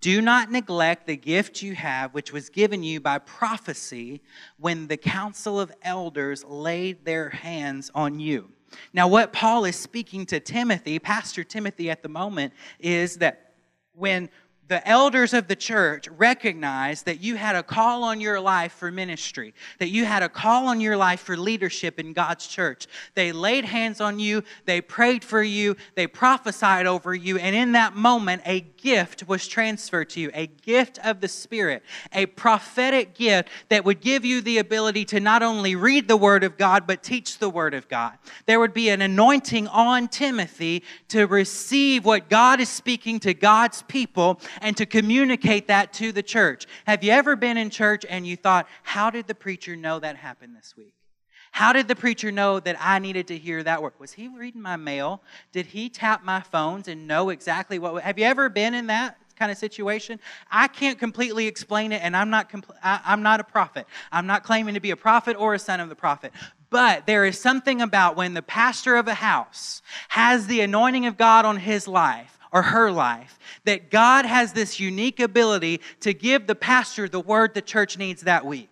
Do 0.00 0.22
not 0.22 0.50
neglect 0.50 1.06
the 1.06 1.16
gift 1.16 1.60
you 1.60 1.74
have, 1.74 2.14
which 2.14 2.32
was 2.32 2.48
given 2.48 2.82
you 2.82 3.00
by 3.00 3.18
prophecy 3.18 4.22
when 4.58 4.86
the 4.86 4.96
council 4.96 5.60
of 5.60 5.70
elders 5.82 6.42
laid 6.44 7.04
their 7.04 7.28
hands 7.28 7.90
on 7.94 8.18
you. 8.18 8.50
Now, 8.94 9.08
what 9.08 9.32
Paul 9.34 9.66
is 9.66 9.76
speaking 9.76 10.24
to 10.26 10.40
Timothy, 10.40 10.98
Pastor 10.98 11.44
Timothy 11.44 11.90
at 11.90 12.02
the 12.02 12.08
moment, 12.08 12.54
is 12.78 13.16
that 13.18 13.54
when 13.92 14.30
the 14.70 14.88
elders 14.88 15.34
of 15.34 15.48
the 15.48 15.56
church 15.56 16.06
recognized 16.16 17.04
that 17.04 17.20
you 17.20 17.34
had 17.34 17.56
a 17.56 17.62
call 17.62 18.04
on 18.04 18.20
your 18.20 18.40
life 18.40 18.70
for 18.70 18.92
ministry, 18.92 19.52
that 19.80 19.88
you 19.88 20.04
had 20.04 20.22
a 20.22 20.28
call 20.28 20.68
on 20.68 20.80
your 20.80 20.96
life 20.96 21.18
for 21.18 21.36
leadership 21.36 21.98
in 21.98 22.12
God's 22.12 22.46
church. 22.46 22.86
They 23.16 23.32
laid 23.32 23.64
hands 23.64 24.00
on 24.00 24.20
you, 24.20 24.44
they 24.66 24.80
prayed 24.80 25.24
for 25.24 25.42
you, 25.42 25.74
they 25.96 26.06
prophesied 26.06 26.86
over 26.86 27.12
you, 27.12 27.36
and 27.36 27.56
in 27.56 27.72
that 27.72 27.96
moment, 27.96 28.42
a 28.46 28.60
gift 28.60 29.26
was 29.26 29.48
transferred 29.48 30.08
to 30.10 30.20
you 30.20 30.30
a 30.34 30.46
gift 30.46 31.00
of 31.04 31.20
the 31.20 31.26
Spirit, 31.26 31.82
a 32.12 32.26
prophetic 32.26 33.16
gift 33.16 33.48
that 33.70 33.84
would 33.84 34.00
give 34.00 34.24
you 34.24 34.40
the 34.40 34.58
ability 34.58 35.04
to 35.06 35.18
not 35.18 35.42
only 35.42 35.74
read 35.74 36.06
the 36.06 36.16
Word 36.16 36.44
of 36.44 36.56
God, 36.56 36.86
but 36.86 37.02
teach 37.02 37.38
the 37.38 37.50
Word 37.50 37.74
of 37.74 37.88
God. 37.88 38.12
There 38.46 38.60
would 38.60 38.72
be 38.72 38.88
an 38.90 39.02
anointing 39.02 39.66
on 39.66 40.06
Timothy 40.06 40.84
to 41.08 41.26
receive 41.26 42.04
what 42.04 42.30
God 42.30 42.60
is 42.60 42.68
speaking 42.68 43.18
to 43.20 43.34
God's 43.34 43.82
people 43.82 44.40
and 44.60 44.76
to 44.76 44.86
communicate 44.86 45.68
that 45.68 45.92
to 45.94 46.12
the 46.12 46.22
church. 46.22 46.66
Have 46.86 47.02
you 47.02 47.12
ever 47.12 47.36
been 47.36 47.56
in 47.56 47.70
church 47.70 48.04
and 48.08 48.26
you 48.26 48.36
thought, 48.36 48.68
how 48.82 49.10
did 49.10 49.26
the 49.26 49.34
preacher 49.34 49.76
know 49.76 49.98
that 49.98 50.16
happened 50.16 50.56
this 50.56 50.74
week? 50.76 50.94
How 51.52 51.72
did 51.72 51.88
the 51.88 51.96
preacher 51.96 52.30
know 52.30 52.60
that 52.60 52.76
I 52.78 52.98
needed 52.98 53.26
to 53.28 53.38
hear 53.38 53.62
that 53.62 53.82
word? 53.82 53.94
Was 53.98 54.12
he 54.12 54.28
reading 54.28 54.62
my 54.62 54.76
mail? 54.76 55.22
Did 55.52 55.66
he 55.66 55.88
tap 55.88 56.24
my 56.24 56.40
phones 56.40 56.88
and 56.88 57.06
know 57.06 57.30
exactly 57.30 57.78
what? 57.78 58.02
Have 58.02 58.18
you 58.18 58.24
ever 58.24 58.48
been 58.48 58.72
in 58.74 58.86
that 58.86 59.18
kind 59.36 59.50
of 59.50 59.58
situation? 59.58 60.20
I 60.50 60.68
can't 60.68 60.98
completely 60.98 61.46
explain 61.46 61.92
it, 61.92 62.02
and 62.04 62.16
I'm 62.16 62.30
not. 62.30 62.50
Compl- 62.50 62.76
I, 62.84 63.00
I'm 63.04 63.22
not 63.22 63.40
a 63.40 63.44
prophet. 63.44 63.86
I'm 64.12 64.26
not 64.26 64.44
claiming 64.44 64.74
to 64.74 64.80
be 64.80 64.92
a 64.92 64.96
prophet 64.96 65.36
or 65.36 65.54
a 65.54 65.58
son 65.58 65.80
of 65.80 65.88
the 65.88 65.96
prophet. 65.96 66.32
But 66.70 67.06
there 67.06 67.24
is 67.24 67.38
something 67.40 67.82
about 67.82 68.14
when 68.14 68.34
the 68.34 68.42
pastor 68.42 68.94
of 68.94 69.08
a 69.08 69.14
house 69.14 69.82
has 70.10 70.46
the 70.46 70.60
anointing 70.60 71.06
of 71.06 71.16
God 71.16 71.44
on 71.44 71.56
his 71.56 71.88
life 71.88 72.39
or 72.52 72.62
her 72.62 72.90
life, 72.90 73.38
that 73.64 73.90
God 73.90 74.26
has 74.26 74.52
this 74.52 74.80
unique 74.80 75.20
ability 75.20 75.80
to 76.00 76.12
give 76.12 76.46
the 76.46 76.54
pastor 76.54 77.08
the 77.08 77.20
word 77.20 77.54
the 77.54 77.62
church 77.62 77.96
needs 77.96 78.22
that 78.22 78.44
week. 78.44 78.68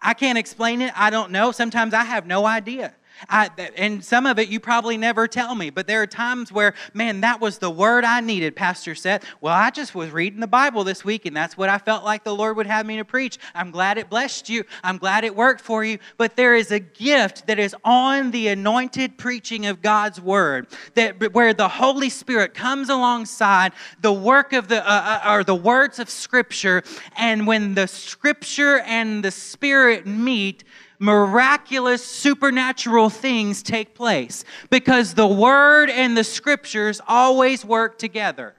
I 0.00 0.14
can't 0.14 0.38
explain 0.38 0.82
it. 0.82 0.92
I 0.98 1.10
don't 1.10 1.30
know. 1.30 1.52
Sometimes 1.52 1.94
I 1.94 2.04
have 2.04 2.26
no 2.26 2.46
idea. 2.46 2.94
I, 3.28 3.50
and 3.76 4.04
some 4.04 4.26
of 4.26 4.38
it 4.38 4.48
you 4.48 4.60
probably 4.60 4.96
never 4.96 5.26
tell 5.26 5.54
me, 5.54 5.70
but 5.70 5.86
there 5.86 6.02
are 6.02 6.06
times 6.06 6.52
where, 6.52 6.74
man, 6.94 7.20
that 7.22 7.40
was 7.40 7.58
the 7.58 7.70
word 7.70 8.04
I 8.04 8.20
needed, 8.20 8.54
Pastor 8.54 8.94
said. 8.94 9.22
Well, 9.40 9.54
I 9.54 9.70
just 9.70 9.94
was 9.94 10.10
reading 10.10 10.40
the 10.40 10.46
Bible 10.46 10.84
this 10.84 11.04
week, 11.04 11.26
and 11.26 11.36
that's 11.36 11.56
what 11.56 11.68
I 11.68 11.78
felt 11.78 12.04
like 12.04 12.24
the 12.24 12.34
Lord 12.34 12.56
would 12.56 12.66
have 12.66 12.86
me 12.86 12.96
to 12.96 13.04
preach. 13.04 13.38
I'm 13.54 13.70
glad 13.70 13.98
it 13.98 14.10
blessed 14.10 14.48
you. 14.48 14.64
I'm 14.84 14.98
glad 14.98 15.24
it 15.24 15.34
worked 15.34 15.60
for 15.60 15.84
you. 15.84 15.98
But 16.16 16.36
there 16.36 16.54
is 16.54 16.70
a 16.70 16.80
gift 16.80 17.46
that 17.46 17.58
is 17.58 17.74
on 17.84 18.30
the 18.30 18.48
anointed 18.48 19.18
preaching 19.18 19.66
of 19.66 19.82
God's 19.82 20.20
word, 20.20 20.66
that 20.94 21.32
where 21.32 21.54
the 21.54 21.68
Holy 21.68 22.10
Spirit 22.10 22.54
comes 22.54 22.88
alongside 22.88 23.72
the 24.00 24.12
work 24.12 24.52
of 24.52 24.68
the, 24.68 24.86
uh, 24.86 25.20
uh 25.24 25.32
or 25.32 25.44
the 25.44 25.54
words 25.54 25.98
of 25.98 26.10
Scripture, 26.10 26.82
and 27.16 27.46
when 27.46 27.74
the 27.74 27.86
Scripture 27.86 28.80
and 28.80 29.24
the 29.24 29.30
Spirit 29.30 30.06
meet, 30.06 30.64
miraculous 30.98 32.04
supernatural 32.04 33.10
things 33.10 33.62
take 33.62 33.94
place 33.94 34.44
because 34.70 35.14
the 35.14 35.26
word 35.26 35.90
and 35.90 36.16
the 36.16 36.24
scriptures 36.24 37.00
always 37.06 37.64
work 37.64 37.98
together. 37.98 38.54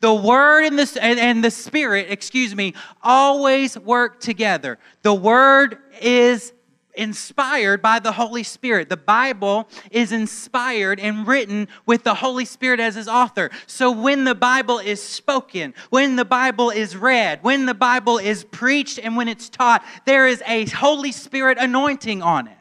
The 0.00 0.14
word 0.14 0.64
and 0.64 0.78
the, 0.78 0.98
and, 1.02 1.18
and 1.18 1.42
the 1.42 1.50
spirit, 1.50 2.06
excuse 2.10 2.54
me, 2.54 2.74
always 3.02 3.78
work 3.78 4.20
together. 4.20 4.78
The 5.02 5.14
word 5.14 5.78
is 6.00 6.52
inspired 6.96 7.82
by 7.82 7.98
the 7.98 8.12
Holy 8.12 8.42
Spirit. 8.42 8.88
The 8.88 8.96
Bible 8.96 9.68
is 9.90 10.12
inspired 10.12 10.98
and 10.98 11.26
written 11.26 11.68
with 11.86 12.04
the 12.04 12.14
Holy 12.14 12.44
Spirit 12.44 12.80
as 12.80 12.94
his 12.94 13.08
author. 13.08 13.50
So 13.66 13.90
when 13.90 14.24
the 14.24 14.34
Bible 14.34 14.78
is 14.78 15.02
spoken, 15.02 15.74
when 15.90 16.16
the 16.16 16.24
Bible 16.24 16.70
is 16.70 16.96
read, 16.96 17.40
when 17.42 17.66
the 17.66 17.74
Bible 17.74 18.18
is 18.18 18.44
preached, 18.44 18.98
and 18.98 19.16
when 19.16 19.28
it's 19.28 19.48
taught, 19.48 19.84
there 20.04 20.26
is 20.26 20.42
a 20.46 20.66
Holy 20.66 21.12
Spirit 21.12 21.58
anointing 21.58 22.22
on 22.22 22.48
it. 22.48 22.56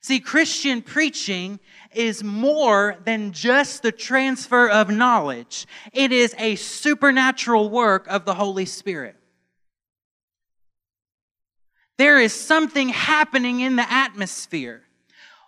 See, 0.00 0.20
Christian 0.20 0.82
preaching 0.82 1.58
is 1.92 2.22
more 2.22 2.96
than 3.04 3.32
just 3.32 3.82
the 3.82 3.90
transfer 3.90 4.68
of 4.68 4.88
knowledge. 4.88 5.66
It 5.92 6.12
is 6.12 6.32
a 6.38 6.54
supernatural 6.54 7.70
work 7.70 8.06
of 8.06 8.24
the 8.24 8.34
Holy 8.34 8.66
Spirit. 8.66 9.15
There 11.98 12.20
is 12.20 12.32
something 12.32 12.90
happening 12.90 13.60
in 13.60 13.76
the 13.76 13.90
atmosphere. 13.90 14.82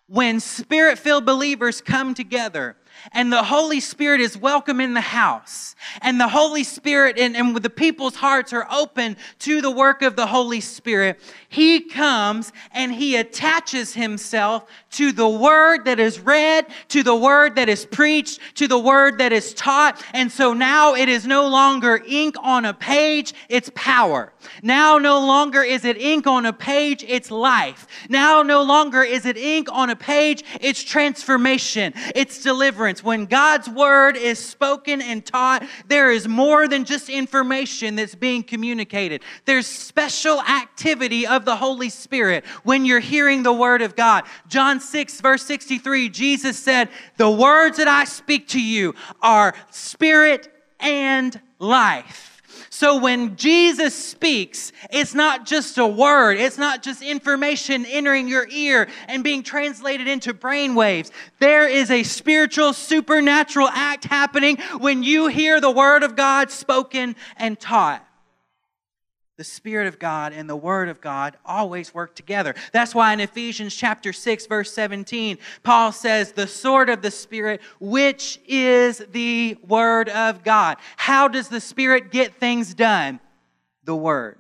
When 0.07 0.41
spirit 0.41 0.99
filled 0.99 1.27
believers 1.27 1.81
come 1.81 2.15
together 2.15 2.77
and 3.13 3.33
the 3.33 3.43
Holy 3.43 3.81
Spirit 3.81 4.21
is 4.21 4.37
welcome 4.37 4.81
in 4.81 4.95
the 4.95 5.01
house, 5.01 5.75
and 6.03 6.21
the 6.21 6.29
Holy 6.29 6.65
Spirit 6.65 7.19
and, 7.19 7.37
and 7.37 7.57
the 7.57 7.71
people's 7.71 8.17
hearts 8.17 8.53
are 8.53 8.67
open 8.71 9.17
to 9.41 9.61
the 9.61 9.71
work 9.71 10.03
of 10.03 10.17
the 10.17 10.27
Holy 10.27 10.61
Spirit, 10.61 11.21
He 11.49 11.81
comes 11.81 12.53
and 12.73 12.93
He 12.93 13.17
attaches 13.17 13.95
Himself 13.95 14.69
to 14.93 15.13
the 15.13 15.29
word 15.29 15.85
that 15.85 16.01
is 16.01 16.21
read, 16.21 16.67
to 16.89 17.03
the 17.03 17.15
word 17.15 17.57
that 17.57 17.69
is 17.69 17.87
preached, 17.87 18.41
to 18.57 18.69
the 18.69 18.79
word 18.79 19.19
that 19.19 19.33
is 19.33 19.55
taught. 19.55 20.03
And 20.13 20.31
so 20.31 20.53
now 20.53 20.95
it 20.95 21.09
is 21.09 21.27
no 21.27 21.49
longer 21.49 22.03
ink 22.07 22.37
on 22.43 22.65
a 22.65 22.75
page, 22.75 23.35
it's 23.49 23.71
power. 23.75 24.33
Now 24.63 24.99
no 24.99 25.19
longer 25.19 25.63
is 25.63 25.85
it 25.85 25.97
ink 25.99 26.27
on 26.27 26.47
a 26.47 26.53
page, 26.53 27.05
it's 27.07 27.31
life. 27.31 27.87
Now 28.09 28.43
no 28.43 28.63
longer 28.63 29.03
is 29.03 29.27
it 29.27 29.37
ink 29.37 29.69
on 29.71 29.91
a 29.91 29.97
page, 29.97 30.45
it's 30.61 30.83
transformation, 30.83 31.93
it's 32.15 32.43
deliverance 32.43 32.78
difference. 32.79 33.03
When 33.03 33.27
God's 33.27 33.69
word 33.69 34.17
is 34.17 34.39
spoken 34.39 35.03
and 35.03 35.27
taught, 35.27 35.67
there 35.89 36.13
is 36.13 36.29
more 36.29 36.69
than 36.69 36.85
just 36.85 37.09
information 37.09 37.97
that's 37.97 38.15
being 38.15 38.45
communicated. 38.45 39.23
There's 39.47 39.67
special 39.67 40.41
activity 40.43 41.27
of 41.27 41.45
the 41.45 41.57
Holy 41.57 41.89
Spirit 41.89 42.47
when 42.63 42.85
you're 42.85 43.01
hearing 43.01 43.43
the 43.43 43.53
word 43.53 43.83
of 43.83 43.97
God. 43.97 44.23
John 44.47 44.79
6, 44.79 45.21
verse 45.21 45.43
63, 45.43 46.09
Jesus 46.11 46.57
said, 46.57 46.89
The 47.17 47.29
words 47.29 47.79
that 47.79 47.89
I 47.89 48.05
speak 48.05 48.47
to 48.49 48.63
you 48.63 48.95
are 49.23 49.57
spirit 49.73 50.49
and 50.79 51.41
life. 51.59 52.28
So 52.79 52.97
when 52.97 53.35
Jesus 53.35 53.93
speaks, 53.93 54.71
it's 54.93 55.13
not 55.13 55.45
just 55.45 55.79
a 55.79 55.87
word, 55.89 56.39
it's 56.39 56.59
not 56.59 56.81
just 56.81 57.03
information 57.03 57.85
entering 57.85 58.29
your 58.29 58.47
ear 58.49 58.87
and 59.09 59.25
being 59.25 59.43
translated 59.43 60.07
into 60.07 60.33
brain 60.33 60.77
waves. 60.77 61.11
There 61.41 61.67
is 61.67 61.91
a 61.91 62.05
spiritual, 62.05 62.73
supernatural 62.73 63.67
act 63.67 64.05
happening 64.05 64.59
when 64.79 65.03
you 65.03 65.27
hear 65.27 65.61
the 65.61 65.73
word 65.73 66.05
of 66.05 66.15
God 66.15 66.53
spoken 66.53 67.17
and 67.37 67.59
taught 67.59 68.08
the 69.39 69.45
Spirit 69.45 69.87
of 69.87 70.01
God 70.01 70.33
and 70.33 70.51
the 70.51 70.57
Word 70.57 70.89
of 70.89 71.01
God 71.01 71.37
always 71.47 71.95
work 71.95 72.17
together. 72.17 72.57
That's 72.73 72.93
why 72.93 73.13
in 73.13 73.21
Ephesians 73.21 73.73
chapter 73.75 74.13
6, 74.13 74.47
verse 74.47 74.73
17, 74.73 75.39
Paul 75.63 75.93
says, 75.93 76.33
The 76.33 76.49
sword 76.49 76.91
of 76.91 77.03
the 77.03 77.13
Spirit, 77.13 77.61
which 77.79 78.41
is 78.49 78.99
the 79.13 79.57
Word 79.67 80.09
of 80.09 80.43
God. 80.43 80.79
How 80.97 81.29
does 81.29 81.49
the 81.49 81.61
Spirit 81.61 82.11
get 82.11 82.35
things 82.41 82.75
done? 82.75 83.21
The 83.85 83.95
Word. 83.95 84.39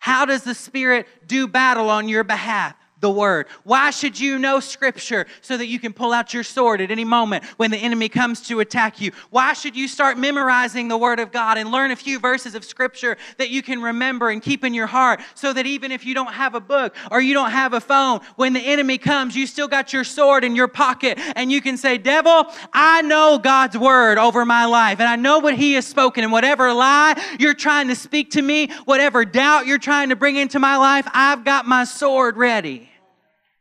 How 0.00 0.24
does 0.24 0.42
the 0.42 0.54
Spirit 0.54 1.06
do 1.28 1.46
battle 1.46 1.88
on 1.88 2.08
your 2.08 2.24
behalf? 2.24 2.74
The 3.04 3.10
word. 3.10 3.48
Why 3.64 3.90
should 3.90 4.18
you 4.18 4.38
know 4.38 4.60
scripture 4.60 5.26
so 5.42 5.58
that 5.58 5.66
you 5.66 5.78
can 5.78 5.92
pull 5.92 6.14
out 6.14 6.32
your 6.32 6.42
sword 6.42 6.80
at 6.80 6.90
any 6.90 7.04
moment 7.04 7.44
when 7.58 7.70
the 7.70 7.76
enemy 7.76 8.08
comes 8.08 8.40
to 8.48 8.60
attack 8.60 8.98
you? 8.98 9.12
Why 9.28 9.52
should 9.52 9.76
you 9.76 9.88
start 9.88 10.16
memorizing 10.16 10.88
the 10.88 10.96
word 10.96 11.20
of 11.20 11.30
God 11.30 11.58
and 11.58 11.70
learn 11.70 11.90
a 11.90 11.96
few 11.96 12.18
verses 12.18 12.54
of 12.54 12.64
scripture 12.64 13.18
that 13.36 13.50
you 13.50 13.62
can 13.62 13.82
remember 13.82 14.30
and 14.30 14.40
keep 14.40 14.64
in 14.64 14.72
your 14.72 14.86
heart 14.86 15.20
so 15.34 15.52
that 15.52 15.66
even 15.66 15.92
if 15.92 16.06
you 16.06 16.14
don't 16.14 16.32
have 16.32 16.54
a 16.54 16.60
book 16.60 16.96
or 17.10 17.20
you 17.20 17.34
don't 17.34 17.50
have 17.50 17.74
a 17.74 17.80
phone, 17.80 18.20
when 18.36 18.54
the 18.54 18.60
enemy 18.60 18.96
comes, 18.96 19.36
you 19.36 19.46
still 19.46 19.68
got 19.68 19.92
your 19.92 20.04
sword 20.04 20.42
in 20.42 20.56
your 20.56 20.68
pocket 20.68 21.18
and 21.36 21.52
you 21.52 21.60
can 21.60 21.76
say, 21.76 21.98
Devil, 21.98 22.46
I 22.72 23.02
know 23.02 23.38
God's 23.38 23.76
word 23.76 24.16
over 24.16 24.46
my 24.46 24.64
life 24.64 24.98
and 24.98 25.06
I 25.10 25.16
know 25.16 25.40
what 25.40 25.56
he 25.56 25.74
has 25.74 25.86
spoken 25.86 26.24
and 26.24 26.32
whatever 26.32 26.72
lie 26.72 27.22
you're 27.38 27.52
trying 27.52 27.88
to 27.88 27.94
speak 27.94 28.30
to 28.30 28.40
me, 28.40 28.68
whatever 28.86 29.26
doubt 29.26 29.66
you're 29.66 29.76
trying 29.76 30.08
to 30.08 30.16
bring 30.16 30.36
into 30.36 30.58
my 30.58 30.78
life, 30.78 31.06
I've 31.12 31.44
got 31.44 31.66
my 31.66 31.84
sword 31.84 32.38
ready 32.38 32.88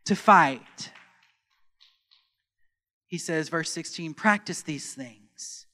to 0.06 0.16
fight. 0.16 0.92
He 3.08 3.18
says, 3.18 3.50
verse 3.50 3.72
16, 3.72 4.14
practice 4.14 4.62
these 4.62 4.94
things. 4.94 5.68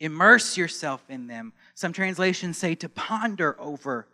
Immerse 0.00 0.56
yourself 0.56 1.02
in 1.08 1.26
them. 1.26 1.52
Some 1.74 1.92
translations 1.92 2.56
say 2.56 2.74
to 2.76 2.88
ponder 2.88 3.60
over 3.60 4.06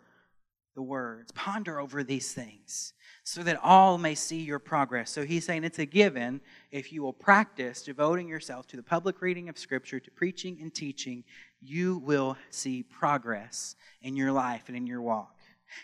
the 0.75 0.81
words, 0.81 1.31
ponder 1.31 1.79
over 1.79 2.03
these 2.03 2.33
things 2.33 2.93
so 3.23 3.41
that 3.41 3.59
all 3.63 3.97
may 3.97 4.13
see 4.13 4.41
your 4.41 4.59
progress. 4.59 5.09
So 5.09 5.25
he's 5.25 5.45
saying 5.45 5.63
it's 5.63 5.79
a 5.79 5.85
given 5.85 6.41
if 6.71 6.91
you 6.93 7.01
will 7.01 7.13
practice 7.13 7.81
devoting 7.81 8.27
yourself 8.27 8.67
to 8.67 8.77
the 8.77 8.83
public 8.83 9.21
reading 9.21 9.49
of 9.49 9.57
Scripture, 9.57 9.99
to 9.99 10.11
preaching 10.11 10.59
and 10.61 10.73
teaching, 10.73 11.23
you 11.59 11.97
will 11.97 12.37
see 12.51 12.83
progress 12.83 13.75
in 14.01 14.15
your 14.15 14.31
life 14.31 14.65
and 14.67 14.77
in 14.77 14.85
your 14.85 15.01
walk. 15.01 15.34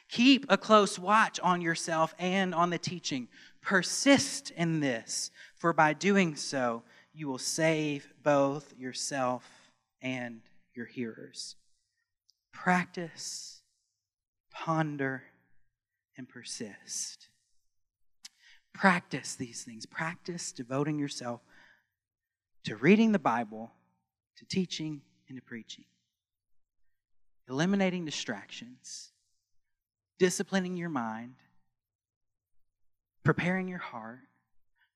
Keep 0.10 0.46
a 0.50 0.58
close 0.58 0.98
watch 0.98 1.39
on 1.39 1.62
yourself 1.62 2.14
and 2.20 2.54
on 2.54 2.70
the 2.70 2.78
teaching. 2.78 3.28
Persist 3.62 4.52
in 4.52 4.80
this, 4.80 5.32
for 5.56 5.74
by 5.74 5.94
doing 5.94 6.36
so, 6.36 6.84
you 7.14 7.28
will 7.28 7.38
save 7.38 8.12
both 8.24 8.74
yourself 8.78 9.44
and 10.02 10.42
your 10.74 10.86
hearers. 10.86 11.56
Practice, 12.52 13.62
ponder, 14.52 15.24
and 16.18 16.28
persist. 16.28 17.30
Practice 18.74 19.36
these 19.36 19.64
things. 19.64 19.86
Practice 19.86 20.52
devoting 20.52 20.98
yourself 20.98 21.42
to 22.64 22.76
reading 22.76 23.12
the 23.12 23.20
Bible, 23.20 23.72
to 24.38 24.46
teaching, 24.46 25.02
and 25.28 25.38
to 25.38 25.42
preaching. 25.42 25.86
Eliminating 27.50 28.06
distractions, 28.06 29.11
disciplining 30.22 30.78
your 30.78 30.88
mind, 30.88 31.34
preparing 33.24 33.67
your 33.67 33.80
heart, 33.80 34.19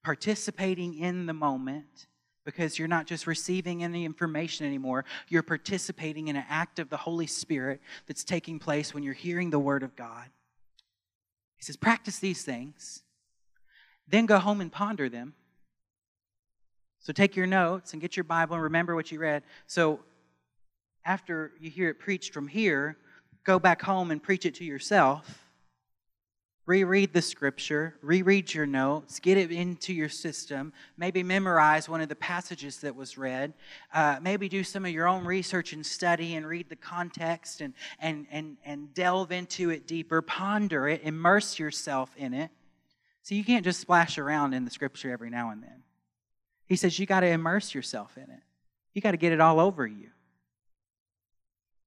participating 0.04 0.94
in 0.94 1.26
the 1.26 1.34
moment 1.34 2.06
because 2.46 2.78
you're 2.78 2.88
not 2.88 3.08
just 3.08 3.26
receiving 3.26 3.84
any 3.84 4.06
information 4.06 4.68
anymore. 4.68 5.04
You're 5.28 5.42
participating 5.42 6.28
in 6.28 6.36
an 6.36 6.46
act 6.48 6.78
of 6.78 6.92
the 6.92 6.98
Holy 6.98 7.26
Spirit 7.26 7.82
that's 8.06 8.24
taking 8.24 8.60
place 8.60 8.94
when 8.94 9.02
you're 9.02 9.16
hearing 9.16 9.50
the 9.50 9.58
Word 9.58 9.82
of 9.82 9.96
God. 9.96 10.28
He 11.58 11.64
says, 11.64 11.76
practice 11.76 12.20
these 12.20 12.44
things, 12.44 13.02
then 14.08 14.28
go 14.28 14.38
home 14.38 14.62
and 14.62 14.72
ponder 14.72 15.10
them. 15.10 15.34
So 17.00 17.14
take 17.14 17.36
your 17.36 17.48
notes 17.48 17.94
and 17.94 18.02
get 18.02 18.16
your 18.16 18.26
Bible 18.26 18.54
and 18.54 18.64
remember 18.64 18.94
what 18.94 19.12
you 19.12 19.18
read. 19.18 19.42
So 19.66 20.02
after 21.04 21.54
you 21.60 21.72
hear 21.72 21.90
it 21.90 21.98
preached 21.98 22.32
from 22.32 22.48
here, 22.48 22.98
go 23.46 23.58
back 23.58 23.82
home 23.82 24.12
and 24.12 24.22
preach 24.22 24.46
it 24.46 24.56
to 24.56 24.66
yourself 24.66 25.46
reread 26.66 27.14
the 27.14 27.22
scripture, 27.22 27.96
reread 28.02 28.54
your 28.54 28.66
notes, 28.66 29.20
get 29.20 29.38
it 29.38 29.52
into 29.52 29.94
your 29.94 30.10
system, 30.10 30.74
maybe 30.98 31.22
memorize 31.22 31.88
one 31.88 32.02
of 32.02 32.10
the 32.10 32.16
passages 32.16 32.78
that 32.78 32.96
was 32.96 33.18
read, 33.18 33.54
uh, 33.94 34.18
maybe 34.22 34.50
do 34.50 34.64
some 34.64 34.86
of 34.86 34.92
your 34.92 35.08
own 35.08 35.26
research 35.26 35.74
and 35.74 35.86
study 35.86 36.36
and 36.36 36.48
read 36.48 36.68
the 36.70 36.76
context 36.76 37.62
and, 37.62 37.74
and, 38.00 38.26
and, 38.32 38.58
and 38.66 38.94
delve 38.94 39.32
into 39.32 39.70
it 39.70 39.88
deeper, 39.88 40.22
ponder 40.22 40.88
it, 40.88 41.02
immerse 41.04 41.60
yourself 41.60 42.12
in 42.18 42.34
it. 42.34 42.50
So 43.22 43.36
you 43.36 43.44
can't 43.44 43.64
just 43.64 43.80
splash 43.80 44.18
around 44.18 44.54
in 44.54 44.66
the 44.66 44.72
scripture 44.72 45.12
every 45.12 45.30
now 45.30 45.52
and 45.52 45.62
then. 45.62 45.84
He 46.66 46.76
says 46.76 46.98
you 46.98 47.06
got 47.06 47.20
to 47.20 47.28
immerse 47.28 47.76
yourself 47.76 48.18
in 48.18 48.24
it. 48.24 48.42
You 48.94 49.02
got 49.02 49.12
to 49.12 49.18
get 49.18 49.34
it 49.34 49.42
all 49.42 49.60
over 49.60 49.86
you. 49.86 50.10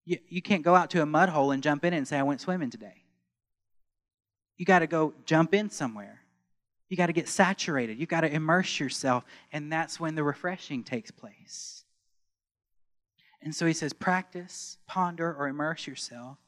You. 0.09 0.19
You 0.29 0.43
can't 0.43 0.63
go 0.63 0.75
out 0.75 0.91
to 0.91 1.03
a 1.03 1.07
mud 1.07 1.29
hole 1.29 1.51
and 1.51 1.63
jump 1.63 1.85
in 1.85 1.93
and 1.93 2.07
say, 2.07 2.19
I 2.19 2.23
went 2.23 2.41
swimming 2.41 2.71
today 2.71 3.05
you 4.59 4.67
got 4.67 4.81
to 4.81 4.87
go 4.87 5.15
jump 5.25 5.55
in 5.55 5.71
somewhere. 5.71 6.21
You 6.89 6.97
got 6.97 7.07
to 7.07 7.13
get 7.13 7.29
saturated. 7.29 7.99
You 7.99 8.07
got 8.07 8.23
to 8.23 8.33
immerse 8.33 8.81
yourself, 8.81 9.25
and 9.53 9.73
that's 9.73 10.01
when 10.01 10.15
the 10.15 10.25
refreshing 10.25 10.83
takes 10.83 11.11
place. 11.11 11.85
And 13.41 13.55
so 13.55 13.67
he 13.67 13.73
says, 13.73 13.93
practice, 13.93 14.79
ponder, 14.87 15.33
or 15.33 15.47
immerse 15.49 15.87
yourself, 15.87 16.39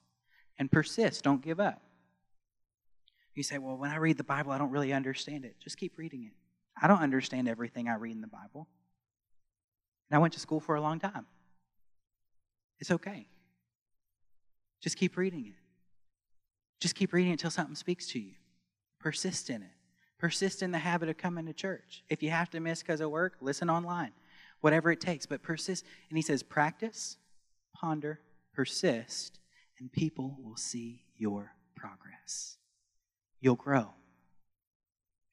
and 0.58 0.70
persist. 0.70 1.22
Don't 1.22 1.42
give 1.42 1.60
up. 1.60 1.80
You 3.34 3.44
say, 3.44 3.58
well, 3.58 3.76
when 3.76 3.90
I 3.90 3.96
read 3.96 4.18
the 4.18 4.24
Bible, 4.24 4.50
I 4.50 4.58
don't 4.58 4.70
really 4.70 4.92
understand 4.92 5.44
it. 5.44 5.54
Just 5.60 5.78
keep 5.78 5.96
reading 5.96 6.24
it. 6.24 6.32
I 6.82 6.88
don't 6.88 7.02
understand 7.02 7.48
everything 7.48 7.88
I 7.88 7.94
read 7.94 8.16
in 8.16 8.20
the 8.20 8.26
Bible. 8.26 8.66
And 10.10 10.16
I 10.16 10.18
went 10.18 10.34
to 10.34 10.40
school 10.40 10.58
for 10.58 10.74
a 10.74 10.80
long 10.80 10.98
time. 10.98 11.26
It's 12.80 12.90
okay. 12.90 13.28
Just 14.80 14.96
keep 14.96 15.16
reading 15.16 15.46
it. 15.46 15.60
Just 16.80 16.94
keep 16.94 17.12
reading 17.12 17.30
it 17.30 17.34
until 17.34 17.50
something 17.50 17.74
speaks 17.74 18.06
to 18.08 18.18
you. 18.18 18.32
Persist 18.98 19.50
in 19.50 19.62
it. 19.62 19.70
Persist 20.18 20.62
in 20.62 20.70
the 20.70 20.78
habit 20.78 21.08
of 21.08 21.16
coming 21.16 21.46
to 21.46 21.52
church. 21.52 22.04
If 22.08 22.22
you 22.22 22.30
have 22.30 22.50
to 22.50 22.60
miss 22.60 22.82
because 22.82 23.00
of 23.00 23.10
work, 23.10 23.34
listen 23.40 23.70
online. 23.70 24.12
Whatever 24.60 24.90
it 24.90 25.00
takes, 25.00 25.26
but 25.26 25.42
persist. 25.42 25.84
And 26.08 26.18
he 26.18 26.22
says, 26.22 26.42
practice, 26.42 27.16
ponder, 27.74 28.20
persist, 28.54 29.38
and 29.78 29.90
people 29.90 30.36
will 30.42 30.56
see 30.56 31.04
your 31.16 31.54
progress. 31.74 32.58
You'll 33.40 33.56
grow. 33.56 33.88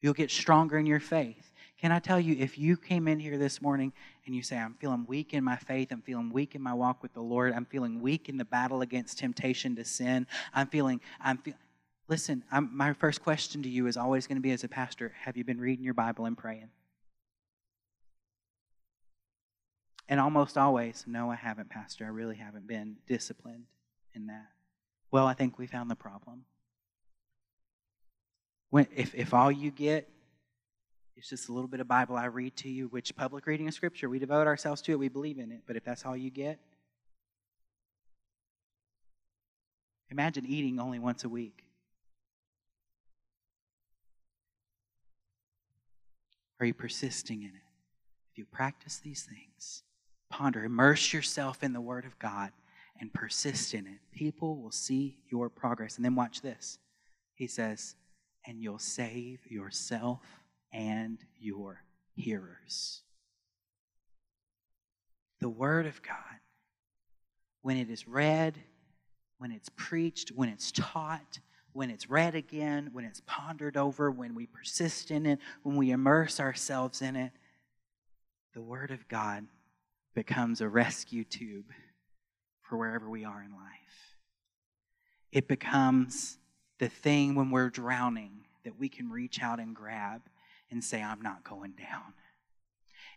You'll 0.00 0.14
get 0.14 0.30
stronger 0.30 0.78
in 0.78 0.86
your 0.86 1.00
faith. 1.00 1.47
Can 1.80 1.92
I 1.92 2.00
tell 2.00 2.18
you, 2.18 2.36
if 2.38 2.58
you 2.58 2.76
came 2.76 3.06
in 3.06 3.20
here 3.20 3.38
this 3.38 3.62
morning 3.62 3.92
and 4.26 4.34
you 4.34 4.42
say, 4.42 4.58
I'm 4.58 4.74
feeling 4.74 5.06
weak 5.06 5.32
in 5.32 5.44
my 5.44 5.56
faith, 5.56 5.92
I'm 5.92 6.02
feeling 6.02 6.32
weak 6.32 6.56
in 6.56 6.62
my 6.62 6.74
walk 6.74 7.02
with 7.02 7.14
the 7.14 7.20
Lord, 7.20 7.52
I'm 7.52 7.66
feeling 7.66 8.00
weak 8.00 8.28
in 8.28 8.36
the 8.36 8.44
battle 8.44 8.80
against 8.82 9.18
temptation 9.18 9.76
to 9.76 9.84
sin, 9.84 10.26
I'm 10.52 10.66
feeling, 10.66 11.00
I'm 11.20 11.38
feeling, 11.38 11.60
listen, 12.08 12.42
I'm, 12.50 12.76
my 12.76 12.92
first 12.94 13.22
question 13.22 13.62
to 13.62 13.68
you 13.68 13.86
is 13.86 13.96
always 13.96 14.26
going 14.26 14.38
to 14.38 14.42
be 14.42 14.50
as 14.50 14.64
a 14.64 14.68
pastor 14.68 15.12
have 15.22 15.36
you 15.36 15.44
been 15.44 15.60
reading 15.60 15.84
your 15.84 15.94
Bible 15.94 16.24
and 16.24 16.36
praying? 16.36 16.70
And 20.08 20.18
almost 20.18 20.56
always, 20.56 21.04
no, 21.06 21.30
I 21.30 21.36
haven't, 21.36 21.68
Pastor. 21.68 22.06
I 22.06 22.08
really 22.08 22.36
haven't 22.36 22.66
been 22.66 22.96
disciplined 23.06 23.64
in 24.14 24.26
that. 24.28 24.46
Well, 25.10 25.26
I 25.26 25.34
think 25.34 25.58
we 25.58 25.66
found 25.66 25.90
the 25.90 25.96
problem. 25.96 26.44
When, 28.70 28.86
if, 28.96 29.14
if 29.14 29.34
all 29.34 29.52
you 29.52 29.70
get 29.70 30.08
it's 31.18 31.28
just 31.28 31.48
a 31.48 31.52
little 31.52 31.68
bit 31.68 31.80
of 31.80 31.88
Bible 31.88 32.16
I 32.16 32.26
read 32.26 32.54
to 32.58 32.68
you, 32.68 32.86
which 32.86 33.14
public 33.16 33.44
reading 33.46 33.66
of 33.66 33.74
Scripture, 33.74 34.08
we 34.08 34.20
devote 34.20 34.46
ourselves 34.46 34.80
to 34.82 34.92
it, 34.92 34.98
we 35.00 35.08
believe 35.08 35.38
in 35.38 35.50
it. 35.50 35.62
But 35.66 35.74
if 35.74 35.84
that's 35.84 36.06
all 36.06 36.16
you 36.16 36.30
get, 36.30 36.60
imagine 40.12 40.46
eating 40.46 40.78
only 40.78 41.00
once 41.00 41.24
a 41.24 41.28
week. 41.28 41.64
Are 46.60 46.66
you 46.66 46.74
persisting 46.74 47.42
in 47.42 47.48
it? 47.48 47.62
If 48.32 48.38
you 48.38 48.44
practice 48.44 48.98
these 48.98 49.24
things, 49.24 49.82
ponder, 50.30 50.64
immerse 50.64 51.12
yourself 51.12 51.64
in 51.64 51.72
the 51.72 51.80
Word 51.80 52.04
of 52.04 52.16
God, 52.20 52.52
and 53.00 53.12
persist 53.12 53.74
in 53.74 53.86
it, 53.86 53.98
people 54.12 54.56
will 54.56 54.70
see 54.70 55.18
your 55.30 55.48
progress. 55.48 55.96
And 55.96 56.04
then 56.04 56.14
watch 56.14 56.42
this. 56.42 56.78
He 57.34 57.48
says, 57.48 57.96
and 58.46 58.62
you'll 58.62 58.78
save 58.78 59.40
yourself 59.48 60.20
and 60.72 61.18
your 61.38 61.82
hearers. 62.14 63.02
The 65.40 65.48
Word 65.48 65.86
of 65.86 66.02
God, 66.02 66.16
when 67.62 67.76
it 67.76 67.90
is 67.90 68.08
read, 68.08 68.58
when 69.38 69.52
it's 69.52 69.68
preached, 69.76 70.30
when 70.34 70.48
it's 70.48 70.72
taught, 70.72 71.38
when 71.72 71.90
it's 71.90 72.10
read 72.10 72.34
again, 72.34 72.90
when 72.92 73.04
it's 73.04 73.22
pondered 73.26 73.76
over, 73.76 74.10
when 74.10 74.34
we 74.34 74.46
persist 74.46 75.10
in 75.10 75.26
it, 75.26 75.38
when 75.62 75.76
we 75.76 75.90
immerse 75.90 76.40
ourselves 76.40 77.02
in 77.02 77.14
it, 77.14 77.32
the 78.54 78.62
Word 78.62 78.90
of 78.90 79.06
God 79.08 79.46
becomes 80.14 80.60
a 80.60 80.68
rescue 80.68 81.22
tube 81.22 81.70
for 82.62 82.76
wherever 82.76 83.08
we 83.08 83.24
are 83.24 83.42
in 83.42 83.52
life. 83.52 84.16
It 85.30 85.46
becomes 85.46 86.38
the 86.78 86.88
thing 86.88 87.34
when 87.34 87.50
we're 87.50 87.70
drowning 87.70 88.44
that 88.64 88.78
we 88.78 88.88
can 88.88 89.10
reach 89.10 89.42
out 89.42 89.60
and 89.60 89.74
grab 89.74 90.22
and 90.70 90.82
say, 90.82 91.02
I'm 91.02 91.22
not 91.22 91.44
going 91.44 91.72
down. 91.72 92.14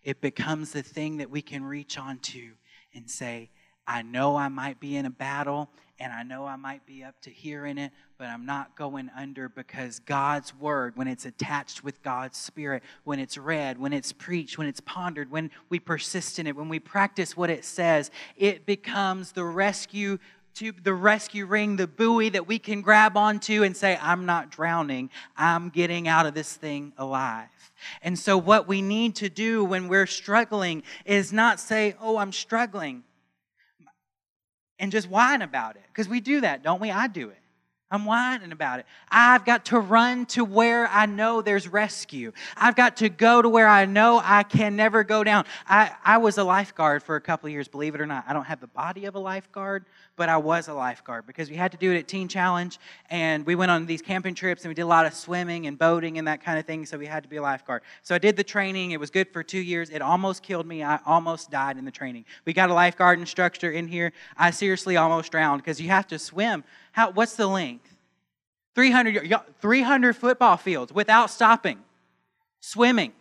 It 0.04 0.22
becomes 0.22 0.72
the 0.72 0.82
thing 0.82 1.18
that 1.18 1.30
we 1.30 1.42
can 1.42 1.64
reach 1.64 1.98
onto 1.98 2.52
and 2.94 3.10
say, 3.10 3.50
I 3.88 4.02
know 4.02 4.36
I 4.36 4.48
might 4.48 4.80
be 4.80 4.96
in 4.96 5.06
a 5.06 5.10
battle 5.10 5.70
and 6.00 6.12
I 6.12 6.24
know 6.24 6.46
I 6.46 6.56
might 6.56 6.86
be 6.86 7.04
up 7.04 7.20
to 7.22 7.30
here 7.30 7.66
in 7.66 7.78
it, 7.78 7.92
but 8.18 8.28
I'm 8.28 8.46
not 8.46 8.76
going 8.76 9.12
under 9.16 9.50
because 9.50 10.00
God's 10.00 10.56
word, 10.56 10.96
when 10.96 11.08
it's 11.08 11.26
attached 11.26 11.84
with 11.84 12.02
God's 12.02 12.38
spirit, 12.38 12.82
when 13.04 13.20
it's 13.20 13.38
read, 13.38 13.78
when 13.78 13.94
it's 13.94 14.12
preached, 14.12 14.58
when 14.58 14.68
it's 14.68 14.80
pondered, 14.80 15.30
when 15.30 15.52
we 15.70 15.80
persist 15.80 16.40
in 16.40 16.48
it, 16.48 16.56
when 16.56 16.70
we 16.70 16.80
practice 16.80 17.38
what 17.38 17.52
it 17.52 17.64
says, 17.64 18.10
it 18.36 18.66
becomes 18.66 19.34
the 19.34 19.44
rescue 19.44 20.18
to 20.56 20.72
the 20.72 20.94
rescue 20.94 21.46
ring, 21.46 21.76
the 21.76 21.88
buoy 21.88 22.30
that 22.30 22.48
we 22.48 22.60
can 22.60 22.82
grab 22.82 23.18
onto 23.18 23.64
and 23.64 23.76
say, 23.76 23.98
I'm 24.02 24.26
not 24.26 24.52
drowning. 24.52 25.10
I'm 25.38 25.70
getting 25.70 26.08
out 26.08 26.26
of 26.26 26.34
this 26.34 26.56
thing 26.56 26.94
alive. 26.98 27.48
And 28.02 28.18
so, 28.18 28.38
what 28.38 28.68
we 28.68 28.82
need 28.82 29.16
to 29.18 29.30
do 29.30 29.64
when 29.64 29.88
we're 29.88 30.08
struggling 30.08 30.84
is 31.06 31.34
not 31.34 31.60
say, 31.60 31.96
Oh, 32.00 32.18
I'm 32.18 32.32
struggling, 32.32 33.04
and 34.78 34.92
just 34.92 35.10
whine 35.10 35.42
about 35.42 35.76
it. 35.76 35.84
Because 35.88 36.08
we 36.08 36.20
do 36.20 36.42
that, 36.42 36.64
don't 36.64 36.80
we? 36.80 36.92
I 36.92 37.08
do 37.08 37.30
it. 37.30 37.41
I'm 37.92 38.06
whining 38.06 38.54
about 38.54 38.80
it. 38.80 38.86
I've 39.10 39.44
got 39.44 39.66
to 39.66 39.80
run 39.80 40.26
to 40.28 40.46
where 40.46 40.88
I 40.88 41.06
know 41.06 41.42
there's 41.42 41.68
rescue. 41.68 42.32
I've 42.56 42.78
got 42.78 42.98
to 42.98 43.10
go 43.10 43.42
to 43.42 43.50
where 43.50 43.68
I 43.68 43.84
know 43.84 44.22
I 44.24 44.44
can 44.44 44.78
never 44.78 45.04
go 45.04 45.26
down. 45.26 45.46
I, 45.68 45.92
I 46.04 46.18
was 46.18 46.38
a 46.38 46.44
lifeguard 46.46 47.04
for 47.04 47.18
a 47.18 47.22
couple 47.22 47.50
years, 47.50 47.68
believe 47.68 47.94
it 47.94 48.00
or 48.00 48.06
not. 48.06 48.24
I 48.30 48.34
don't 48.34 48.46
have 48.46 48.62
the 48.62 48.68
body 48.68 49.06
of 49.06 49.16
a 49.16 49.20
lifeguard, 49.20 49.84
but 50.16 50.30
I 50.30 50.38
was 50.38 50.70
a 50.70 50.74
lifeguard 50.74 51.28
because 51.28 51.50
we 51.50 51.58
had 51.58 51.74
to 51.74 51.78
do 51.78 51.92
it 51.92 51.98
at 51.98 52.08
Teen 52.08 52.30
Challenge, 52.30 52.80
and 53.10 53.46
we 53.46 53.56
went 53.56 53.72
on 53.72 53.86
these 53.86 54.02
camping 54.02 54.36
trips, 54.36 54.64
and 54.64 54.70
we 54.70 54.76
did 54.76 54.84
a 54.84 54.88
lot 54.88 55.06
of 55.06 55.14
swimming 55.14 55.68
and 55.68 55.78
boating 55.78 56.18
and 56.18 56.28
that 56.30 56.42
kind 56.42 56.58
of 56.58 56.66
thing, 56.66 56.86
so 56.86 56.98
we 56.98 57.06
had 57.06 57.24
to 57.24 57.30
be 57.30 57.36
a 57.36 57.42
lifeguard. 57.42 57.82
So 58.04 58.16
I 58.16 58.20
did 58.20 58.38
the 58.38 58.44
training. 58.44 58.92
It 58.92 59.02
was 59.02 59.10
good 59.10 59.28
for 59.34 59.44
two 59.44 59.60
years. 59.60 59.90
It 59.90 60.02
almost 60.02 60.44
killed 60.44 60.66
me. 60.66 60.82
I 60.82 61.00
almost 61.06 61.52
died 61.52 61.78
in 61.78 61.84
the 61.84 61.92
training. 61.92 62.24
We 62.46 62.54
got 62.54 62.70
a 62.70 62.74
lifeguard 62.74 63.20
instructor 63.20 63.70
in 63.70 63.90
here. 63.90 64.14
I 64.38 64.52
seriously 64.52 64.96
almost 64.96 65.30
drowned 65.30 65.62
because 65.62 65.82
you 65.82 65.90
have 65.90 66.08
to 66.08 66.18
swim 66.18 66.64
how, 66.92 67.12
what's 67.12 67.36
the 67.36 67.48
length? 67.48 67.88
300, 68.76 69.36
300 69.60 70.14
football 70.16 70.58
fields 70.58 70.94
without 70.94 71.30
stopping, 71.30 71.80
swimming. 72.60 73.14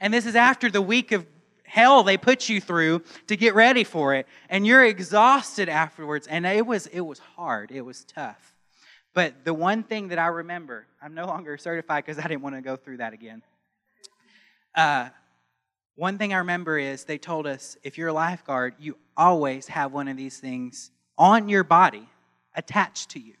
And 0.00 0.12
this 0.12 0.26
is 0.26 0.36
after 0.36 0.70
the 0.70 0.82
week 0.82 1.12
of 1.12 1.26
hell 1.64 2.04
they 2.04 2.16
put 2.16 2.48
you 2.48 2.60
through 2.60 3.02
to 3.26 3.36
get 3.36 3.54
ready 3.54 3.84
for 3.84 4.14
it. 4.14 4.26
And 4.48 4.66
you're 4.66 4.84
exhausted 4.84 5.68
afterwards. 5.68 6.26
And 6.26 6.46
it 6.46 6.66
was 6.66 6.86
it 6.86 7.00
was 7.00 7.18
hard. 7.18 7.70
It 7.72 7.80
was 7.80 8.04
tough. 8.04 8.54
But 9.12 9.44
the 9.44 9.54
one 9.54 9.82
thing 9.82 10.08
that 10.08 10.18
i 10.18 10.26
remember 10.26 10.86
i'm 11.02 11.14
no 11.14 11.26
longer 11.26 11.56
certified 11.56 12.04
because 12.04 12.22
i 12.22 12.28
didn't 12.28 12.42
want 12.42 12.54
to 12.56 12.62
go 12.62 12.76
through 12.76 12.98
that 12.98 13.12
again. 13.12 13.42
Uh, 14.74 15.08
one 15.96 16.18
thing 16.18 16.32
i 16.32 16.38
remember 16.38 16.78
is 16.78 17.04
they 17.04 17.18
told 17.18 17.46
us 17.46 17.76
if 17.82 17.96
you're 17.98 18.08
a 18.08 18.12
lifeguard 18.12 18.74
you 18.78 18.96
always 19.16 19.68
have 19.68 19.92
one 19.92 20.08
of 20.08 20.16
these 20.16 20.38
things 20.38 20.90
on 21.16 21.48
your 21.48 21.62
body 21.64 22.08
attached 22.54 23.10
to 23.10 23.20
you 23.20 23.34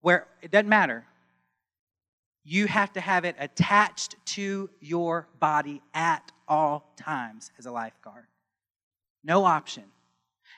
where 0.00 0.26
it 0.42 0.50
doesn't 0.50 0.68
matter 0.68 1.04
you 2.44 2.66
have 2.66 2.92
to 2.92 3.00
have 3.00 3.24
it 3.24 3.36
attached 3.38 4.16
to 4.26 4.68
your 4.80 5.26
body 5.40 5.80
at 5.94 6.30
all 6.46 6.92
times 6.96 7.50
as 7.58 7.64
a 7.64 7.72
lifeguard. 7.72 8.26
No 9.24 9.46
option. 9.46 9.84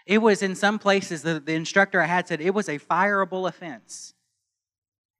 It 0.05 0.19
was 0.19 0.43
in 0.43 0.57
some 0.57 0.81
places, 0.81 1.23
the, 1.23 1.39
the 1.39 1.55
instructor 1.55 2.01
I 2.01 2.07
had 2.07 2.27
said 2.27 2.41
it 2.41 2.55
was 2.55 2.69
a 2.69 2.79
fireable 2.79 3.49
offense 3.49 4.15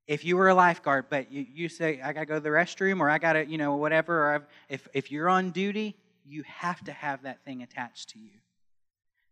if 0.09 0.25
you 0.25 0.37
were 0.37 0.49
a 0.49 0.55
lifeguard, 0.55 1.07
but 1.09 1.33
you, 1.33 1.45
you 1.53 1.69
say, 1.69 2.01
I 2.01 2.13
got 2.13 2.21
to 2.21 2.27
go 2.27 2.35
to 2.35 2.41
the 2.41 2.51
restroom 2.51 3.01
or 3.01 3.11
I 3.11 3.19
got 3.19 3.33
to, 3.33 3.45
you 3.45 3.59
know, 3.59 3.75
whatever, 3.75 4.35
or 4.35 4.49
if, 4.69 4.87
if 4.95 5.11
you're 5.11 5.29
on 5.29 5.51
duty, 5.51 5.97
you 6.25 6.45
have 6.47 6.83
to 6.85 6.93
have 6.93 7.23
that 7.23 7.45
thing 7.45 7.63
attached 7.63 8.11
to 8.11 8.19
you. 8.21 8.31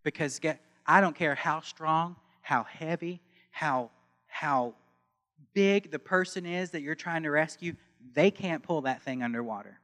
Because 0.03 0.41
get, 0.41 0.61
I 0.87 1.01
don't 1.01 1.17
care 1.17 1.35
how 1.35 1.61
strong, 1.61 2.17
how 2.43 2.65
heavy, 2.65 3.21
how, 3.51 3.91
how 4.27 4.75
big 5.55 5.91
the 5.91 5.99
person 5.99 6.45
is 6.45 6.71
that 6.71 6.83
you're 6.83 6.95
trying 6.95 7.23
to 7.23 7.31
rescue, 7.31 7.75
they 8.13 8.31
can't 8.31 8.63
pull 8.63 8.83
that 8.83 9.03
thing 9.03 9.23
underwater. 9.23 9.81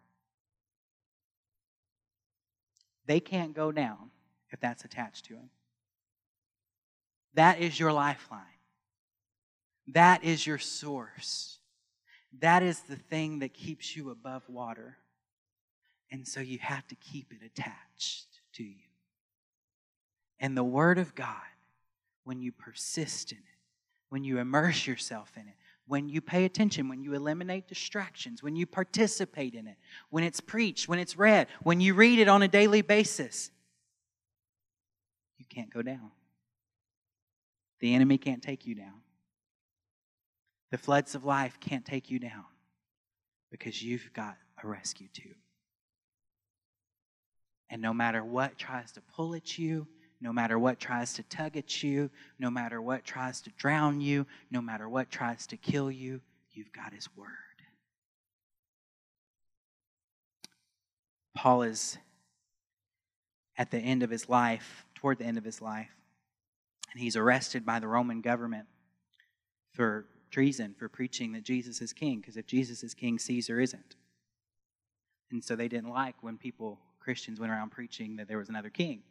They 3.07 3.21
can't 3.21 3.55
go 3.55 3.73
down 3.73 4.11
if 4.51 4.61
that's 4.61 4.85
attached 4.85 5.27
to 5.27 5.35
them. 5.35 5.51
That 7.35 7.61
is 7.61 7.79
your 7.79 7.93
lifeline. 7.93 8.43
That 9.89 10.25
is 10.25 10.47
your 10.47 10.59
source. 10.59 11.59
That 12.39 12.63
is 12.63 12.81
the 12.81 12.97
thing 12.97 13.41
that 13.41 13.55
keeps 13.55 13.97
you 13.97 14.11
above 14.11 14.43
water. 14.49 14.99
And 16.11 16.27
so 16.27 16.41
you 16.41 16.59
have 16.59 16.87
to 16.89 16.95
keep 16.97 17.33
it 17.33 17.45
attached 17.45 18.27
to 18.55 18.65
you. 18.65 18.90
And 20.41 20.57
the 20.57 20.65
Word 20.65 20.99
of 20.99 21.15
God, 21.15 21.37
when 22.25 22.41
you 22.41 22.51
persist 22.51 23.33
in 23.33 23.39
it, 23.39 23.45
when 24.09 24.25
you 24.25 24.39
immerse 24.39 24.87
yourself 24.87 25.33
in 25.37 25.43
it, 25.43 25.55
when 25.87 26.09
you 26.09 26.21
pay 26.21 26.45
attention, 26.45 26.89
when 26.89 27.03
you 27.03 27.15
eliminate 27.15 27.67
distractions, 27.67 28.43
when 28.43 28.57
you 28.57 28.65
participate 28.65 29.55
in 29.55 29.67
it, 29.67 29.77
when 30.09 30.25
it's 30.25 30.41
preached, 30.41 30.89
when 30.89 30.99
it's 30.99 31.17
read, 31.17 31.49
when 31.63 31.81
you 31.81 31.95
read 31.95 32.19
it 32.19 32.29
on 32.29 32.43
a 32.43 32.49
daily 32.49 32.81
basis, 32.81 33.51
you 35.37 35.45
can't 35.49 35.73
go 35.73 35.83
down. 35.83 36.13
The 37.81 37.95
enemy 37.95 38.19
can't 38.19 38.43
take 38.43 38.67
you 38.67 38.75
down. 38.75 39.01
The 40.71 40.79
floods 40.79 41.15
of 41.15 41.25
life 41.25 41.59
can't 41.59 41.85
take 41.85 42.11
you 42.11 42.19
down 42.19 42.45
because 43.51 43.83
you've 43.83 44.13
got 44.13 44.37
a 44.63 44.67
rescue 44.69 45.09
too. 45.13 45.35
And 47.69 47.83
no 47.83 47.93
matter 47.93 48.23
what 48.23 48.59
tries 48.59 48.93
to 48.93 49.01
pull 49.01 49.35
at 49.35 49.59
you, 49.59 49.89
no 50.21 50.33
matter 50.33 50.59
what 50.59 50.79
tries 50.79 51.15
to 51.15 51.23
tug 51.25 51.57
at 51.57 51.83
you, 51.83 52.11
no 52.39 52.51
matter 52.51 52.81
what 52.81 53.05
tries 53.05 53.41
to 53.43 53.51
drown 53.51 54.01
you, 54.01 54.27
no 54.51 54.61
matter 54.61 54.89
what 54.89 55.11
tries 55.11 55.47
to 55.49 55.57
kill 55.57 55.91
you, 55.91 56.21
you've 56.53 56.73
got 56.73 56.93
His 56.93 57.09
Word. 57.17 57.29
Paul 61.35 61.63
is 61.63 61.97
at 63.57 63.71
the 63.71 63.79
end 63.79 64.03
of 64.03 64.11
his 64.11 64.29
life, 64.29 64.85
toward 64.95 65.19
the 65.19 65.25
end 65.25 65.39
of 65.39 65.45
his 65.45 65.61
life, 65.63 65.91
and 66.93 67.01
he's 67.01 67.17
arrested 67.17 67.65
by 67.65 67.79
the 67.79 67.87
Roman 67.87 68.21
government 68.21 68.67
for 69.73 70.07
treason, 70.31 70.75
for 70.79 70.89
preaching 70.89 71.33
that 71.33 71.43
Jesus 71.43 71.81
is 71.81 71.93
king, 71.93 72.21
because 72.21 72.37
if 72.37 72.47
Jesus 72.47 72.83
is 72.83 72.95
king, 72.95 73.19
Caesar 73.19 73.61
isn't. 73.61 73.97
And 75.31 75.45
so 75.45 75.57
they 75.57 75.69
didn't 75.69 75.91
like 75.91 76.23
when 76.23 76.37
people, 76.37 76.79
Christians, 77.01 77.39
went 77.39 77.53
around 77.53 77.71
preaching 77.71 78.17
that 78.17 78.29
there 78.29 78.39
was 78.39 78.49
another 78.49 78.71
king. 78.71 79.03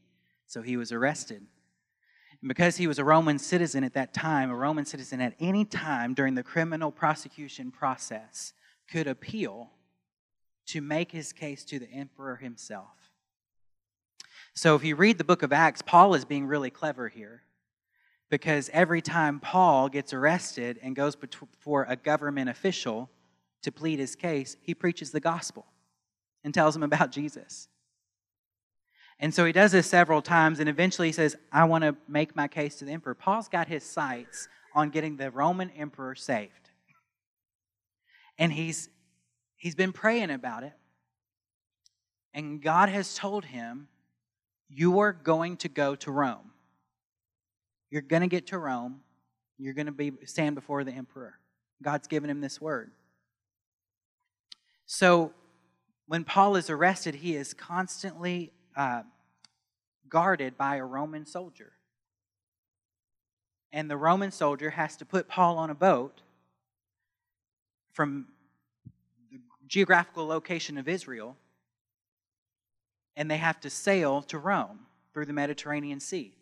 So 0.50 0.64
he 0.64 0.78
was 0.78 0.92
arrested. 0.92 1.46
And 2.42 2.48
because 2.48 2.78
he 2.78 2.88
was 2.88 2.98
a 2.98 3.04
Roman 3.04 3.38
citizen 3.38 3.84
at 3.84 3.94
that 3.94 4.16
time, 4.16 4.50
a 4.50 4.56
Roman 4.56 4.84
citizen 4.84 5.22
at 5.22 5.36
any 5.40 5.64
time 5.64 6.16
during 6.16 6.34
the 6.34 6.42
criminal 6.42 6.92
prosecution 6.92 7.70
process 7.70 8.54
could 8.90 9.06
appeal 9.06 9.70
to 10.66 10.82
make 10.82 11.12
his 11.12 11.34
case 11.34 11.64
to 11.66 11.78
the 11.78 11.90
emperor 11.92 12.38
himself. 12.38 13.12
So 14.56 14.74
if 14.76 14.84
you 14.84 14.96
read 14.96 15.20
the 15.20 15.24
book 15.24 15.44
of 15.44 15.54
Acts, 15.54 15.84
Paul 15.84 16.16
is 16.16 16.26
being 16.26 16.48
really 16.48 16.72
clever 16.72 17.10
here 17.10 17.44
because 18.32 18.72
every 18.74 19.04
time 19.04 19.40
Paul 19.40 19.88
gets 19.88 20.14
arrested 20.14 20.80
and 20.82 20.96
goes 20.96 21.16
before 21.16 21.86
a 21.88 21.96
government 21.96 22.50
official 22.50 23.12
to 23.62 23.72
plead 23.72 24.00
his 24.00 24.16
case, 24.16 24.58
he 24.62 24.74
preaches 24.74 25.12
the 25.12 25.20
gospel 25.20 25.68
and 26.44 26.56
tells 26.56 26.76
him 26.76 26.82
about 26.82 27.12
Jesus. 27.12 27.68
And 29.20 29.34
so 29.34 29.46
he 29.46 29.52
does 29.52 29.74
this 29.74 29.88
several 29.88 30.22
times, 30.22 30.60
and 30.60 30.70
eventually 30.70 31.10
he 31.10 31.12
says, 31.12 31.36
I 31.52 31.66
want 31.66 31.84
to 31.84 31.96
make 32.08 32.36
my 32.36 32.48
case 32.48 32.76
to 32.78 32.86
the 32.86 32.92
emperor. 32.92 33.14
Paul's 33.14 33.50
got 33.50 33.68
his 33.68 33.84
sights 33.84 34.48
on 34.74 34.90
getting 34.90 35.18
the 35.18 35.30
Roman 35.30 35.70
emperor 35.72 36.16
saved. 36.16 36.70
And 38.38 38.54
he's, 38.54 38.88
he's 39.58 39.76
been 39.76 39.92
praying 39.92 40.32
about 40.32 40.64
it. 40.64 40.74
And 42.34 42.62
God 42.62 42.88
has 42.88 43.16
told 43.16 43.44
him, 43.44 43.90
You 44.70 45.00
are 45.00 45.12
going 45.12 45.58
to 45.58 45.68
go 45.68 45.96
to 45.96 46.12
Rome. 46.12 46.52
You're 47.90 48.02
going 48.02 48.22
to 48.22 48.28
get 48.28 48.48
to 48.48 48.58
Rome. 48.58 49.02
You're 49.58 49.74
going 49.74 49.88
to 49.88 49.92
be 49.92 50.14
stand 50.26 50.56
before 50.56 50.86
the 50.86 50.92
emperor. 50.92 51.34
God's 51.84 52.08
given 52.08 52.30
him 52.30 52.40
this 52.40 52.62
word. 52.62 52.92
So 54.86 55.34
when 56.08 56.24
Paul 56.24 56.56
is 56.56 56.70
arrested, 56.70 57.16
he 57.16 57.36
is 57.36 57.54
constantly 57.54 58.54
uh, 58.80 59.04
guarded 60.08 60.58
by 60.58 60.78
a 60.78 60.86
Roman 60.86 61.26
soldier. 61.26 61.74
And 63.74 63.92
the 63.92 63.98
Roman 63.98 64.32
soldier 64.32 64.70
has 64.70 64.96
to 64.98 65.06
put 65.06 65.28
Paul 65.28 65.58
on 65.58 65.70
a 65.70 65.76
boat 65.76 66.22
from 67.92 68.28
the 69.30 69.40
geographical 69.68 70.26
location 70.26 70.78
of 70.78 70.88
Israel, 70.88 71.36
and 73.18 73.30
they 73.30 73.38
have 73.38 73.60
to 73.60 73.70
sail 73.70 74.22
to 74.24 74.38
Rome 74.38 74.80
through 75.14 75.26
the 75.26 75.34
Mediterranean 75.34 76.00
Sea. 76.00 76.34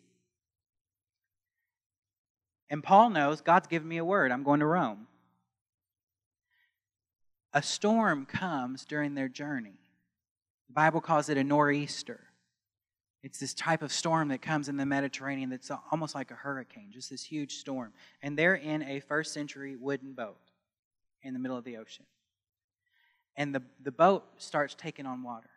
And 2.70 2.84
Paul 2.84 3.10
knows 3.10 3.40
God's 3.40 3.66
given 3.66 3.88
me 3.88 3.96
a 3.96 4.04
word. 4.04 4.30
I'm 4.30 4.44
going 4.44 4.60
to 4.60 4.66
Rome. 4.66 5.08
A 7.52 7.62
storm 7.62 8.26
comes 8.26 8.84
during 8.84 9.16
their 9.16 9.28
journey. 9.28 9.80
The 10.68 10.74
Bible 10.74 11.00
calls 11.00 11.28
it 11.28 11.36
a 11.36 11.42
nor'easter. 11.42 12.27
It's 13.22 13.40
this 13.40 13.52
type 13.52 13.82
of 13.82 13.92
storm 13.92 14.28
that 14.28 14.42
comes 14.42 14.68
in 14.68 14.76
the 14.76 14.86
Mediterranean 14.86 15.50
that's 15.50 15.70
almost 15.90 16.14
like 16.14 16.30
a 16.30 16.34
hurricane, 16.34 16.90
just 16.92 17.10
this 17.10 17.24
huge 17.24 17.56
storm. 17.56 17.92
And 18.22 18.38
they're 18.38 18.54
in 18.54 18.82
a 18.82 19.00
first 19.00 19.32
century 19.32 19.76
wooden 19.76 20.12
boat 20.12 20.38
in 21.22 21.34
the 21.34 21.40
middle 21.40 21.56
of 21.56 21.64
the 21.64 21.78
ocean. 21.78 22.06
And 23.36 23.54
the, 23.54 23.62
the 23.82 23.92
boat 23.92 24.24
starts 24.38 24.74
taking 24.74 25.06
on 25.06 25.22
water. 25.22 25.50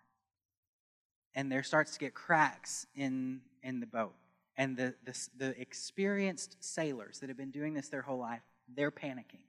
And 1.36 1.52
there 1.52 1.64
starts 1.64 1.94
to 1.94 2.00
get 2.00 2.14
cracks 2.14 2.86
in, 2.96 3.42
in 3.64 3.80
the 3.80 3.86
boat. 3.86 4.14
And 4.58 4.76
the, 4.76 4.96
the, 5.06 5.28
the 5.38 5.62
experienced 5.62 6.58
sailors 6.60 7.20
that 7.20 7.30
have 7.30 7.38
been 7.38 7.52
doing 7.52 7.74
this 7.74 7.90
their 7.90 8.02
whole 8.02 8.20
life, 8.20 8.42
they're 8.76 8.92
panicking. 8.92 9.46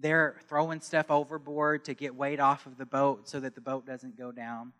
They're 0.00 0.36
throwing 0.48 0.80
stuff 0.80 1.10
overboard 1.10 1.84
to 1.86 1.94
get 1.94 2.14
weight 2.14 2.40
off 2.40 2.66
of 2.66 2.78
the 2.78 2.86
boat 2.86 3.28
so 3.28 3.40
that 3.40 3.56
the 3.56 3.60
boat 3.60 3.84
doesn't 3.84 4.16
go 4.16 4.30
down. 4.30 4.72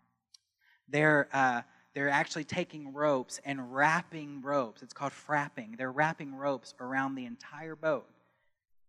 They're 0.87 1.27
uh, 1.33 1.61
they're 1.93 2.09
actually 2.09 2.43
taking 2.43 2.93
ropes 2.93 3.39
and 3.45 3.73
wrapping 3.73 4.41
ropes. 4.41 4.83
It's 4.83 4.93
called 4.93 5.11
frapping. 5.11 5.77
They're 5.77 5.91
wrapping 5.91 6.35
ropes 6.35 6.73
around 6.79 7.15
the 7.15 7.25
entire 7.25 7.75
boat. 7.75 8.07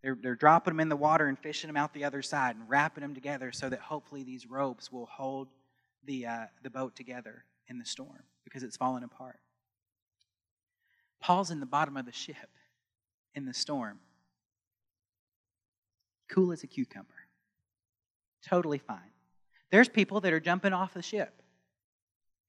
They're, 0.03 0.17
they're 0.21 0.35
dropping 0.35 0.73
them 0.73 0.81
in 0.81 0.89
the 0.89 0.97
water 0.97 1.27
and 1.27 1.39
fishing 1.39 1.69
them 1.69 1.77
out 1.77 1.93
the 1.93 2.05
other 2.05 2.23
side 2.23 2.57
and 2.57 2.69
wrapping 2.69 3.03
them 3.03 3.15
together 3.15 3.53
so 3.53 3.69
that 3.69 3.81
hopefully 3.81 4.23
these 4.23 4.47
ropes 4.47 4.91
will 4.93 5.07
hold 5.07 5.49
the, 6.05 6.27
uh, 6.27 6.47
the 6.63 6.71
boat 6.71 6.97
together 6.97 7.45
in 7.69 7.79
the 7.79 7.85
storm 7.85 8.23
because 8.45 8.63
it's 8.63 8.77
falling 8.77 9.05
apart. 9.05 9.39
Paul's 11.21 11.51
in 11.51 11.61
the 11.61 11.67
bottom 11.67 11.97
of 11.97 12.07
the 12.07 12.13
ship 12.13 12.49
in 13.35 13.45
the 13.45 13.55
storm, 13.55 13.99
cool 16.29 16.53
as 16.53 16.65
a 16.65 16.67
cucumber, 16.67 17.09
totally 18.43 18.79
fine. 18.79 19.13
There's 19.71 19.89
people 19.89 20.21
that 20.23 20.33
are 20.33 20.41
jumping 20.41 20.73
off 20.73 20.95
the 20.95 21.03
ship 21.03 21.43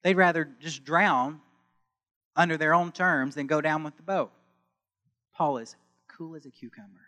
They'd 0.04 0.16
rather 0.16 0.50
just 0.60 0.84
drown 0.84 1.42
under 2.36 2.58
their 2.58 2.74
own 2.74 2.92
terms 2.92 3.36
than 3.36 3.48
go 3.48 3.62
down 3.62 3.84
with 3.84 3.98
the 3.98 4.04
boat. 4.04 4.32
Paul 5.34 5.58
is 5.58 5.76
cool 6.08 6.36
as 6.36 6.46
a 6.46 6.52
cucumber. 6.52 7.08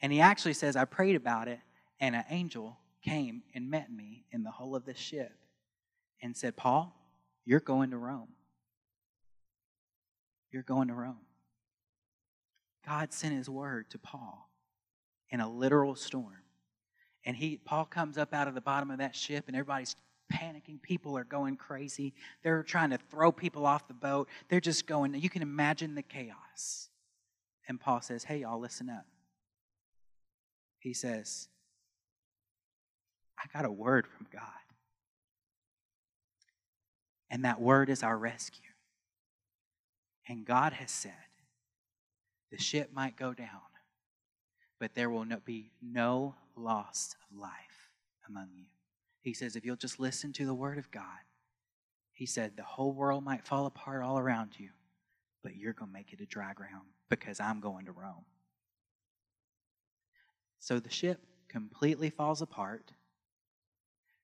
And 0.00 0.12
he 0.12 0.20
actually 0.20 0.54
says, 0.54 0.76
I 0.76 0.84
prayed 0.84 1.16
about 1.16 1.48
it, 1.48 1.60
and 2.00 2.14
an 2.14 2.24
angel 2.30 2.78
came 3.02 3.42
and 3.54 3.70
met 3.70 3.90
me 3.90 4.24
in 4.30 4.42
the 4.42 4.50
hull 4.50 4.74
of 4.74 4.84
this 4.84 4.98
ship 4.98 5.32
and 6.22 6.36
said, 6.36 6.56
Paul, 6.56 6.94
you're 7.44 7.60
going 7.60 7.90
to 7.90 7.96
Rome. 7.96 8.28
You're 10.50 10.62
going 10.62 10.88
to 10.88 10.94
Rome. 10.94 11.20
God 12.86 13.12
sent 13.12 13.34
his 13.34 13.48
word 13.48 13.90
to 13.90 13.98
Paul 13.98 14.48
in 15.30 15.40
a 15.40 15.50
literal 15.50 15.94
storm. 15.94 16.42
And 17.24 17.36
he 17.36 17.58
Paul 17.58 17.84
comes 17.84 18.16
up 18.16 18.32
out 18.32 18.48
of 18.48 18.54
the 18.54 18.60
bottom 18.60 18.90
of 18.90 18.98
that 18.98 19.14
ship 19.14 19.44
and 19.46 19.56
everybody's 19.56 19.94
panicking. 20.32 20.80
People 20.82 21.16
are 21.16 21.24
going 21.24 21.56
crazy. 21.56 22.14
They're 22.42 22.62
trying 22.62 22.90
to 22.90 22.98
throw 22.98 23.32
people 23.32 23.66
off 23.66 23.88
the 23.88 23.94
boat. 23.94 24.28
They're 24.48 24.60
just 24.60 24.86
going, 24.86 25.14
you 25.14 25.30
can 25.30 25.42
imagine 25.42 25.94
the 25.94 26.02
chaos. 26.02 26.88
And 27.68 27.80
Paul 27.80 28.00
says, 28.00 28.24
Hey, 28.24 28.38
y'all, 28.38 28.60
listen 28.60 28.88
up. 28.88 29.06
He 30.78 30.94
says, 30.94 31.48
I 33.38 33.46
got 33.56 33.66
a 33.66 33.72
word 33.72 34.06
from 34.06 34.26
God. 34.32 34.42
And 37.30 37.44
that 37.44 37.60
word 37.60 37.90
is 37.90 38.02
our 38.02 38.16
rescue. 38.16 38.70
And 40.28 40.44
God 40.44 40.72
has 40.74 40.90
said, 40.90 41.12
the 42.50 42.58
ship 42.58 42.90
might 42.94 43.16
go 43.16 43.34
down, 43.34 43.60
but 44.80 44.94
there 44.94 45.10
will 45.10 45.26
be 45.44 45.70
no 45.82 46.34
loss 46.56 47.14
of 47.30 47.38
life 47.38 47.90
among 48.26 48.48
you. 48.54 48.64
He 49.20 49.34
says, 49.34 49.56
if 49.56 49.64
you'll 49.64 49.76
just 49.76 50.00
listen 50.00 50.32
to 50.34 50.46
the 50.46 50.54
word 50.54 50.78
of 50.78 50.90
God, 50.90 51.02
he 52.12 52.26
said, 52.26 52.56
the 52.56 52.62
whole 52.62 52.92
world 52.92 53.24
might 53.24 53.46
fall 53.46 53.66
apart 53.66 54.02
all 54.02 54.18
around 54.18 54.52
you, 54.58 54.70
but 55.42 55.56
you're 55.56 55.72
going 55.72 55.90
to 55.90 55.92
make 55.92 56.12
it 56.12 56.20
a 56.20 56.26
dry 56.26 56.52
ground 56.52 56.86
because 57.08 57.40
I'm 57.40 57.60
going 57.60 57.86
to 57.86 57.92
Rome. 57.92 58.24
So 60.58 60.80
the 60.80 60.90
ship 60.90 61.20
completely 61.48 62.10
falls 62.10 62.42
apart. 62.42 62.92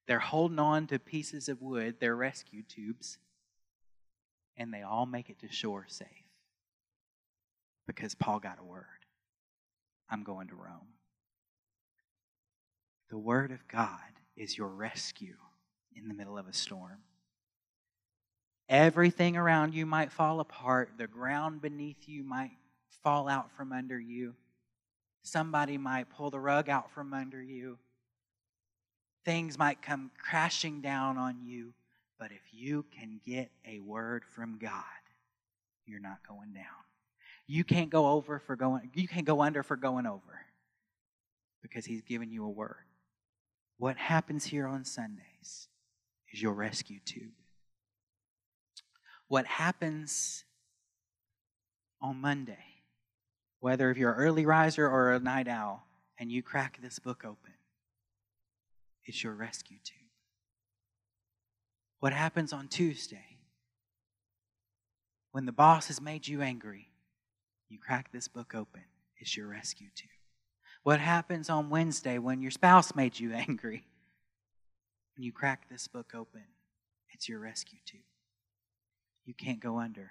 They're 0.07 0.19
holding 0.19 0.59
on 0.59 0.87
to 0.89 0.99
pieces 0.99 1.49
of 1.49 1.63
wood, 1.63 1.97
their 2.01 2.17
rescue 2.17 2.63
tubes, 2.63 3.19
and 4.57 4.73
they 4.73 4.83
all 4.83 5.07
make 5.07 5.31
it 5.31 5.39
to 5.41 5.53
shore 5.53 5.87
safe 5.89 6.09
because 7.87 8.15
Paul 8.15 8.39
got 8.39 8.59
a 8.61 8.65
word. 8.65 8.85
I'm 10.11 10.23
going 10.23 10.49
to 10.49 10.55
Rome. 10.55 10.89
The 13.11 13.19
word 13.19 13.51
of 13.51 13.67
God 13.69 13.99
is 14.37 14.57
your 14.57 14.69
rescue 14.69 15.37
in 15.95 16.09
the 16.09 16.15
middle 16.15 16.39
of 16.39 16.49
a 16.49 16.53
storm. 16.53 16.99
Everything 18.69 19.37
around 19.37 19.75
you 19.75 19.87
might 19.87 20.11
fall 20.11 20.41
apart, 20.41 20.93
the 20.97 21.07
ground 21.07 21.61
beneath 21.61 22.09
you 22.09 22.25
might 22.25 22.57
fall 23.03 23.29
out 23.29 23.51
from 23.53 23.73
under 23.73 23.99
you. 23.99 24.35
Somebody 25.23 25.79
might 25.79 26.11
pull 26.11 26.31
the 26.31 26.41
rug 26.41 26.69
out 26.69 26.91
from 26.91 27.13
under 27.13 27.43
you. 27.43 27.79
Things 29.25 29.59
might 29.59 29.81
come 29.81 30.11
crashing 30.19 30.81
down 30.81 31.17
on 31.19 31.43
you. 31.43 31.73
But 32.19 32.31
if 32.31 32.43
you 32.53 32.85
can 32.97 33.21
get 33.25 33.51
a 33.67 33.81
word 33.81 34.25
from 34.25 34.59
God, 34.59 34.83
you're 35.87 36.01
not 36.01 36.27
going 36.27 36.53
down. 36.53 36.65
You 37.47 37.65
can't 37.65 37.91
go 37.91 38.09
over 38.09 38.39
for 38.39 38.57
going 38.57 38.91
you 38.95 39.07
can't 39.07 39.27
go 39.27 39.43
under 39.43 39.63
for 39.63 39.77
going 39.77 40.07
over 40.07 40.41
because 41.63 41.85
he's 41.85 42.03
given 42.03 42.31
you 42.31 42.45
a 42.45 42.51
word. 42.51 42.87
What 43.85 43.99
happens 43.99 44.47
here 44.47 44.67
on 44.67 44.87
Sundays 44.87 45.69
is 46.33 46.41
your 46.41 46.55
rescue 46.55 47.01
tube. 47.05 47.35
What 49.29 49.45
happens 49.45 50.45
on 52.01 52.19
Monday, 52.19 52.65
whether 53.61 53.91
if 53.91 53.99
you're 53.99 54.13
an 54.13 54.19
early 54.19 54.47
riser 54.47 54.89
or 54.89 55.13
a 55.13 55.21
night 55.21 55.49
owl, 55.49 55.87
and 56.19 56.33
you 56.33 56.43
crack 56.43 56.79
this 56.81 56.99
book 56.99 57.27
open, 57.27 57.53
it's 59.05 59.23
your 59.23 59.35
rescue 59.35 59.77
tube. 59.85 60.09
What 62.01 62.15
happens 62.15 62.55
on 62.55 62.69
Tuesday, 62.69 63.37
when 65.33 65.45
the 65.45 65.53
boss 65.53 65.89
has 65.89 66.01
made 66.01 66.27
you 66.27 66.41
angry, 66.41 66.89
you 67.69 67.79
crack 67.79 68.13
this 68.13 68.29
book 68.29 68.55
open, 68.55 68.85
it's 69.19 69.37
your 69.37 69.49
rescue 69.49 69.89
tube. 69.95 70.09
What 70.85 71.01
happens 71.01 71.49
on 71.51 71.71
Wednesday 71.71 72.19
when 72.19 72.41
your 72.41 72.51
spouse 72.51 72.95
made 72.95 73.19
you 73.19 73.33
angry? 73.35 73.85
When 75.17 75.25
you 75.25 75.33
crack 75.33 75.69
this 75.69 75.89
book 75.89 76.13
open, 76.15 76.45
it's 77.11 77.29
your 77.29 77.41
rescue 77.41 77.79
tube. 77.85 78.03
You 79.25 79.35
can't 79.35 79.61
go 79.61 79.79
under 79.81 80.11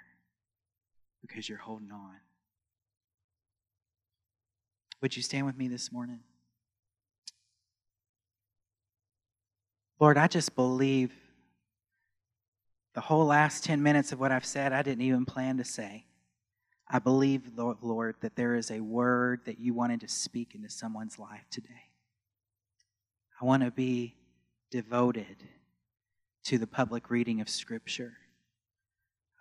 because 1.21 1.47
you're 1.47 1.59
holding 1.59 1.91
on. 1.91 2.15
Would 5.01 5.15
you 5.15 5.21
stand 5.21 5.45
with 5.45 5.57
me 5.57 5.67
this 5.67 5.91
morning? 5.91 6.21
Lord, 9.99 10.17
I 10.17 10.27
just 10.27 10.55
believe 10.55 11.13
the 12.93 13.01
whole 13.01 13.25
last 13.25 13.63
10 13.63 13.83
minutes 13.83 14.11
of 14.11 14.19
what 14.19 14.31
I've 14.31 14.45
said, 14.45 14.73
I 14.73 14.81
didn't 14.81 15.03
even 15.03 15.25
plan 15.25 15.57
to 15.57 15.63
say. 15.63 16.05
I 16.93 16.99
believe, 16.99 17.41
Lord, 17.57 18.17
that 18.21 18.35
there 18.35 18.53
is 18.53 18.69
a 18.69 18.79
word 18.79 19.41
that 19.45 19.59
you 19.59 19.73
wanted 19.73 20.01
to 20.01 20.07
speak 20.07 20.53
into 20.53 20.69
someone's 20.69 21.17
life 21.17 21.43
today. 21.49 21.89
I 23.41 23.45
want 23.45 23.63
to 23.63 23.71
be 23.71 24.13
devoted 24.69 25.37
to 26.43 26.59
the 26.59 26.67
public 26.67 27.09
reading 27.09 27.41
of 27.41 27.49
Scripture. 27.49 28.13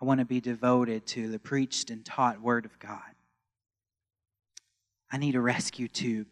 I 0.00 0.06
want 0.06 0.20
to 0.20 0.24
be 0.24 0.40
devoted 0.40 1.04
to 1.08 1.28
the 1.28 1.38
preached 1.38 1.90
and 1.90 2.02
taught 2.02 2.40
Word 2.40 2.64
of 2.64 2.78
God. 2.78 3.00
I 5.10 5.18
need 5.18 5.34
a 5.34 5.40
rescue 5.40 5.88
tube. 5.88 6.28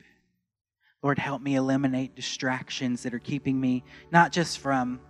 Lord, 1.02 1.18
help 1.18 1.42
me 1.42 1.54
eliminate 1.54 2.16
distractions 2.16 3.02
that 3.02 3.12
are 3.12 3.18
keeping 3.18 3.60
me 3.60 3.84
not 4.10 4.32
just 4.32 4.58
from 4.58 5.00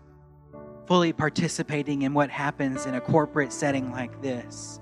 fully 0.88 1.12
participating 1.12 2.02
in 2.02 2.14
what 2.14 2.30
happens 2.30 2.86
in 2.86 2.96
a 2.96 3.00
corporate 3.00 3.52
setting 3.52 3.92
like 3.92 4.20
this 4.22 4.80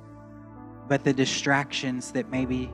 but 0.88 1.04
the 1.04 1.12
distractions 1.12 2.10
that 2.12 2.30
maybe 2.30 2.72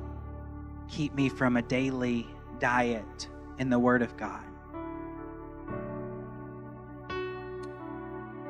keep 0.88 1.14
me 1.14 1.28
from 1.28 1.56
a 1.56 1.62
daily 1.62 2.26
diet 2.60 3.28
in 3.58 3.68
the 3.68 3.78
Word 3.78 4.02
of 4.02 4.16
God. 4.16 4.44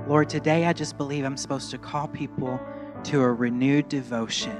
Lord, 0.06 0.28
today 0.28 0.66
I 0.66 0.74
just 0.74 0.98
believe 0.98 1.24
I'm 1.24 1.36
supposed 1.36 1.70
to 1.70 1.78
call 1.78 2.08
people 2.08 2.60
to 3.04 3.22
a 3.22 3.32
renewed 3.32 3.88
devotion 3.88 4.56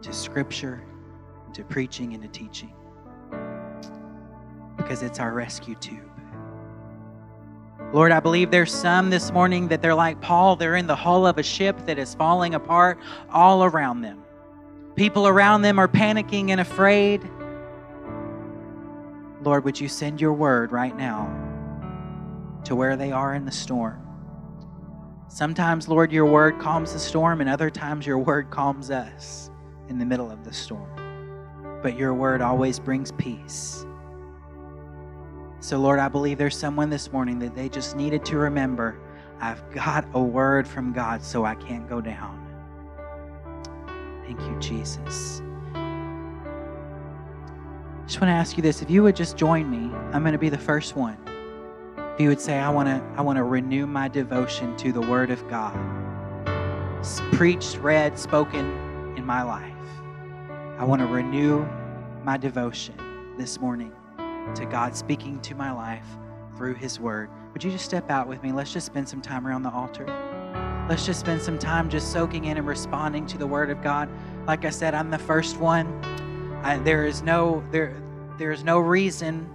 to 0.00 0.12
Scripture, 0.12 0.82
to 1.52 1.62
preaching, 1.64 2.14
and 2.14 2.22
to 2.22 2.28
teaching. 2.28 2.72
Because 4.78 5.02
it's 5.02 5.20
our 5.20 5.34
rescue 5.34 5.74
tube. 5.74 6.07
Lord, 7.92 8.12
I 8.12 8.20
believe 8.20 8.50
there's 8.50 8.72
some 8.72 9.08
this 9.08 9.32
morning 9.32 9.68
that 9.68 9.80
they're 9.80 9.94
like 9.94 10.20
Paul, 10.20 10.56
they're 10.56 10.76
in 10.76 10.86
the 10.86 10.96
hull 10.96 11.26
of 11.26 11.38
a 11.38 11.42
ship 11.42 11.86
that 11.86 11.98
is 11.98 12.14
falling 12.14 12.54
apart 12.54 12.98
all 13.30 13.64
around 13.64 14.02
them. 14.02 14.22
People 14.94 15.26
around 15.26 15.62
them 15.62 15.78
are 15.78 15.88
panicking 15.88 16.50
and 16.50 16.60
afraid. 16.60 17.22
Lord, 19.42 19.64
would 19.64 19.80
you 19.80 19.88
send 19.88 20.20
your 20.20 20.34
word 20.34 20.70
right 20.70 20.94
now 20.94 21.32
to 22.64 22.76
where 22.76 22.96
they 22.96 23.10
are 23.10 23.34
in 23.34 23.46
the 23.46 23.52
storm? 23.52 24.04
Sometimes, 25.28 25.88
Lord, 25.88 26.12
your 26.12 26.26
word 26.26 26.58
calms 26.58 26.92
the 26.92 26.98
storm, 26.98 27.40
and 27.40 27.48
other 27.48 27.70
times 27.70 28.06
your 28.06 28.18
word 28.18 28.50
calms 28.50 28.90
us 28.90 29.50
in 29.88 29.98
the 29.98 30.04
middle 30.04 30.30
of 30.30 30.44
the 30.44 30.52
storm. 30.52 30.90
But 31.82 31.96
your 31.96 32.12
word 32.12 32.42
always 32.42 32.78
brings 32.78 33.12
peace. 33.12 33.86
So, 35.60 35.78
Lord, 35.78 35.98
I 35.98 36.08
believe 36.08 36.38
there's 36.38 36.56
someone 36.56 36.88
this 36.88 37.12
morning 37.12 37.38
that 37.40 37.54
they 37.54 37.68
just 37.68 37.96
needed 37.96 38.24
to 38.26 38.38
remember 38.38 38.98
I've 39.40 39.70
got 39.70 40.04
a 40.14 40.20
word 40.20 40.66
from 40.66 40.92
God, 40.92 41.22
so 41.22 41.44
I 41.44 41.54
can't 41.54 41.88
go 41.88 42.00
down. 42.00 42.44
Thank 44.24 44.40
you, 44.40 44.58
Jesus. 44.58 45.42
Just 48.06 48.20
want 48.20 48.30
to 48.30 48.34
ask 48.34 48.56
you 48.56 48.62
this. 48.62 48.82
If 48.82 48.90
you 48.90 49.02
would 49.04 49.14
just 49.14 49.36
join 49.36 49.70
me, 49.70 49.94
I'm 50.12 50.22
going 50.22 50.32
to 50.32 50.38
be 50.38 50.48
the 50.48 50.58
first 50.58 50.96
one. 50.96 51.16
If 52.14 52.20
you 52.20 52.28
would 52.30 52.40
say, 52.40 52.58
I 52.58 52.68
want 52.68 52.88
to, 52.88 53.00
I 53.16 53.22
want 53.22 53.36
to 53.36 53.44
renew 53.44 53.86
my 53.86 54.08
devotion 54.08 54.76
to 54.78 54.92
the 54.92 55.00
Word 55.00 55.30
of 55.30 55.46
God, 55.48 55.76
preached, 57.32 57.76
read, 57.76 58.18
spoken 58.18 59.14
in 59.16 59.24
my 59.24 59.42
life. 59.42 59.72
I 60.78 60.84
want 60.84 61.00
to 61.00 61.06
renew 61.06 61.64
my 62.24 62.36
devotion 62.36 62.94
this 63.38 63.60
morning 63.60 63.92
to 64.56 64.66
God 64.66 64.96
speaking 64.96 65.40
to 65.40 65.54
my 65.54 65.72
life 65.72 66.06
through 66.56 66.74
His 66.74 66.98
Word. 67.00 67.30
Would 67.52 67.64
you 67.64 67.70
just 67.70 67.84
step 67.84 68.10
out 68.10 68.28
with 68.28 68.42
me? 68.42 68.52
Let's 68.52 68.72
just 68.72 68.86
spend 68.86 69.08
some 69.08 69.22
time 69.22 69.46
around 69.46 69.62
the 69.62 69.70
altar. 69.70 70.06
Let's 70.88 71.04
just 71.04 71.20
spend 71.20 71.42
some 71.42 71.58
time 71.58 71.90
just 71.90 72.12
soaking 72.12 72.46
in 72.46 72.56
and 72.56 72.66
responding 72.66 73.26
to 73.26 73.38
the 73.38 73.46
Word 73.46 73.70
of 73.70 73.82
God. 73.82 74.08
Like 74.46 74.64
I 74.64 74.70
said, 74.70 74.94
I'm 74.94 75.10
the 75.10 75.18
first 75.18 75.58
one. 75.58 75.86
I, 76.62 76.78
there 76.78 77.06
is 77.06 77.22
no 77.22 77.62
there 77.70 78.02
there 78.38 78.50
is 78.52 78.64
no 78.64 78.78
reason 78.78 79.48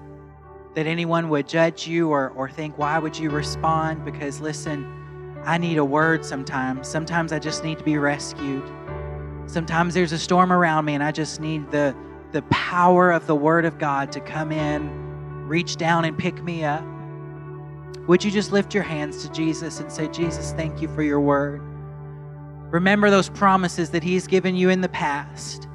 that 0.73 0.87
anyone 0.87 1.29
would 1.29 1.47
judge 1.47 1.87
you 1.87 2.09
or, 2.09 2.29
or 2.29 2.49
think 2.49 2.77
why 2.77 2.97
would 2.97 3.17
you 3.17 3.29
respond 3.29 4.03
because 4.05 4.39
listen 4.39 5.35
i 5.45 5.57
need 5.57 5.77
a 5.77 5.85
word 5.85 6.23
sometimes 6.23 6.87
sometimes 6.87 7.33
i 7.33 7.39
just 7.39 7.63
need 7.63 7.77
to 7.77 7.83
be 7.83 7.97
rescued 7.97 8.63
sometimes 9.45 9.93
there's 9.93 10.11
a 10.13 10.19
storm 10.19 10.51
around 10.51 10.85
me 10.85 10.93
and 10.93 11.03
i 11.03 11.11
just 11.11 11.39
need 11.39 11.69
the 11.71 11.95
the 12.33 12.41
power 12.43 13.11
of 13.11 13.27
the 13.27 13.35
Word 13.35 13.63
of 13.63 13.77
God 13.77 14.11
to 14.11 14.19
come 14.19 14.51
in 14.51 15.03
reach 15.47 15.75
down 15.75 16.05
and 16.05 16.17
pick 16.17 16.41
me 16.43 16.63
up. 16.63 16.83
Would 18.07 18.23
you 18.23 18.31
just 18.31 18.51
lift 18.51 18.73
your 18.73 18.83
hands 18.83 19.23
to 19.23 19.31
Jesus 19.31 19.79
and 19.79 19.91
say, 19.91 20.07
Jesus, 20.07 20.51
thank 20.53 20.81
you 20.81 20.87
for 20.89 21.03
your 21.03 21.19
word? 21.19 21.61
Remember 22.71 23.09
those 23.09 23.29
promises 23.29 23.91
that 23.91 24.03
He's 24.03 24.25
given 24.25 24.55
you 24.55 24.69
in 24.69 24.81
the 24.81 24.89
past. 24.89 25.67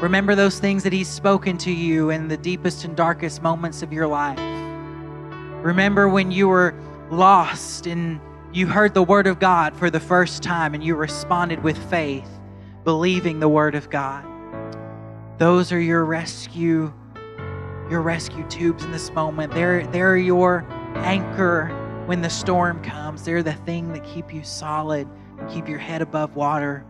Remember 0.00 0.34
those 0.34 0.60
things 0.60 0.82
that 0.84 0.92
He's 0.92 1.08
spoken 1.08 1.58
to 1.58 1.72
you 1.72 2.10
in 2.10 2.28
the 2.28 2.36
deepest 2.36 2.84
and 2.84 2.96
darkest 2.96 3.42
moments 3.42 3.82
of 3.82 3.92
your 3.92 4.06
life. 4.06 4.38
Remember 5.64 6.08
when 6.08 6.30
you 6.30 6.48
were 6.48 6.74
lost 7.10 7.86
and 7.86 8.20
you 8.52 8.66
heard 8.66 8.94
the 8.94 9.02
Word 9.02 9.26
of 9.26 9.40
God 9.40 9.76
for 9.76 9.90
the 9.90 10.00
first 10.00 10.42
time 10.42 10.74
and 10.74 10.84
you 10.84 10.94
responded 10.94 11.62
with 11.62 11.76
faith, 11.90 12.28
believing 12.84 13.40
the 13.40 13.48
Word 13.48 13.74
of 13.74 13.90
God. 13.90 14.24
Those 15.38 15.72
are 15.72 15.80
your 15.80 16.04
rescue, 16.04 16.92
your 17.90 18.02
rescue 18.02 18.46
tubes 18.48 18.84
in 18.84 18.92
this 18.92 19.10
moment. 19.12 19.52
They're, 19.52 19.86
they're 19.88 20.16
your 20.16 20.66
anchor 20.96 21.66
when 22.06 22.20
the 22.20 22.30
storm 22.30 22.82
comes. 22.82 23.24
They're 23.24 23.42
the 23.42 23.52
thing 23.52 23.92
that 23.92 24.04
keep 24.04 24.32
you 24.32 24.44
solid 24.44 25.08
keep 25.50 25.68
your 25.68 25.78
head 25.78 26.02
above 26.02 26.36
water. 26.36 26.84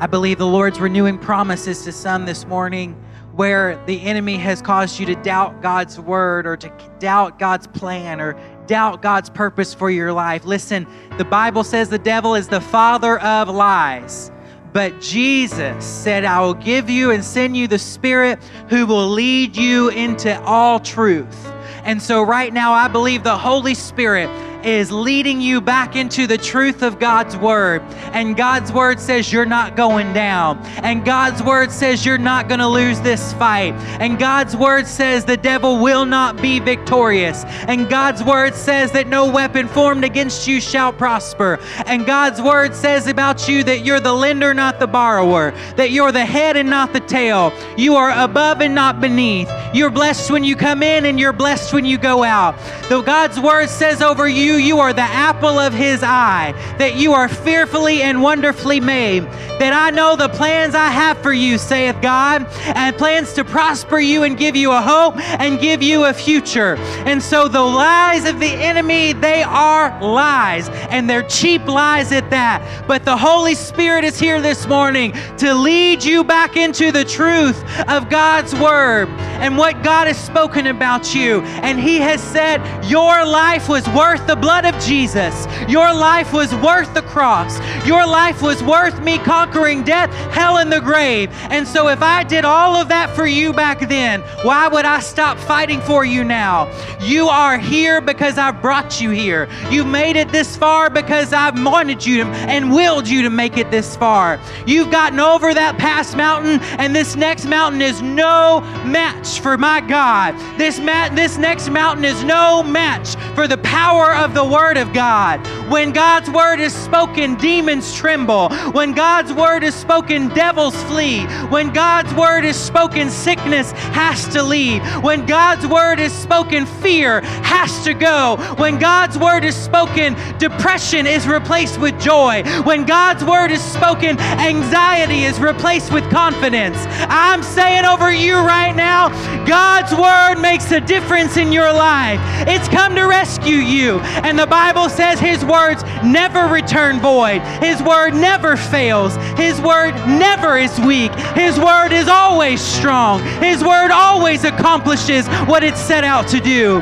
I 0.00 0.06
believe 0.06 0.38
the 0.38 0.46
Lord's 0.46 0.80
renewing 0.80 1.18
promises 1.18 1.84
to 1.84 1.92
some 1.92 2.26
this 2.26 2.46
morning 2.46 3.00
where 3.32 3.82
the 3.86 4.00
enemy 4.02 4.36
has 4.36 4.60
caused 4.60 4.98
you 4.98 5.06
to 5.06 5.14
doubt 5.16 5.62
God's 5.62 5.98
word 5.98 6.46
or 6.46 6.56
to 6.56 6.72
doubt 6.98 7.38
God's 7.38 7.66
plan 7.66 8.20
or 8.20 8.36
doubt 8.66 9.02
God's 9.02 9.30
purpose 9.30 9.74
for 9.74 9.90
your 9.90 10.12
life. 10.12 10.44
Listen, 10.44 10.86
the 11.16 11.24
Bible 11.24 11.64
says 11.64 11.88
the 11.88 11.98
devil 11.98 12.34
is 12.34 12.48
the 12.48 12.60
father 12.60 13.18
of 13.20 13.48
lies. 13.48 14.30
But 14.74 15.00
Jesus 15.00 15.84
said, 15.84 16.24
I 16.24 16.40
will 16.40 16.54
give 16.54 16.90
you 16.90 17.12
and 17.12 17.24
send 17.24 17.56
you 17.56 17.68
the 17.68 17.78
Spirit 17.78 18.40
who 18.68 18.86
will 18.86 19.08
lead 19.08 19.56
you 19.56 19.88
into 19.90 20.42
all 20.42 20.80
truth. 20.80 21.46
And 21.84 22.02
so, 22.02 22.24
right 22.24 22.52
now, 22.52 22.72
I 22.72 22.88
believe 22.88 23.22
the 23.22 23.38
Holy 23.38 23.74
Spirit 23.74 24.28
is 24.64 24.90
leading 24.90 25.40
you 25.40 25.60
back 25.60 25.96
into 25.96 26.26
the 26.26 26.38
truth 26.38 26.82
of 26.82 26.98
God's 26.98 27.36
word. 27.36 27.82
And 28.12 28.36
God's 28.36 28.72
word 28.72 29.00
says 29.00 29.32
you're 29.32 29.46
not 29.46 29.76
going 29.76 30.12
down. 30.12 30.58
And 30.82 31.04
God's 31.04 31.42
word 31.42 31.70
says 31.70 32.04
you're 32.04 32.18
not 32.18 32.48
going 32.48 32.60
to 32.60 32.68
lose 32.68 33.00
this 33.00 33.32
fight. 33.34 33.74
And 34.00 34.18
God's 34.18 34.56
word 34.56 34.86
says 34.86 35.24
the 35.24 35.36
devil 35.36 35.78
will 35.80 36.06
not 36.06 36.40
be 36.40 36.58
victorious. 36.60 37.44
And 37.44 37.88
God's 37.88 38.22
word 38.22 38.54
says 38.54 38.92
that 38.92 39.06
no 39.06 39.30
weapon 39.30 39.68
formed 39.68 40.04
against 40.04 40.48
you 40.48 40.60
shall 40.60 40.92
prosper. 40.92 41.58
And 41.86 42.06
God's 42.06 42.40
word 42.40 42.74
says 42.74 43.06
about 43.06 43.48
you 43.48 43.64
that 43.64 43.84
you're 43.84 44.00
the 44.00 44.12
lender, 44.12 44.54
not 44.54 44.78
the 44.78 44.86
borrower, 44.86 45.52
that 45.76 45.90
you're 45.90 46.12
the 46.12 46.24
head 46.24 46.56
and 46.56 46.70
not 46.70 46.92
the 46.92 47.00
tail. 47.00 47.52
You 47.76 47.96
are 47.96 48.10
above 48.10 48.60
and 48.60 48.74
not 48.74 49.00
beneath. 49.00 49.50
You're 49.72 49.90
blessed 49.90 50.30
when 50.30 50.44
you 50.44 50.56
come 50.56 50.82
in 50.82 51.04
and 51.04 51.18
you're 51.18 51.32
blessed 51.32 51.72
when 51.72 51.84
you 51.84 51.98
go 51.98 52.22
out. 52.22 52.56
Though 52.88 53.02
God's 53.02 53.40
word 53.40 53.68
says 53.68 54.02
over 54.02 54.28
you, 54.28 54.53
you 54.56 54.78
are 54.80 54.92
the 54.92 55.02
apple 55.02 55.58
of 55.58 55.72
his 55.72 56.02
eye, 56.02 56.52
that 56.78 56.96
you 56.96 57.12
are 57.12 57.28
fearfully 57.28 58.02
and 58.02 58.22
wonderfully 58.22 58.80
made, 58.80 59.24
that 59.58 59.72
I 59.72 59.90
know 59.90 60.16
the 60.16 60.28
plans 60.28 60.74
I 60.74 60.88
have 60.88 61.18
for 61.18 61.32
you, 61.32 61.58
saith 61.58 62.00
God, 62.02 62.46
and 62.74 62.96
plans 62.96 63.32
to 63.34 63.44
prosper 63.44 63.98
you 63.98 64.24
and 64.24 64.36
give 64.36 64.56
you 64.56 64.72
a 64.72 64.80
hope 64.80 65.18
and 65.40 65.60
give 65.60 65.82
you 65.82 66.04
a 66.04 66.12
future. 66.12 66.76
And 67.06 67.22
so 67.22 67.48
the 67.48 67.62
lies 67.62 68.24
of 68.24 68.40
the 68.40 68.50
enemy, 68.50 69.12
they 69.12 69.42
are 69.42 70.00
lies, 70.02 70.68
and 70.90 71.08
they're 71.08 71.28
cheap 71.28 71.66
lies 71.66 72.12
at 72.12 72.30
that. 72.30 72.86
But 72.86 73.04
the 73.04 73.16
Holy 73.16 73.54
Spirit 73.54 74.04
is 74.04 74.18
here 74.18 74.40
this 74.40 74.66
morning 74.66 75.12
to 75.38 75.54
lead 75.54 76.02
you 76.04 76.24
back 76.24 76.56
into 76.56 76.92
the 76.92 77.04
truth 77.04 77.62
of 77.88 78.10
God's 78.10 78.54
word 78.54 79.08
and 79.40 79.56
what 79.56 79.82
God 79.82 80.06
has 80.06 80.18
spoken 80.18 80.66
about 80.68 81.14
you. 81.14 81.40
And 81.62 81.78
He 81.78 81.98
has 81.98 82.22
said, 82.22 82.58
Your 82.84 83.24
life 83.24 83.68
was 83.68 83.86
worth 83.90 84.26
the 84.26 84.36
blood 84.44 84.66
of 84.66 84.78
Jesus. 84.78 85.46
Your 85.70 85.94
life 85.94 86.34
was 86.34 86.54
worth 86.56 86.92
the 86.92 87.00
cross. 87.00 87.58
Your 87.86 88.06
life 88.06 88.42
was 88.42 88.62
worth 88.62 89.00
me 89.00 89.16
conquering 89.16 89.82
death, 89.84 90.10
hell, 90.34 90.58
and 90.58 90.70
the 90.70 90.82
grave. 90.82 91.30
And 91.48 91.66
so, 91.66 91.88
if 91.88 92.02
I 92.02 92.24
did 92.24 92.44
all 92.44 92.76
of 92.76 92.88
that 92.88 93.08
for 93.16 93.26
you 93.26 93.54
back 93.54 93.88
then, 93.88 94.20
why 94.42 94.68
would 94.68 94.84
I 94.84 95.00
stop 95.00 95.38
fighting 95.38 95.80
for 95.80 96.04
you 96.04 96.24
now? 96.24 96.70
You 97.00 97.28
are 97.28 97.56
here 97.56 98.02
because 98.02 98.36
I 98.36 98.50
brought 98.50 99.00
you 99.00 99.08
here. 99.08 99.48
You've 99.70 99.86
made 99.86 100.16
it 100.16 100.30
this 100.30 100.58
far 100.58 100.90
because 100.90 101.32
I've 101.32 101.58
wanted 101.64 102.04
you 102.04 102.24
to, 102.24 102.30
and 102.30 102.70
willed 102.70 103.08
you 103.08 103.22
to 103.22 103.30
make 103.30 103.56
it 103.56 103.70
this 103.70 103.96
far. 103.96 104.38
You've 104.66 104.90
gotten 104.90 105.20
over 105.20 105.54
that 105.54 105.78
past 105.78 106.18
mountain, 106.18 106.60
and 106.78 106.94
this 106.94 107.16
next 107.16 107.46
mountain 107.46 107.80
is 107.80 108.02
no 108.02 108.60
match 108.84 109.40
for 109.40 109.56
my 109.56 109.80
God. 109.80 110.34
This, 110.58 110.78
ma- 110.80 111.08
this 111.08 111.38
next 111.38 111.70
mountain 111.70 112.04
is 112.04 112.22
no 112.24 112.62
match 112.62 113.16
for 113.34 113.48
the 113.48 113.58
power 113.58 114.14
of 114.14 114.33
the 114.34 114.44
Word 114.44 114.76
of 114.76 114.92
God. 114.92 115.46
When 115.70 115.92
God's 115.92 116.28
Word 116.28 116.60
is 116.60 116.74
spoken, 116.74 117.36
demons 117.36 117.94
tremble. 117.94 118.48
When 118.72 118.92
God's 118.92 119.32
Word 119.32 119.62
is 119.62 119.74
spoken, 119.74 120.28
devils 120.28 120.74
flee. 120.84 121.24
When 121.46 121.72
God's 121.72 122.12
Word 122.14 122.44
is 122.44 122.56
spoken, 122.56 123.10
sickness 123.10 123.72
has 123.72 124.28
to 124.28 124.42
leave. 124.42 124.82
When 125.02 125.24
God's 125.24 125.66
Word 125.66 126.00
is 126.00 126.12
spoken, 126.12 126.66
fear 126.66 127.20
has 127.42 127.84
to 127.84 127.94
go. 127.94 128.36
When 128.58 128.78
God's 128.78 129.16
Word 129.16 129.44
is 129.44 129.56
spoken, 129.56 130.14
depression 130.38 131.06
is 131.06 131.26
replaced 131.26 131.78
with 131.80 131.98
joy. 132.00 132.42
When 132.64 132.84
God's 132.84 133.24
Word 133.24 133.50
is 133.52 133.62
spoken, 133.62 134.18
anxiety 134.18 135.24
is 135.24 135.38
replaced 135.38 135.92
with 135.92 136.10
confidence. 136.10 136.76
I'm 137.08 137.42
saying 137.42 137.84
over 137.84 138.12
you 138.12 138.34
right 138.34 138.74
now, 138.74 139.08
God's 139.46 139.92
Word 139.94 140.42
makes 140.42 140.72
a 140.72 140.80
difference 140.80 141.36
in 141.36 141.52
your 141.52 141.72
life. 141.72 142.20
It's 142.48 142.68
come 142.68 142.94
to 142.96 143.04
rescue 143.04 143.56
you. 143.56 144.00
And 144.22 144.38
the 144.38 144.46
Bible 144.46 144.88
says 144.88 145.18
His 145.18 145.44
words 145.44 145.82
never 146.04 146.52
return 146.52 147.00
void, 147.00 147.40
His 147.62 147.82
Word 147.82 148.14
never 148.14 148.56
fails, 148.56 149.16
His 149.38 149.60
Word 149.60 149.94
never 150.06 150.56
is 150.58 150.78
weak, 150.80 151.12
His 151.34 151.58
Word 151.58 151.92
is 151.92 152.08
always 152.08 152.60
strong, 152.60 153.22
His 153.40 153.62
Word 153.62 153.90
always 153.90 154.44
accomplishes 154.44 155.26
what 155.46 155.64
it 155.64 155.76
set 155.76 156.04
out 156.04 156.28
to 156.28 156.40
do. 156.40 156.80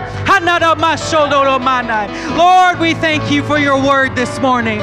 Lord, 2.37 2.78
we 2.78 2.95
thank 2.95 3.30
you 3.30 3.43
for 3.43 3.59
your 3.59 3.83
Word 3.83 4.14
this 4.14 4.41
morning 4.41 4.80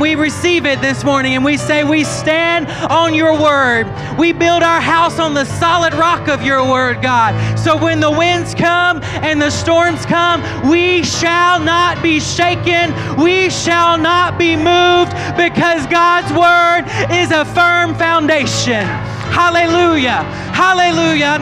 we 0.00 0.14
receive 0.14 0.66
it 0.66 0.80
this 0.80 1.04
morning 1.04 1.34
and 1.34 1.44
we 1.44 1.56
say, 1.56 1.84
We 1.84 2.04
stand 2.04 2.68
on 2.90 3.14
your 3.14 3.32
word. 3.32 3.86
We 4.18 4.32
build 4.32 4.62
our 4.62 4.80
house 4.80 5.18
on 5.18 5.34
the 5.34 5.44
solid 5.44 5.94
rock 5.94 6.28
of 6.28 6.42
your 6.42 6.68
word, 6.68 7.02
God. 7.02 7.58
So 7.58 7.76
when 7.76 8.00
the 8.00 8.10
winds 8.10 8.54
come 8.54 9.02
and 9.02 9.40
the 9.40 9.50
storms 9.50 10.04
come, 10.06 10.42
we 10.68 11.02
shall 11.02 11.60
not 11.60 12.02
be 12.02 12.20
shaken. 12.20 12.94
We 13.16 13.50
shall 13.50 13.98
not 13.98 14.38
be 14.38 14.56
moved 14.56 15.12
because 15.36 15.86
God's 15.86 16.32
word 16.32 16.84
is 17.12 17.30
a 17.30 17.44
firm 17.44 17.94
foundation. 17.94 18.86
Hallelujah. 19.32 20.22
Hallelujah. 20.52 21.38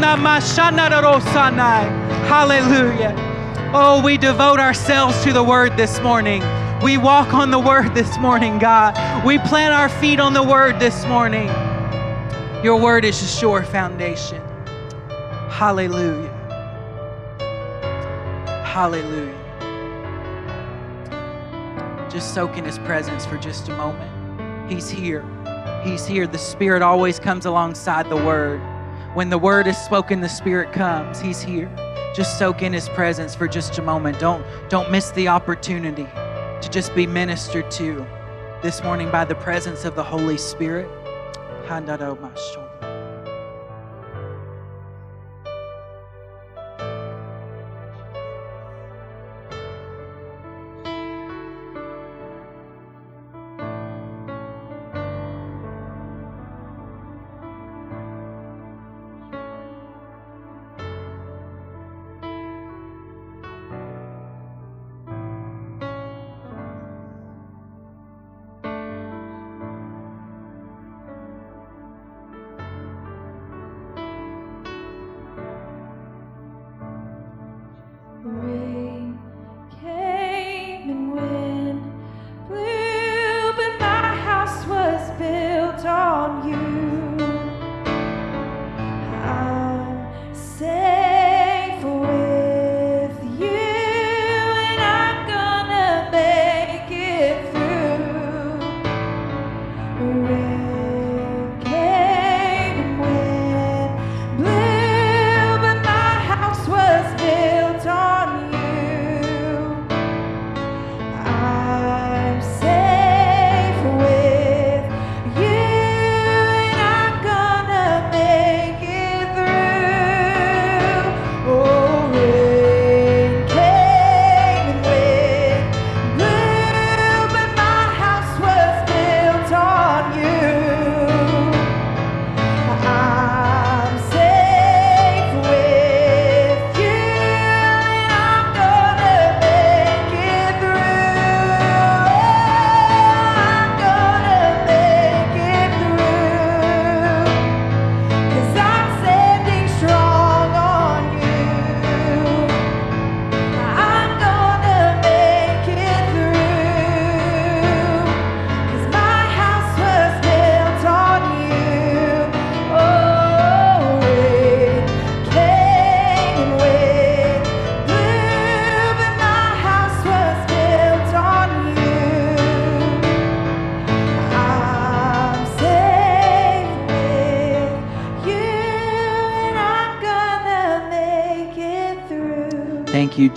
Hallelujah. 2.27 3.15
Oh, 3.77 4.03
we 4.05 4.17
devote 4.17 4.61
ourselves 4.61 5.23
to 5.25 5.33
the 5.33 5.43
word 5.43 5.77
this 5.77 6.01
morning. 6.01 6.43
We 6.85 6.99
walk 6.99 7.33
on 7.33 7.51
the 7.51 7.59
word 7.59 7.95
this 7.95 8.19
morning, 8.19 8.59
God. 8.59 8.95
We 9.25 9.39
plant 9.39 9.73
our 9.73 9.89
feet 9.89 10.21
on 10.21 10.35
the 10.35 10.43
word 10.43 10.79
this 10.79 11.07
morning. 11.07 11.49
Your 12.63 12.79
word 12.79 13.07
is 13.07 13.23
a 13.23 13.27
sure 13.27 13.63
foundation. 13.63 14.43
Hallelujah. 15.49 16.29
Hallelujah. 18.67 19.33
Just 22.11 22.35
soak 22.35 22.59
in 22.59 22.67
his 22.67 22.79
presence 22.81 23.25
for 23.25 23.39
just 23.39 23.71
a 23.71 23.77
moment. 23.79 24.71
He's 24.71 24.91
here. 24.91 25.25
He's 25.83 26.05
here. 26.05 26.27
The 26.27 26.37
Spirit 26.37 26.83
always 26.83 27.19
comes 27.19 27.47
alongside 27.47 28.11
the 28.11 28.17
word. 28.17 28.61
When 29.15 29.31
the 29.31 29.39
word 29.39 29.67
is 29.67 29.79
spoken, 29.79 30.21
the 30.21 30.29
Spirit 30.29 30.71
comes. 30.71 31.19
He's 31.19 31.41
here. 31.41 31.75
Just 32.15 32.39
soak 32.39 32.61
in 32.61 32.75
his 32.75 32.91
presence 32.91 33.35
for 33.35 33.49
just 33.49 33.79
a 33.79 33.83
moment. 33.83 34.19
Don't, 34.19 34.45
don't 34.69 34.91
miss 34.91 35.13
the 35.13 35.29
opportunity 35.29 36.07
to 36.65 36.71
just 36.71 36.95
be 36.95 37.07
ministered 37.07 37.71
to 37.71 38.07
this 38.63 38.83
morning 38.83 39.11
by 39.11 39.23
the 39.23 39.35
presence 39.35 39.85
of 39.85 39.95
the 39.95 40.03
Holy 40.03 40.39
Spirit. 40.39 40.89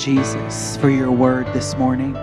Jesus, 0.08 0.78
for 0.78 0.90
your 0.90 1.12
word 1.12 1.48
this 1.48 1.76
morning. 1.76 2.14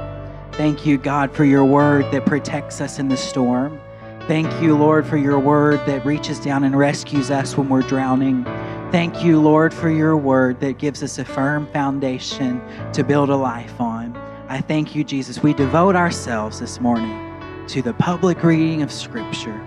Thank 0.53 0.87
you, 0.87 0.97
God, 0.97 1.31
for 1.31 1.45
your 1.45 1.67
word 1.67 2.11
that 2.13 2.25
protects 2.25 2.81
us 2.81 2.99
in 2.99 3.09
the 3.09 3.17
storm. 3.19 3.79
Thank 4.21 4.51
you, 4.63 4.75
Lord, 4.75 5.07
for 5.07 5.19
your 5.19 5.39
word 5.39 5.85
that 5.85 6.07
reaches 6.07 6.41
down 6.41 6.65
and 6.65 6.79
rescues 6.79 7.31
us 7.31 7.59
when 7.59 7.69
we're 7.69 7.83
drowning. 7.83 8.43
Thank 8.91 9.23
you, 9.23 9.39
Lord, 9.39 9.75
for 9.75 9.91
your 9.91 10.17
word 10.17 10.61
that 10.61 10.79
gives 10.79 11.03
us 11.03 11.19
a 11.19 11.27
firm 11.27 11.67
foundation 11.75 12.63
to 12.95 13.05
build 13.05 13.29
a 13.29 13.37
life 13.37 13.79
on. 13.79 14.17
I 14.49 14.63
thank 14.63 14.95
you, 14.95 15.05
Jesus. 15.05 15.43
We 15.43 15.53
devote 15.53 15.95
ourselves 15.95 16.61
this 16.61 16.81
morning 16.81 17.67
to 17.69 17.83
the 17.83 17.93
public 17.93 18.43
reading 18.43 18.81
of 18.81 18.91
Scripture, 18.91 19.61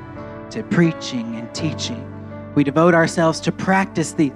to 0.49 0.63
preaching 0.63 1.35
and 1.35 1.53
teaching. 1.53 2.03
We 2.55 2.63
devote 2.63 2.95
ourselves 2.95 3.39
to 3.41 3.51
practice 3.51 4.13
these 4.13 4.33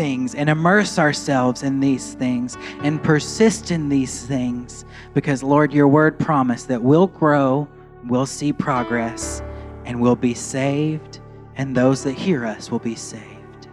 things 0.00 0.34
and 0.34 0.48
immerse 0.48 0.98
ourselves 0.98 1.62
in 1.62 1.78
these 1.78 2.14
things 2.14 2.56
and 2.82 3.02
persist 3.02 3.70
in 3.70 3.90
these 3.90 4.24
things 4.24 4.86
because, 5.12 5.42
Lord, 5.42 5.74
your 5.74 5.88
word 5.88 6.18
promised 6.18 6.68
that 6.68 6.80
we'll 6.80 7.08
grow, 7.08 7.68
we'll 8.06 8.24
see 8.24 8.50
progress, 8.50 9.42
and 9.84 10.00
we'll 10.00 10.16
be 10.16 10.32
saved, 10.32 11.20
and 11.56 11.76
those 11.76 12.02
that 12.04 12.12
hear 12.12 12.46
us 12.46 12.70
will 12.70 12.78
be 12.78 12.94
saved. 12.94 13.68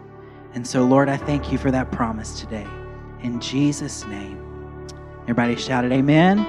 And 0.52 0.66
so, 0.66 0.84
Lord, 0.84 1.08
I 1.08 1.16
thank 1.16 1.50
you 1.50 1.56
for 1.56 1.70
that 1.70 1.90
promise 1.90 2.38
today. 2.38 2.66
In 3.22 3.40
Jesus' 3.40 4.04
name. 4.04 4.36
Everybody 5.22 5.56
shouted, 5.56 5.92
Amen. 5.92 6.40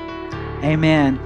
Amen. 0.62 1.22